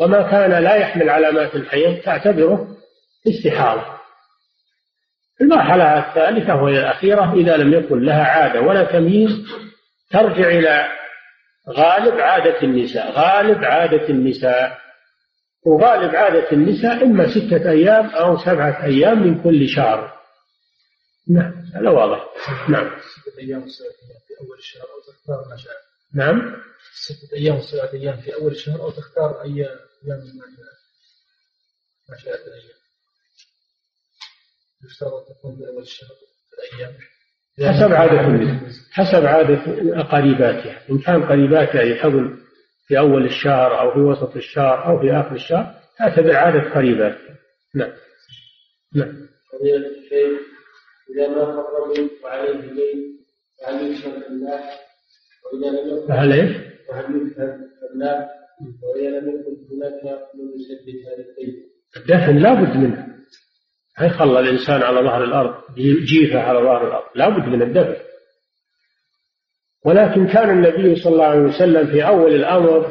وما 0.00 0.22
كان 0.30 0.62
لا 0.62 0.74
يحمل 0.74 1.10
علامات 1.10 1.54
الحيض 1.54 2.00
تعتبره 2.00 2.68
استحاضة. 3.28 3.94
المرحلة 5.40 5.98
الثالثة 5.98 6.62
وهي 6.62 6.78
الأخيرة 6.78 7.34
إذا 7.34 7.56
لم 7.56 7.74
يكن 7.74 8.04
لها 8.04 8.24
عادة 8.24 8.60
ولا 8.60 8.84
تمييز 8.84 9.30
ترجع 10.10 10.48
إلى 10.48 10.88
غالب 11.68 12.20
عادة 12.20 12.62
النساء 12.62 13.10
غالب 13.10 13.64
عادة 13.64 14.08
النساء. 14.08 14.83
وغالب 15.66 16.14
عادة 16.14 16.52
النساء 16.52 17.02
إما 17.02 17.26
ستة 17.34 17.70
أيام 17.70 18.06
أو 18.06 18.38
سبعة 18.38 18.84
أيام 18.84 19.22
من 19.22 19.42
كل 19.42 19.68
شهر. 19.68 20.14
نعم 21.30 21.52
هذا 21.74 21.90
واضح. 21.90 22.24
نعم. 22.68 22.90
ستة 23.00 23.38
أيام 23.38 23.62
وسبعة 23.62 23.88
أيام 23.88 24.20
في 24.28 24.40
أول 24.40 24.58
الشهر 24.58 24.82
أو 24.82 25.00
تختار 25.12 25.48
ما 25.50 25.56
شاء 25.56 25.74
نعم. 26.14 26.56
ستة 26.94 27.36
أيام 27.36 27.56
وسبعة 27.56 27.92
أيام 27.92 28.20
في 28.20 28.34
أول 28.34 28.52
الشهر 28.52 28.80
أو 28.80 28.90
تختار 28.90 29.42
أي 29.42 29.50
أيام 29.50 30.20
ما 32.08 32.16
شاء 32.16 32.34
الأيام 32.34 32.78
يشترط 34.84 35.26
تكون 35.28 35.56
في 35.56 35.68
أول 35.68 35.82
الشهر 35.82 36.10
الأيام 36.72 36.94
حسب 37.58 37.92
عادة 37.92 38.20
النساء 38.20 38.70
حسب 38.92 39.26
عادة 39.26 39.62
قريباتها 40.02 40.90
إن 40.90 40.98
كان 40.98 41.22
قريباتها 41.22 41.82
يحضن 41.82 42.43
في 42.86 42.98
أول 42.98 43.24
الشهر 43.24 43.80
أو 43.80 43.94
في 43.94 44.00
وسط 44.00 44.36
الشهر 44.36 44.86
أو 44.86 45.00
في 45.00 45.12
آخر 45.12 45.34
الشهر 45.34 45.74
تعتبر 45.98 46.36
عادة 46.36 46.74
قريباتها 46.74 47.38
نعم. 47.74 47.92
نعم. 48.94 49.28
فضيلة 49.52 49.86
الشيخ 49.86 50.40
إذا 51.14 51.28
ما 51.28 51.44
رجل 51.44 52.10
وعليه 52.24 52.60
دين 52.60 53.18
فهل 53.62 53.92
يشهد 53.92 54.12
بالله 54.28 54.60
وإذا 55.44 55.70
لم 55.70 55.96
يكن 55.96 56.08
فهل 56.08 56.32
إيش؟ 56.32 56.56
فهل 56.88 57.04
يشهد 57.04 57.70
بالله 57.82 58.28
وإذا 58.82 59.20
لم 59.20 59.28
يكن 59.28 59.56
هناك 59.76 60.18
من 60.34 60.44
يسدد 60.54 60.96
هذا 61.06 61.24
الدين؟ 61.28 61.64
الدفن 61.96 62.38
لابد 62.38 62.76
منه. 62.76 63.06
ما 64.00 64.06
يخلى 64.06 64.40
الإنسان 64.40 64.82
على 64.82 65.00
ظهر 65.00 65.24
الأرض 65.24 65.74
جيفة 66.04 66.40
على 66.40 66.58
ظهر 66.58 66.86
الأرض. 66.86 67.04
لابد 67.14 67.48
من 67.48 67.62
الدفن. 67.62 68.03
ولكن 69.84 70.26
كان 70.26 70.50
النبي 70.50 70.96
صلى 70.96 71.12
الله 71.12 71.24
عليه 71.24 71.40
وسلم 71.40 71.86
في 71.86 72.06
أول 72.06 72.34
الأمر 72.34 72.90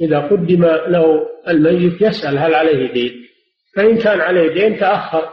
إذا 0.00 0.18
قدم 0.18 0.64
له 0.64 1.26
الميت 1.48 2.02
يسأل 2.02 2.38
هل 2.38 2.54
عليه 2.54 2.92
دين. 2.92 3.12
فإن 3.76 3.98
كان 3.98 4.20
عليه 4.20 4.54
دين 4.54 4.78
تأخر 4.80 5.32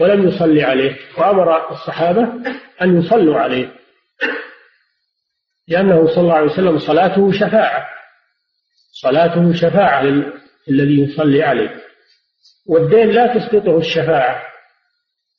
ولم 0.00 0.28
يصلي 0.28 0.62
عليه 0.62 0.96
وأمر 1.18 1.70
الصحابة 1.70 2.28
أن 2.82 2.98
يصلوا 2.98 3.38
عليه. 3.38 3.72
لأنه 5.68 6.06
صلى 6.06 6.20
الله 6.20 6.34
عليه 6.34 6.52
وسلم 6.52 6.78
صلاته 6.78 7.32
شفاعة. 7.32 7.88
صلاته 9.02 9.52
شفاعة 9.52 10.02
للذي 10.68 11.00
يصلي 11.00 11.42
عليه. 11.42 11.80
والدين 12.66 13.10
لا 13.10 13.38
تسقطه 13.38 13.78
الشفاعة. 13.78 14.42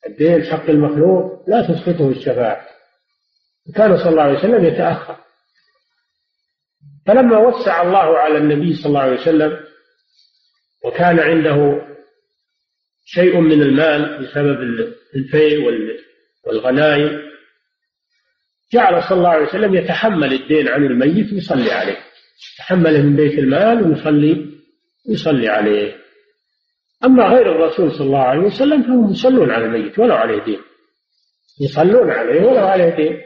الدين 0.06 0.44
حق 0.44 0.70
المخلوق 0.70 1.44
لا 1.48 1.62
تسقطه 1.62 2.08
الشفاعة. 2.08 2.71
كان 3.76 3.96
صلى 3.96 4.08
الله 4.08 4.22
عليه 4.22 4.38
وسلم 4.38 4.64
يتأخر. 4.64 5.16
فلما 7.06 7.38
وسع 7.38 7.82
الله 7.82 8.18
على 8.18 8.38
النبي 8.38 8.74
صلى 8.74 8.86
الله 8.86 9.00
عليه 9.00 9.20
وسلم 9.20 9.60
وكان 10.84 11.20
عنده 11.20 11.86
شيء 13.04 13.40
من 13.40 13.62
المال 13.62 14.22
بسبب 14.22 14.58
الفيء 15.16 15.58
والغنائم 16.46 17.32
جعل 18.72 19.02
صلى 19.02 19.18
الله 19.18 19.28
عليه 19.28 19.46
وسلم 19.46 19.74
يتحمل 19.74 20.32
الدين 20.32 20.68
عن 20.68 20.84
الميت 20.84 21.32
ويصلي 21.32 21.72
عليه. 21.72 21.96
يتحمله 22.54 23.02
من 23.02 23.16
بيت 23.16 23.38
المال 23.38 23.88
ويصلي 23.88 24.46
ويصلي 25.08 25.48
عليه. 25.48 25.96
أما 27.04 27.24
غير 27.24 27.52
الرسول 27.52 27.92
صلى 27.92 28.06
الله 28.06 28.22
عليه 28.22 28.40
وسلم 28.40 28.82
فهم 28.82 29.10
يصلون 29.10 29.50
على 29.50 29.64
الميت 29.64 29.98
ولو 29.98 30.14
عليه 30.14 30.44
دين. 30.44 30.60
يصلون 31.60 32.10
عليه 32.10 32.40
ولو 32.40 32.66
عليه 32.66 32.96
دين. 32.96 33.20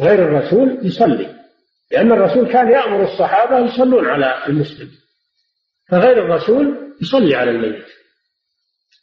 غير 0.00 0.28
الرسول 0.28 0.78
يصلي 0.82 1.34
لأن 1.92 2.12
الرسول 2.12 2.52
كان 2.52 2.68
يأمر 2.68 3.04
الصحابة 3.04 3.58
يصلون 3.58 4.06
على 4.06 4.46
المسلم 4.48 4.90
فغير 5.88 6.24
الرسول 6.24 6.94
يصلي 7.02 7.34
على 7.34 7.50
الميت. 7.50 7.84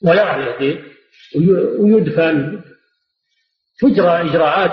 ولا 0.04 0.24
عليه 0.24 0.82
ويدفن. 1.80 2.62
تجرى 3.80 4.22
إجراءات 4.22 4.72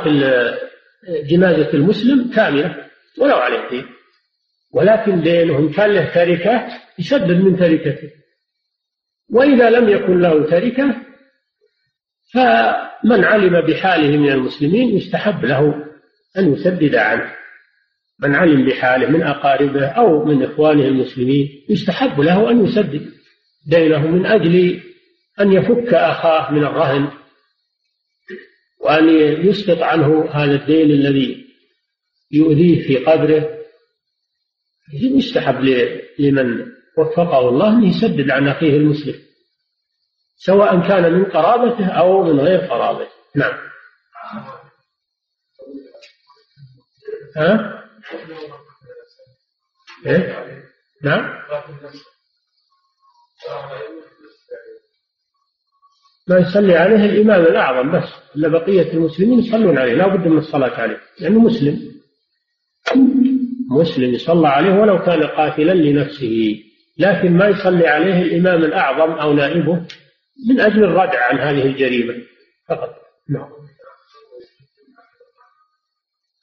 جنازة 1.09 1.71
المسلم 1.75 2.31
كاملة 2.31 2.89
ولو 3.19 3.37
عليه 3.37 3.69
دين 3.69 3.87
ولكن 4.73 5.23
دينهم 5.23 5.73
كان 5.73 5.91
له 5.91 6.15
تركة 6.15 6.69
يسدد 6.99 7.41
من 7.41 7.57
تركته. 7.57 8.11
وإذا 9.31 9.71
لم 9.71 9.89
يكن 9.89 10.21
له 10.21 10.51
تركة 10.51 10.95
فمن 12.35 13.25
علم 13.25 13.61
بحاله 13.61 14.17
من 14.17 14.33
المسلمين 14.33 14.97
يستحب 14.97 15.45
له 15.45 15.88
أن 16.37 16.53
يسدد 16.53 16.95
عنه. 16.95 17.39
من 18.21 18.35
علم 18.35 18.67
بحاله 18.67 19.11
من 19.11 19.23
أقاربه 19.23 19.87
أو 19.87 20.25
من 20.25 20.43
إخوانه 20.43 20.85
المسلمين 20.85 21.65
يستحب 21.69 22.21
له 22.21 22.51
أن 22.51 22.65
يسدد 22.65 23.11
دينه 23.67 24.07
من 24.07 24.27
أجل 24.27 24.81
أن 25.41 25.53
يفك 25.53 25.95
أخاه 25.95 26.53
من 26.53 26.65
الرهن 26.65 27.09
وأن 28.81 29.09
يسقط 29.49 29.83
عنه 29.83 30.25
هذا 30.31 30.55
الدين 30.55 30.91
الذي 30.91 31.45
يؤذيه 32.33 32.87
في 32.87 32.97
قبره. 32.97 33.59
يستحب 34.93 35.61
لمن 36.19 36.67
وفقه 36.99 37.49
الله 37.49 37.79
أن 37.79 37.85
يسدد 37.85 38.31
عن 38.31 38.49
أخيه 38.49 38.77
المسلم 38.77 39.15
سواء 40.37 40.89
كان 40.89 41.13
من 41.13 41.25
قرابته 41.25 41.87
أو 41.87 42.25
من 42.25 42.41
غير 42.41 42.59
قرابته. 42.59 43.11
نعم. 43.37 43.68
ها؟ 47.39 47.85
إيه؟ 50.07 50.49
نعم 51.05 51.39
ما 56.29 56.39
يصلي 56.39 56.77
عليه 56.77 57.05
الإمام 57.05 57.43
الأعظم 57.43 57.93
بس 57.93 58.09
إلا 58.37 58.49
بقية 58.49 58.93
المسلمين 58.93 59.39
يصلون 59.39 59.79
عليه 59.79 59.95
لا 59.95 60.07
بد 60.09 60.27
من 60.27 60.39
الصلاة 60.39 60.81
عليه 60.81 61.01
لأنه 61.21 61.39
مسلم 61.41 61.99
مسلم 63.71 64.15
يصلى 64.15 64.49
عليه 64.49 64.81
ولو 64.81 64.99
كان 64.99 65.23
قاتلا 65.23 65.73
لنفسه 65.73 66.63
لكن 66.99 67.37
ما 67.37 67.49
يصلي 67.49 67.89
عليه 67.89 68.23
الإمام 68.23 68.65
الأعظم 68.65 69.13
أو 69.13 69.33
نائبه 69.33 69.87
من 70.49 70.61
أجل 70.61 70.85
الردع 70.85 71.25
عن 71.25 71.39
هذه 71.39 71.67
الجريمة 71.67 72.15
فقط 72.69 72.95
نعم 73.29 73.58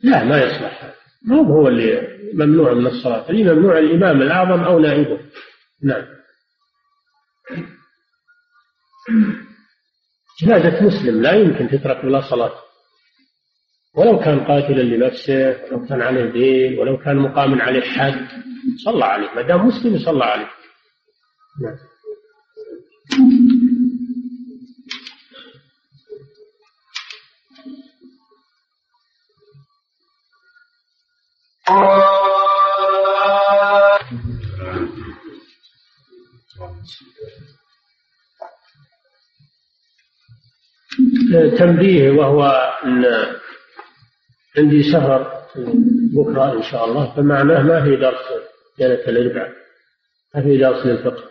لا 0.06 0.24
ما 0.24 0.44
يصلح. 0.44 0.94
ما 1.28 1.38
هو 1.48 1.68
اللي 1.68 2.08
ممنوع 2.34 2.74
من 2.74 2.88
الصلاة. 2.88 3.30
اللي 3.30 3.54
ممنوع 3.54 3.80
الإمام 3.80 4.22
الأعظم 4.22 4.64
أو 4.64 4.80
نائبه. 4.80 5.20
نعم. 5.84 6.06
جنازة 10.42 10.86
مسلم 10.86 11.22
لا 11.22 11.32
يمكن 11.32 11.70
تترك 11.70 12.06
بلا 12.06 12.22
صلاة. 12.30 12.54
ولو 13.96 14.20
كان 14.20 14.40
قاتلا 14.40 14.82
لنفسه 14.82 15.64
ولو 15.64 15.88
كان 15.88 16.02
عليه 16.02 16.32
دين 16.32 16.80
ولو 16.80 16.98
كان 16.98 17.18
مقام 17.18 17.62
عليه 17.62 17.82
حد 17.82 18.28
صلى 18.86 19.06
عليه. 19.06 19.30
ما 19.36 19.42
دام 19.42 19.68
مسلم 19.68 19.96
يصلى 19.96 20.26
عليه. 20.26 20.50
نعم. 21.62 21.78
تنبيه 41.58 42.12
وهو 42.12 42.72
عندي 44.58 44.84
سفر 44.94 45.46
بكرة 46.14 46.54
إن 46.54 46.64
شاء 46.64 46.86
الله 46.86 47.16
فمعناه 47.16 47.62
ما 47.62 47.84
في 47.84 47.96
درس 47.96 48.26
ليلة 48.80 49.08
الأربعاء 49.08 49.52
ما 50.36 50.42
في 50.42 50.58
درس 50.58 50.86
للفقه. 50.86 51.30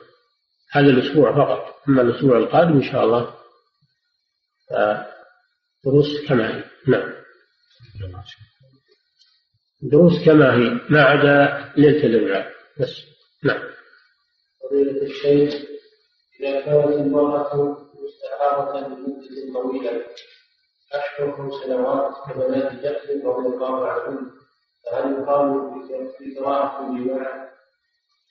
هذا 0.73 0.87
الأسبوع 0.87 1.37
فقط 1.37 1.75
أما 1.89 2.03
الأسبوع 2.03 2.37
القادم 2.39 2.73
إن 2.73 2.83
شاء 2.83 3.05
الله 3.05 3.35
دروس 5.85 6.29
كما 6.29 6.57
هي 6.57 6.65
نعم. 6.89 7.13
دروس 9.93 10.25
كما 10.27 10.55
هي 10.55 10.81
ما 10.91 11.03
عدا 11.03 11.73
ليلة 11.77 12.07
الأربعاء 12.07 12.53
بس. 12.81 12.91
نعم. 13.45 13.63
فضيلة 14.63 15.03
الشيخ 15.03 15.55
إذا 16.41 16.61
كانت 16.61 16.95
المرأة 16.95 17.77
مستعارة 18.05 18.89
لمدة 18.89 19.55
طويلة 19.55 20.03
أشهر 20.93 21.51
سنوات 21.65 22.15
كبنات 22.27 22.73
جهل 22.73 23.25
رضي 23.25 23.47
الله 23.55 23.89
عنهم 23.89 24.31
فهل 24.91 25.13
يقال 25.13 25.71
بقراءة 26.21 26.91
الجماع؟ 26.91 27.49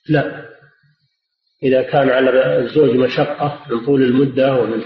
لا. 0.10 0.50
إذا 1.64 1.82
كان 1.82 2.10
على 2.10 2.58
الزوج 2.58 2.90
مشقة 2.90 3.66
من 3.70 3.86
طول 3.86 4.04
المدة 4.04 4.54
ومن 4.54 4.84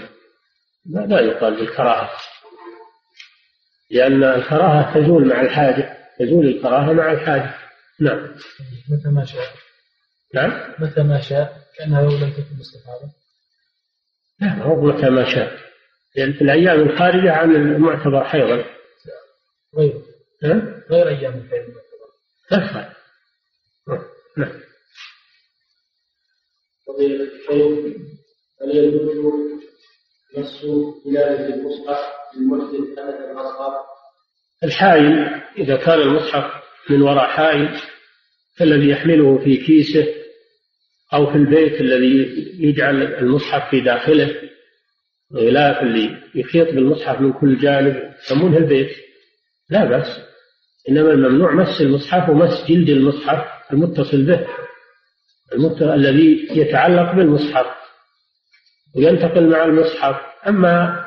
لا, 0.86 1.00
لا 1.00 1.20
يقال 1.20 1.56
بالكراهة. 1.56 2.10
لأن 3.90 4.24
الكراهة 4.24 4.94
تزول 4.94 5.28
مع 5.28 5.40
الحاجة. 5.40 5.97
تزول 6.18 6.46
الكراهة 6.46 6.92
مع 6.92 7.12
الحاجة 7.12 7.54
نعم. 8.00 8.36
متى 8.90 9.08
ما 9.08 9.24
شاء. 9.24 9.46
نعم. 10.34 10.74
متى 10.78 11.02
ما 11.02 11.20
شاء. 11.20 11.68
كأنها 11.78 12.02
لو 12.02 12.10
لم 12.10 12.30
تكن 12.30 12.56
مستحاضة 12.58 13.12
لا 14.40 14.62
هو 14.62 14.80
متى 14.80 15.10
ما 15.10 15.24
شاء. 15.34 15.58
في 16.12 16.42
الأيام 16.42 16.80
الخارجة 16.80 17.32
عن 17.32 17.56
المعتبر 17.56 18.24
حيضا. 18.24 18.64
غير. 19.76 20.02
ها؟ 20.44 20.84
غير 20.90 21.08
أيام 21.08 21.34
الحيض 21.34 21.74
لا 22.50 22.94
نعم. 24.36 24.60
فضيلة 26.86 27.24
الشيخ 27.24 27.96
هل 28.62 28.76
يجوز 28.76 29.18
مس 30.36 30.64
بلاد 31.04 31.40
المصحف 31.40 32.36
للمحدث 32.36 32.98
حدث 32.98 33.14
الأصغر؟ 33.30 33.87
الحائل 34.64 35.40
إذا 35.58 35.76
كان 35.76 36.00
المصحف 36.00 36.62
من 36.90 37.02
وراء 37.02 37.26
حائل 37.26 37.80
كالذي 38.58 38.88
يحمله 38.88 39.38
في 39.44 39.56
كيسه 39.56 40.06
أو 41.14 41.26
في 41.26 41.36
البيت 41.36 41.80
الذي 41.80 42.46
يجعل 42.58 43.02
المصحف 43.02 43.70
في 43.70 43.80
داخله 43.80 44.34
غلاف 45.34 45.82
اللي 45.82 46.16
يحيط 46.34 46.66
بالمصحف 46.66 47.20
من 47.20 47.32
كل 47.32 47.58
جانب 47.58 48.14
يسمونه 48.24 48.56
البيت 48.56 48.90
لا 49.70 49.84
بأس 49.84 50.20
إنما 50.88 51.12
الممنوع 51.12 51.54
مس 51.54 51.80
المصحف 51.80 52.28
ومس 52.28 52.64
جلد 52.68 52.88
المصحف 52.88 53.44
المتصل 53.72 54.22
به. 54.22 54.46
الذي 55.94 56.48
يتعلق 56.50 57.12
بالمصحف 57.12 57.66
وينتقل 58.96 59.50
مع 59.50 59.64
المصحف 59.64 60.16
أما 60.46 61.04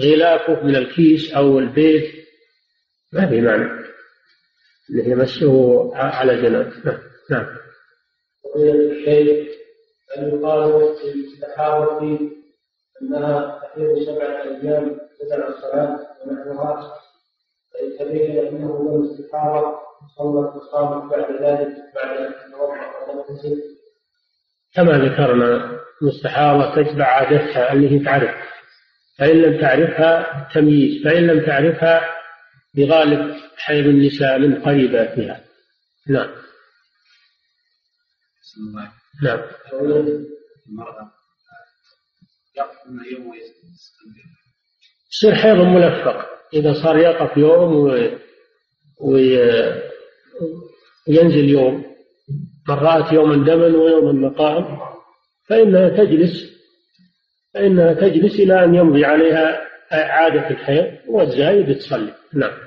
غلافه 0.00 0.64
من 0.64 0.76
الكيس 0.76 1.32
أو 1.32 1.58
البيت 1.58 2.21
ما 3.12 3.28
في 3.28 3.40
معنى 3.40 3.82
اللي 4.90 5.10
يمسه 5.10 5.90
على 5.96 6.42
جناب 6.42 6.72
نعم 6.84 6.98
نعم. 7.30 7.46
الشيخ 8.56 9.48
أن 10.18 10.28
يقال 10.28 10.94
في 10.96 11.12
الاستحاضة 11.14 12.18
أنها 13.02 13.60
تحيض 13.62 13.98
سبعة 14.06 14.42
أيام 14.42 14.84
بدل 15.22 15.42
الصلاة 15.42 15.98
ونحوها. 16.26 16.92
فإن 17.72 17.98
تبين 17.98 18.46
أنه 18.46 18.96
لم 18.96 19.10
استحاضة 19.10 19.78
صلت 20.18 20.56
وصامت 20.56 21.12
بعد 21.12 21.32
ذلك 21.42 21.68
بعد 21.94 22.16
أن 22.16 22.32
تتوضأ 22.32 23.12
وتغتسل 23.12 23.62
كما 24.74 24.92
ذكرنا 24.92 25.78
المستحاضة 26.02 26.74
تتبع 26.82 27.04
عادتها 27.04 27.72
اللي 27.72 27.90
هي 27.90 28.04
تعرف. 28.04 28.34
فإن 29.18 29.36
لم 29.36 29.60
تعرفها 29.60 30.48
تمييز 30.54 31.04
فإن 31.04 31.26
لم 31.26 31.46
تعرفها 31.46 32.00
بغالب 32.76 33.36
حيض 33.56 33.86
النساء 33.86 34.38
من 34.38 34.62
قريباتها. 34.62 35.44
نعم. 36.08 36.30
نعم. 39.22 39.40
المرأة 40.68 41.12
يصير 45.12 45.34
حيض 45.34 45.56
ملفق. 45.56 46.28
إذا 46.54 46.72
صار 46.82 46.98
يقف 46.98 47.36
يوم 47.36 47.74
و... 47.74 47.88
و... 49.00 49.16
وينزل 51.08 51.48
يوم. 51.48 51.84
مرات 52.68 53.12
يوم 53.12 53.44
دما 53.44 53.66
ويوم 53.66 54.24
نقاء 54.24 54.78
فإنها 55.48 55.88
تجلس. 55.88 56.52
فإنها 57.54 57.92
تجلس 57.92 58.34
إلى 58.34 58.64
أن 58.64 58.74
يمضي 58.74 59.04
عليها 59.04 59.71
عادة 59.92 60.50
الحيض 60.50 60.98
والزايد 61.08 61.78
تصلي 61.78 62.14
نعم. 62.32 62.58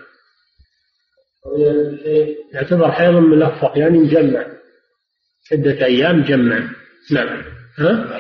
يعتبر 2.53 2.91
حيض 2.91 3.13
ملفق 3.13 3.77
يعني 3.77 3.97
مجمع. 3.97 4.45
عدة 5.51 5.85
أيام 5.85 6.23
جمع. 6.23 6.69
نعم. 7.11 7.43
ها؟ 7.77 8.19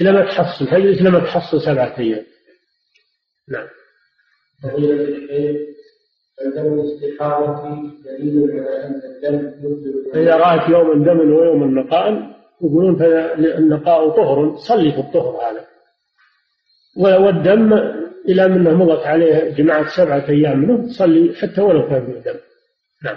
إلى 0.00 0.12
ما 0.12 0.24
تحصل. 0.24 0.66
تجلس 0.66 1.02
لما 1.02 1.18
تحصل 1.18 1.62
سبعة 1.62 1.98
أيام. 1.98 2.24
نعم. 3.48 3.68
الشيخ 4.64 5.70
الدم 6.46 6.80
رأت 10.36 10.68
يوم 10.70 11.04
دم 11.04 11.20
ويوم 11.20 11.78
نقاء 11.78 12.39
يقولون 12.62 13.02
النقاء 13.58 14.08
طهر 14.08 14.56
صلي 14.56 14.92
في 14.92 14.98
الطهر 14.98 15.50
هذا. 15.50 15.66
والدم 16.96 17.72
إلى 18.28 18.48
منه 18.48 18.84
مضت 18.84 19.06
عليه 19.06 19.50
جماعة 19.50 19.88
سبعة 19.96 20.28
أيام 20.28 20.58
منه 20.58 20.86
تصلي 20.86 21.34
حتى 21.34 21.60
ولو 21.60 21.88
كان 21.88 22.06
في 22.06 22.12
دم 22.12 22.40
نعم. 23.04 23.16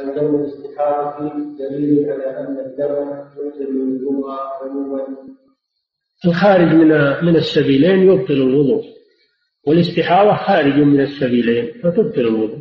الدم 0.00 0.34
الاستحاضة 0.34 1.34
دليل 1.58 2.10
على 2.10 2.38
أن 2.38 2.58
الدم 2.58 3.26
يبطل 3.36 3.62
الوضوء 3.62 4.30
عموما 4.62 5.06
الخارج 6.26 6.74
من 6.74 6.88
من 7.24 7.36
السبيلين 7.36 7.98
يبطل 7.98 8.32
الوضوء 8.32 8.84
والاستحاضة 9.66 10.34
خارج 10.34 10.74
من 10.74 11.00
السبيلين 11.00 11.72
فتبطل 11.82 12.20
الوضوء. 12.20 12.58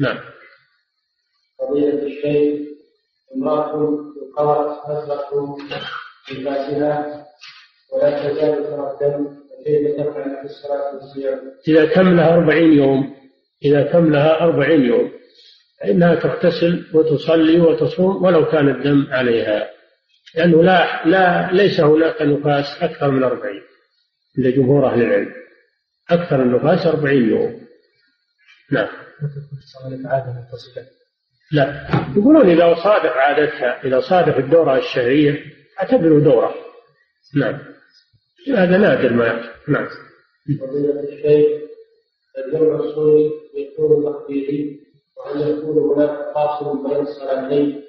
نعم. 0.00 0.31
الشيخ 2.24 2.68
امرأة 3.36 3.98
قرأت 4.36 4.90
نزلة 4.90 5.56
لباسها 6.32 7.26
ولا 7.92 8.10
تزال 8.10 8.64
ترى 8.64 8.90
الدم 8.92 9.34
فكيف 9.34 9.96
تفعل 9.96 10.36
في 10.36 10.44
الصلاة 10.44 10.94
والصيام؟ 10.94 11.40
إذا 11.68 11.94
تم 11.94 12.16
لها 12.16 12.34
أربعين 12.34 12.72
يوم 12.72 13.14
إذا 13.64 13.92
تم 13.92 14.12
لها 14.12 14.40
أربعين 14.40 14.84
يوم 14.84 15.12
فإنها 15.80 16.14
تغتسل 16.14 16.86
وتصلي 16.94 17.60
وتصوم 17.60 18.24
ولو 18.24 18.44
كان 18.44 18.68
الدم 18.68 19.06
عليها. 19.10 19.70
لأنه 20.34 20.62
لا 20.62 21.06
لا 21.06 21.52
ليس 21.52 21.80
هناك 21.80 22.22
نفاس 22.22 22.82
أكثر 22.82 23.10
من 23.10 23.22
أربعين 23.22 23.62
عند 24.38 24.46
جمهور 24.46 24.86
أهل 24.86 25.02
العلم. 25.02 25.32
أكثر 26.10 26.42
النفاس 26.42 26.86
أربعين 26.86 27.28
يوم. 27.28 27.62
نعم. 28.70 28.88
لا. 31.52 31.88
يقولون 32.16 32.50
إذا 32.50 32.74
صادف 32.74 33.12
عادتها 33.16 33.84
إذا 33.84 34.00
صادف 34.00 34.38
الدورة 34.38 34.78
الشهرية 34.78 35.44
أعتبره 35.80 36.20
دورة. 36.20 36.54
نعم. 37.36 37.58
هذا 38.48 38.76
نادر 38.76 39.12
ما 39.12 39.26
يحصل. 39.26 39.72
نعم. 39.72 39.88
يكون 43.56 44.04
تقديري 44.04 44.80
يكون 45.36 45.78
هناك 45.78 46.34
فاصل 46.34 46.88
بين 46.88 47.00
الصلاتين 47.00 47.82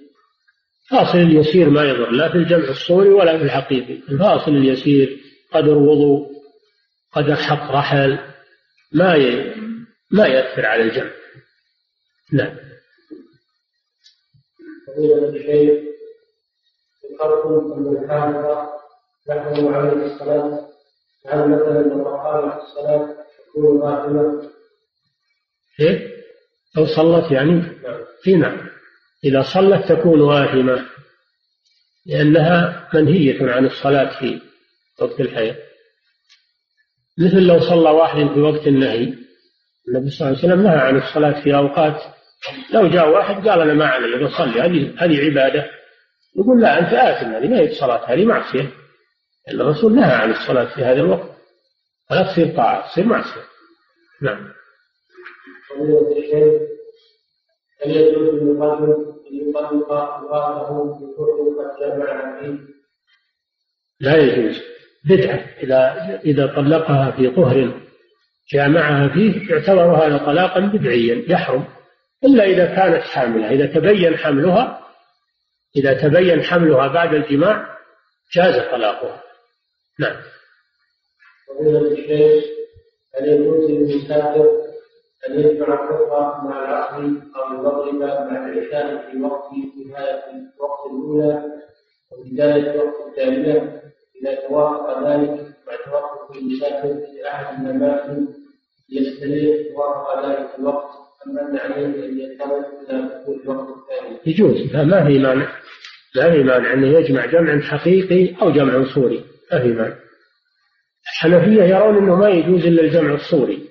الفاصل 0.84 1.18
اليسير 1.18 1.70
ما 1.70 1.84
يضر 1.84 2.12
لا 2.12 2.32
في 2.32 2.36
الجمع 2.36 2.70
الصوري 2.70 3.10
ولا 3.10 3.38
في 3.38 3.44
الحقيقي. 3.44 3.94
الفاصل 3.94 4.52
اليسير 4.52 5.20
قدر 5.52 5.78
وضوء 5.78 6.34
قدر 7.12 7.36
حق 7.36 7.72
رحل 7.72 8.20
ما 8.94 9.16
ي... 9.16 9.54
ما 10.12 10.28
يأثر 10.28 10.66
على 10.66 10.84
الجمع. 10.84 11.12
نعم. 12.34 12.73
فضيلة 14.96 15.30
الشيخ 15.30 15.84
ذكرتم 17.12 17.74
أن 17.74 18.04
الحافظ 18.04 18.70
يحرم 19.30 19.74
عليه 19.74 20.14
الصلاة 20.14 20.68
هل 21.28 21.50
مثلا 21.50 21.82
لو 21.82 22.16
أقامت 22.16 22.62
الصلاة 22.64 23.16
تكون 23.50 23.80
باطلة؟ 23.80 24.50
إيه؟ 25.80 26.14
لو 26.78 26.86
صلت 26.86 27.32
يعني؟ 27.32 27.64
في 28.22 28.36
نعم. 28.36 28.70
إذا 29.24 29.44
صلت 29.54 29.92
تكون 29.92 30.22
واهمة 30.22 30.86
لأنها 32.06 32.90
منهية 32.94 33.52
عن 33.52 33.66
الصلاة 33.66 34.20
في 34.20 34.42
وقت 35.02 35.20
الحياة 35.20 35.56
مثل 37.18 37.38
لو 37.38 37.60
صلى 37.60 37.90
واحد 37.90 38.34
في 38.34 38.40
وقت 38.40 38.68
النهي. 38.68 39.14
النبي 39.88 40.10
صلى 40.10 40.28
الله 40.28 40.40
عليه 40.40 40.48
وسلم 40.48 40.62
نهى 40.62 40.78
عن 40.78 40.98
الصلاة 40.98 41.44
في 41.44 41.56
أوقات 41.56 42.02
لو 42.74 42.88
جاء 42.88 43.10
واحد 43.10 43.48
قال 43.48 43.62
أنا 43.62 43.74
ما 43.74 43.86
علي 43.86 44.26
بصلي 44.26 44.62
هذه 44.62 44.94
هذه 44.98 45.26
عبادة. 45.26 45.72
يقول 46.36 46.62
لا 46.62 46.80
أنت 46.80 46.94
آثم 46.94 47.34
هذه 47.34 47.48
ما 47.48 47.60
هي 47.60 47.74
صلاة 47.74 48.14
هذه 48.14 48.26
معصية. 48.26 48.72
الرسول 49.50 49.96
نهى 49.96 50.14
عن 50.14 50.32
الصلاة 50.32 50.76
في 50.76 50.82
هذا 50.82 51.02
الوقت. 51.02 51.30
ولا 52.12 52.24
تصير 52.24 52.56
طاعة 52.56 52.92
تصير 52.92 53.06
معصية. 53.06 53.42
نعم. 54.22 54.54
هل 57.86 57.92
يجوز 57.92 58.34
للرجل 58.34 59.14
أن 59.32 59.50
يطلق 59.50 59.92
امرأته 59.92 60.84
بكفر 60.84 61.26
قد 61.60 61.98
جمع 61.98 62.42
فيه؟ 62.42 62.60
لا 64.00 64.18
يجوز. 64.18 64.62
بدعة 65.06 65.46
إذا 65.64 66.20
إذا 66.26 66.48
طلقها 66.48 67.12
في 67.12 67.30
طهر 67.30 67.82
جامعها 68.54 69.08
فيه 69.08 69.52
يعتبر 69.52 69.96
هذا 69.96 70.18
طلاقا 70.18 70.60
بدعيا 70.60 71.26
يحرم. 71.28 71.66
إلا 72.26 72.44
إذا 72.44 72.66
كانت 72.66 73.04
حاملة 73.04 73.52
إذا 73.52 73.66
تبين 73.66 74.18
حملها 74.18 74.88
إذا 75.76 75.94
تبين 75.94 76.44
حملها 76.44 76.88
بعد 76.88 77.14
الجماع 77.14 77.78
جاز 78.36 78.72
طلاقها. 78.72 79.24
نعم. 80.00 80.16
فضيلة 81.48 81.80
الشيخ 81.80 82.44
هل 83.16 83.28
يجوز 83.28 83.72
للمسافر 83.72 84.64
أن 85.30 85.40
يجمع 85.40 85.74
الكفر 85.74 86.42
مع 86.44 86.66
العصر 86.66 87.04
أو 87.36 87.52
المغرب 87.52 87.96
مع 87.96 88.46
العشاء 88.50 89.12
في 89.12 89.22
وقت 89.22 89.50
نهاية 89.88 90.24
الوقت 90.30 90.86
الأولى 90.86 91.44
وبداية 92.12 92.72
الوقت 92.72 93.08
الثانية؟ 93.08 93.82
إذا 94.22 94.48
توافق 94.48 95.08
ذلك 95.08 95.30
مع 95.68 95.76
توافق 95.86 96.32
المسافر 96.36 96.94
في 96.94 97.28
أحد 97.28 97.66
الأماكن 97.66 98.28
يستريح 98.90 99.74
توافق 99.76 100.26
ذلك 100.26 100.50
الوقت. 100.60 101.03
يجوز. 104.26 104.76
ما 104.76 105.06
في 105.08 105.20
مانع. 105.20 105.60
ما 106.16 106.32
في 106.32 106.44
مانع 106.44 106.74
أنه 106.74 106.88
يجمع 106.88 107.26
جمع 107.26 107.62
حقيقي 107.62 108.42
أو 108.42 108.52
جمع 108.52 108.94
صوري. 108.94 109.26
ما 109.52 109.60
في 109.62 109.68
مانع. 109.68 109.96
الحنفية 111.04 111.64
يرون 111.64 111.98
أنه 111.98 112.16
ما 112.16 112.30
يجوز 112.30 112.66
إلا 112.66 112.82
الجمع 112.82 113.14
الصوري. 113.14 113.70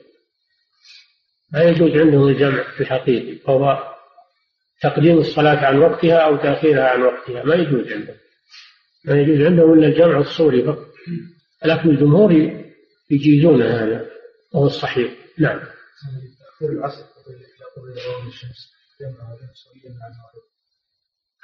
ما 1.52 1.62
يجوز 1.62 1.90
عندهم 1.90 2.28
الجمع 2.28 2.64
الحقيقي 2.80 3.38
فهو 3.38 3.92
تقديم 4.82 5.18
الصلاة 5.18 5.66
عن 5.66 5.78
وقتها 5.78 6.18
أو 6.18 6.36
تأخيرها 6.36 6.88
عن 6.88 7.02
وقتها. 7.02 7.44
ما 7.44 7.54
يجوز 7.54 7.92
عندهم 7.92 8.16
ما 9.04 9.20
يجوز 9.20 9.46
عندهم 9.46 9.72
إلا 9.72 9.86
الجمع 9.86 10.18
الصوري 10.18 10.64
فقط. 10.64 10.86
لكن 11.64 11.90
الجمهور 11.90 12.32
يجيزون 13.10 13.62
هذا. 13.62 14.06
وهو 14.54 14.66
الصحيح. 14.66 15.12
نعم. 15.38 15.60
العصر. 16.62 17.11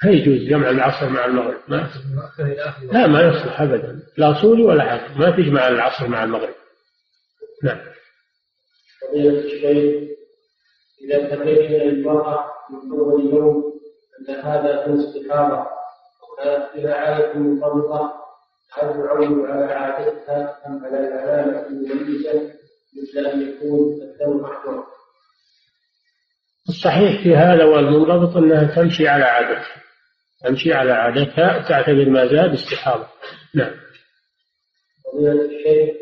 هل 0.01 0.13
يجوز 0.13 0.49
جمع 0.49 0.69
العصر 0.69 1.09
مع 1.09 1.25
المغرب. 1.25 1.59
ما 1.67 1.89
لا 2.91 3.07
ما 3.07 3.21
يصلح 3.21 3.61
ابدا. 3.61 3.99
لا 4.17 4.41
صولي 4.41 4.63
ولا 4.63 4.83
حاجة 4.83 5.17
ما 5.17 5.31
تجمع 5.31 5.67
العصر 5.67 6.07
مع 6.07 6.23
المغرب. 6.23 6.55
نعم. 7.63 7.79
فضيلة 9.01 9.39
الشيخ 9.39 10.09
إذا 11.01 11.35
تبين 11.35 11.71
للمرأة 11.71 12.51
من 12.69 12.99
أول 12.99 13.33
يوم 13.33 13.79
أن 14.19 14.35
هذا 14.35 14.87
من 14.87 14.99
استحارة 14.99 15.69
إلى 16.75 16.91
عادة 16.91 17.33
منضبطة 17.33 18.13
هل 18.73 18.93
تعود 18.93 19.45
على 19.45 19.65
عادتها 19.65 20.67
أم 20.67 20.85
على 20.85 20.99
العلامة 20.99 21.67
المميزة 21.67 22.53
مثل 22.97 23.25
أن 23.25 23.41
يكون 23.41 24.01
الدم 24.01 24.45
أحمر؟ 24.45 24.85
الصحيح 26.69 27.23
في 27.23 27.35
هذا 27.35 27.63
والمنضبط 27.63 28.37
أنها 28.37 28.75
تمشي 28.75 29.07
على 29.07 29.23
عادتها. 29.23 29.79
تمشي 30.43 30.73
على 30.73 30.91
عادتها 30.91 31.69
تعتبر 31.69 32.09
ما 32.09 32.25
زاد 32.25 32.53
استحاضة 32.53 33.07
نعم 33.55 33.71
الشيخ 35.15 35.95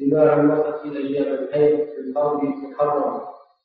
جماع 0.00 0.34
المرأة 0.34 0.82
أيام 0.84 1.34
الحيض 1.34 1.78
في 1.78 2.00
الأرض 2.10 2.40
محرم 2.42 3.20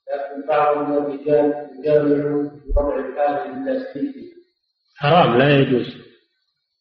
لكن 0.09 0.47
بعض 0.47 0.77
من 0.77 0.97
الرجال 0.97 1.69
يجامع 1.79 2.51
الحائل 2.99 3.51
البلاستيكي 3.51 4.29
حرام 4.95 5.37
لا 5.37 5.59
يجوز. 5.59 5.97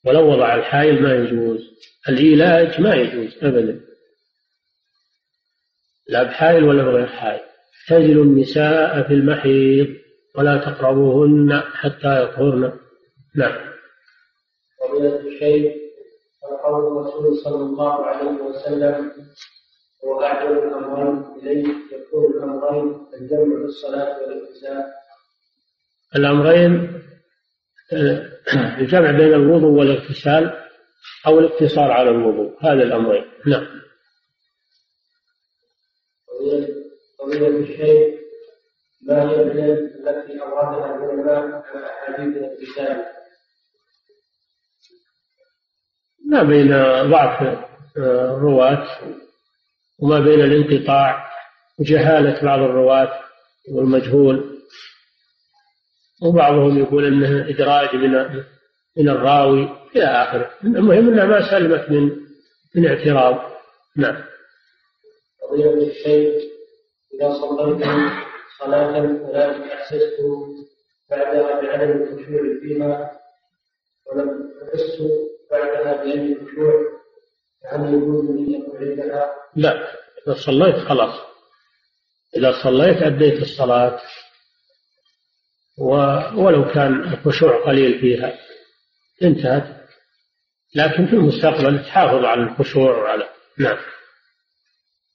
ولو 0.04 0.32
وضع 0.32 0.54
الحائل 0.54 1.02
ما 1.02 1.14
يجوز. 1.14 1.60
العلاج 2.08 2.80
ما 2.80 2.94
يجوز 2.94 3.44
أبدا. 3.44 3.80
لا 6.08 6.22
بحائل 6.22 6.64
ولا 6.64 6.82
بغير 6.82 7.06
حائل 7.06 7.47
اعتزلوا 7.90 8.24
النساء 8.24 9.02
في 9.02 9.14
المحيض 9.14 9.88
ولا 10.36 10.56
تقربوهن 10.56 11.60
حتى 11.60 12.22
يطهرن. 12.22 12.72
نعم. 13.36 13.68
فضيلة 14.80 15.20
الشيخ 15.20 15.88
قول 16.64 16.86
الرسول 16.86 17.36
صلى 17.36 17.62
الله 17.64 18.06
عليه 18.06 18.30
وسلم 18.30 19.12
هو 20.04 20.22
أعجب 20.22 20.52
الأمرين 20.52 21.24
إليه 21.42 21.74
يكون 21.92 22.34
الأمرين 22.34 23.06
الجمع 23.20 23.56
في 23.58 23.64
الصلاة 23.64 24.18
والاغتسال 24.20 24.84
الأمرين 26.16 27.02
آه، 27.92 28.30
الجمع 28.80 29.10
بين 29.10 29.34
الوضوء 29.34 29.70
والاغتسال 29.70 30.52
أو 31.26 31.38
الاقتصار 31.38 31.90
على 31.90 32.10
الوضوء 32.10 32.56
هذا 32.60 32.82
الأمرين. 32.82 33.24
نعم. 33.46 33.66
فضيلة 37.28 37.48
الشيخ 37.48 38.20
ما 39.02 39.30
هي 39.30 39.42
العلل 39.42 40.08
التي 40.08 40.40
أوردها 40.42 40.96
العلماء 40.96 41.36
على 41.36 41.86
أحاديث 41.86 42.36
الاغتسال 42.36 43.04
ما 46.26 46.42
بين 46.42 46.68
ضعف 47.10 47.42
آه، 47.42 48.36
الرواة 48.36 48.86
وما 49.98 50.20
بين 50.20 50.40
الانقطاع 50.40 51.28
وجهالة 51.80 52.42
بعض 52.42 52.58
الرواة 52.58 53.20
والمجهول. 53.72 54.58
وبعضهم 56.22 56.78
يقول 56.78 57.04
إنه 57.04 57.48
إدراج 57.48 57.94
من 57.94 58.12
من 58.96 59.08
الراوي 59.08 59.68
إلى 59.96 60.04
آخره. 60.04 60.50
المهم 60.64 61.08
إنها 61.08 61.24
ما 61.24 61.50
سلمت 61.50 61.90
من 61.90 62.10
من 62.74 62.86
اعتراض. 62.86 63.52
نعم. 63.96 64.24
قضية 65.42 65.88
الشيخ 65.88 66.47
إذا 67.20 67.32
صليت 67.32 67.84
صلاة 68.58 68.98
ولكن 68.98 69.70
أحسست 69.70 70.20
بعدها 71.10 71.60
بعدم 71.60 71.90
الخشوع 71.90 72.42
فيها 72.62 73.20
ولم 74.06 74.50
أحس 74.62 75.02
بعدها 75.50 76.04
بأي 76.04 76.34
خشوع 76.34 76.98
هل 77.72 77.94
يجوز 77.94 78.30
لي 78.30 78.56
أن 78.56 78.76
أعيدها؟ 78.76 79.34
لا 79.56 79.72
إذا 80.26 80.34
صليت 80.46 80.76
خلاص. 80.76 81.20
إذا 82.36 82.52
صليت 82.62 83.02
أديت 83.02 83.42
الصلاة 83.42 84.00
ولو 86.36 86.72
كان 86.74 87.12
الخشوع 87.12 87.64
قليل 87.66 88.00
فيها 88.00 88.38
انتهت. 89.22 89.78
لكن 90.74 91.06
في 91.06 91.12
المستقبل 91.12 91.84
تحافظ 91.84 92.24
على 92.24 92.42
الخشوع 92.42 92.98
وعلى 92.98 93.28
نعم. 93.58 93.78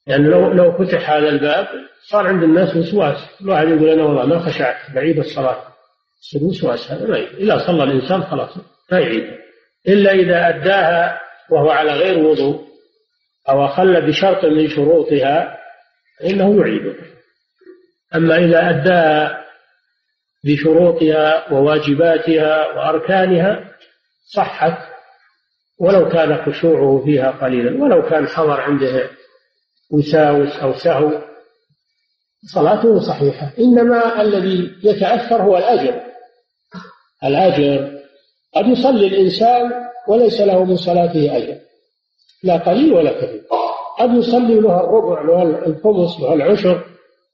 يعني 0.06 0.28
لو 0.28 0.52
لو 0.52 0.72
فتح 0.72 1.10
هذا 1.10 1.28
الباب 1.28 1.68
صار 2.10 2.26
عند 2.26 2.42
الناس 2.42 2.76
وسواس 2.76 3.16
الواحد 3.40 3.68
يقول 3.68 3.88
أنا 3.88 4.04
والله 4.04 4.26
ما 4.26 4.38
خشعت 4.38 4.94
بعيد 4.94 5.18
الصلاة. 5.18 5.64
يصير 6.22 6.48
وسواس 6.48 6.92
هذا 6.92 7.06
ما 7.06 7.16
إذا 7.16 7.66
صلى 7.66 7.84
الإنسان 7.84 8.22
خلاص 8.22 8.50
ما 8.92 8.98
يعيد. 8.98 9.24
إلا 9.88 10.12
إذا 10.12 10.48
أداها 10.48 11.20
وهو 11.50 11.70
على 11.70 11.92
غير 11.92 12.18
وضوء 12.18 12.64
أو 13.48 13.64
أخل 13.64 14.06
بشرط 14.06 14.44
من 14.44 14.68
شروطها 14.68 15.58
فإنه 16.20 16.60
يعيده 16.60 16.94
أما 18.14 18.38
إذا 18.38 18.70
أداها 18.70 19.44
بشروطها 20.44 21.52
وواجباتها 21.52 22.66
وأركانها 22.66 23.74
صحت 24.34 24.94
ولو 25.80 26.08
كان 26.08 26.44
خشوعه 26.46 27.02
فيها 27.04 27.30
قليلا 27.30 27.82
ولو 27.82 28.02
كان 28.02 28.28
حضر 28.28 28.60
عنده 28.60 29.10
وساوس 29.92 30.56
أو 30.56 30.72
سهو 30.72 31.33
صلاته 32.52 33.00
صحيحة. 33.00 33.52
إنما 33.58 34.22
الذي 34.22 34.70
يتأثر 34.82 35.42
هو 35.42 35.56
الأجر. 35.56 36.00
الأجر 37.24 38.00
قد 38.56 38.66
يصلي 38.66 39.06
الإنسان 39.06 39.72
وليس 40.08 40.40
له 40.40 40.64
من 40.64 40.76
صلاته 40.76 41.36
أجر. 41.36 41.56
لا 42.42 42.56
قليل 42.56 42.92
ولا 42.92 43.12
كثير 43.12 43.42
قد 43.98 44.14
يصلي 44.14 44.60
له 44.60 44.80
الربع 44.80 45.22
له 45.22 45.66
الخمس 45.66 46.20
له 46.20 46.34
العشر 46.34 46.84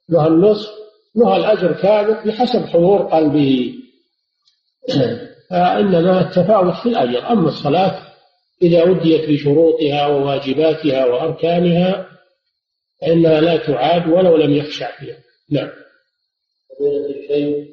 له 0.09 0.27
النصف 0.27 0.71
له 1.17 1.37
الأجر 1.37 1.73
كامل 1.73 2.17
بحسب 2.27 2.67
حضور 2.67 3.03
قلبه. 3.03 3.75
فإنما 5.51 6.21
التفاوت 6.21 6.75
في 6.75 6.89
الأجر. 6.89 7.31
أما 7.31 7.49
الصلاة 7.49 7.99
إذا 8.63 8.91
أديت 8.91 9.31
بشروطها 9.31 10.07
وواجباتها 10.07 11.07
وأركانها 11.07 12.07
فإنها 13.01 13.41
لا 13.41 13.57
تعاد 13.57 14.13
ولو 14.13 14.37
لم 14.37 14.53
يخشع 14.53 14.99
فيها. 14.99 15.17
نعم. 15.51 15.71
فضيلة 16.79 17.07
الشيخ 17.07 17.69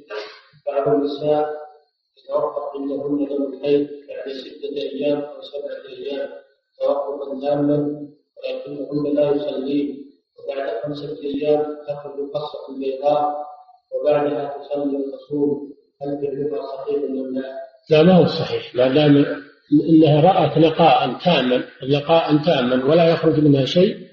بعض 0.68 0.96
النساء 0.96 1.50
يتوقف 2.18 2.76
عندهن 2.76 3.26
دم 3.26 3.54
الحيض 3.54 3.88
بعد 3.88 4.34
ستة 4.34 4.78
أيام 4.78 5.18
أو 5.18 5.42
سبعة 5.42 5.98
أيام 5.98 6.30
توقفا 6.80 7.42
تاما 7.42 8.08
ولكنهن 8.38 9.16
لا 9.16 9.30
يصلين 9.36 10.08
وبعد 10.40 10.84
خمسة 10.84 11.18
أيام 11.24 11.62
تخرج 11.88 12.32
قصة 12.34 12.80
بيضاء 12.80 13.48
وبعدها 13.92 14.58
تصلي 14.58 14.98
وتصوم 14.98 15.74
هل 16.02 16.18
فعلها 16.22 16.62
صحيح 16.78 17.04
أم 17.04 17.36
لا؟ 17.36 17.68
لا 17.90 18.04
ما 18.04 18.14
هو 18.14 18.26
صحيح. 18.26 18.76
ما 18.76 18.88
دام 18.88 19.26
إنها 19.90 20.22
رأت 20.22 20.58
نقاء 20.58 21.20
تاما 21.26 21.64
نقاء 21.84 22.38
تاما 22.46 22.86
ولا 22.86 23.10
يخرج 23.10 23.40
منها 23.40 23.66
شيء. 23.66 24.07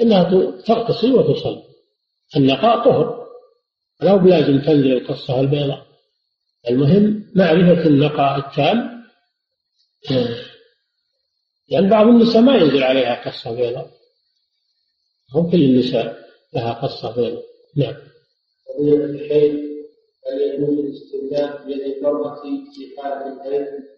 إنها 0.00 0.50
تغتسل 0.66 1.12
وتصلي 1.12 1.62
النقاء 2.36 2.84
طهر. 2.84 3.26
لا 4.00 4.16
بلازم 4.16 4.60
تنزل 4.60 4.92
القصة 4.92 5.40
البيضاء 5.40 5.86
المهم 6.70 7.32
معرفة 7.34 7.86
النقاء 7.86 8.38
التام. 8.38 8.96
لأن 11.68 11.88
بعض 11.88 12.06
النساء 12.06 12.42
ما 12.42 12.56
ينزل 12.56 12.82
عليها 12.82 13.30
قصة 13.30 13.56
بيضاء 13.56 13.90
هم 15.34 15.50
كل 15.50 15.62
النساء 15.62 16.16
لها 16.54 16.72
قصة 16.72 17.16
بيضاء 17.16 17.42
نعم. 17.76 17.96
قضية 18.78 19.04
الحيض 19.04 19.52
هل 20.26 20.40
يجوز 20.40 21.02
بيد 21.66 21.80
المرأة 21.80 22.42
في 22.42 22.48
الحيض؟ 23.26 23.95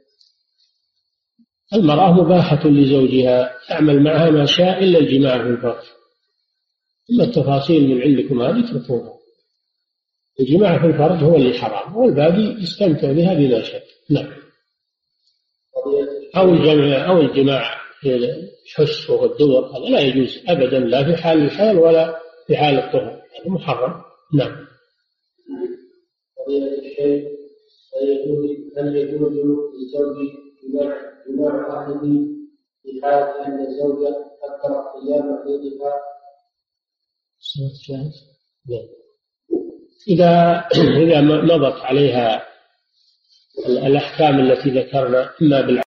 المرأة 1.74 2.12
مباحة 2.12 2.68
لزوجها 2.68 3.52
تعمل 3.68 4.02
معها 4.02 4.30
ما 4.30 4.46
شاء 4.46 4.84
إلا 4.84 4.98
الجماع 4.98 5.42
في 5.42 5.48
الفرج 5.48 5.84
أما 7.10 7.24
التفاصيل 7.24 7.88
من 7.88 8.02
عندكم 8.02 8.42
هذه 8.42 8.64
اتركوها 8.64 9.18
الجماع 10.40 10.78
في 10.78 10.86
الفرج 10.86 11.24
هو 11.24 11.36
اللي 11.36 11.58
حرام 11.58 11.96
والباقي 11.96 12.62
يستمتع 12.62 13.12
بها 13.12 13.34
بما 13.34 13.62
شاء 13.62 13.82
نعم. 14.10 14.32
أو 16.36 16.50
الجمع 16.50 17.10
أو 17.10 17.20
الجماع 17.20 17.80
في 18.00 18.16
الحس 18.16 19.10
والدبر 19.10 19.66
هذا 19.66 19.88
لا 19.88 20.00
يجوز 20.00 20.38
أبدا 20.48 20.78
لا 20.78 21.04
في 21.04 21.22
حال 21.22 21.42
الحال 21.42 21.78
ولا 21.78 22.18
في 22.46 22.56
حال 22.56 22.78
الطهر 22.78 23.10
هذا 23.10 23.50
محرم. 23.50 24.02
نعم. 24.34 24.66
الشيخ 26.48 27.28
هل 28.78 28.96
يجوز 28.96 29.32
للزوج 29.32 30.16
في 32.82 33.00
حال 33.02 33.22
أن 33.46 33.60
الزوجة 33.66 34.16
أكثر؟ 34.42 34.72
نعم 38.68 38.88
إذا 40.08 40.64
إذا 40.76 41.20
مضت 41.20 41.80
عليها 41.82 42.42
الأحكام 43.66 44.40
التي 44.40 44.70
ذكرنا 44.70 45.30
إما 45.42 45.60
بالعقل 45.60 45.82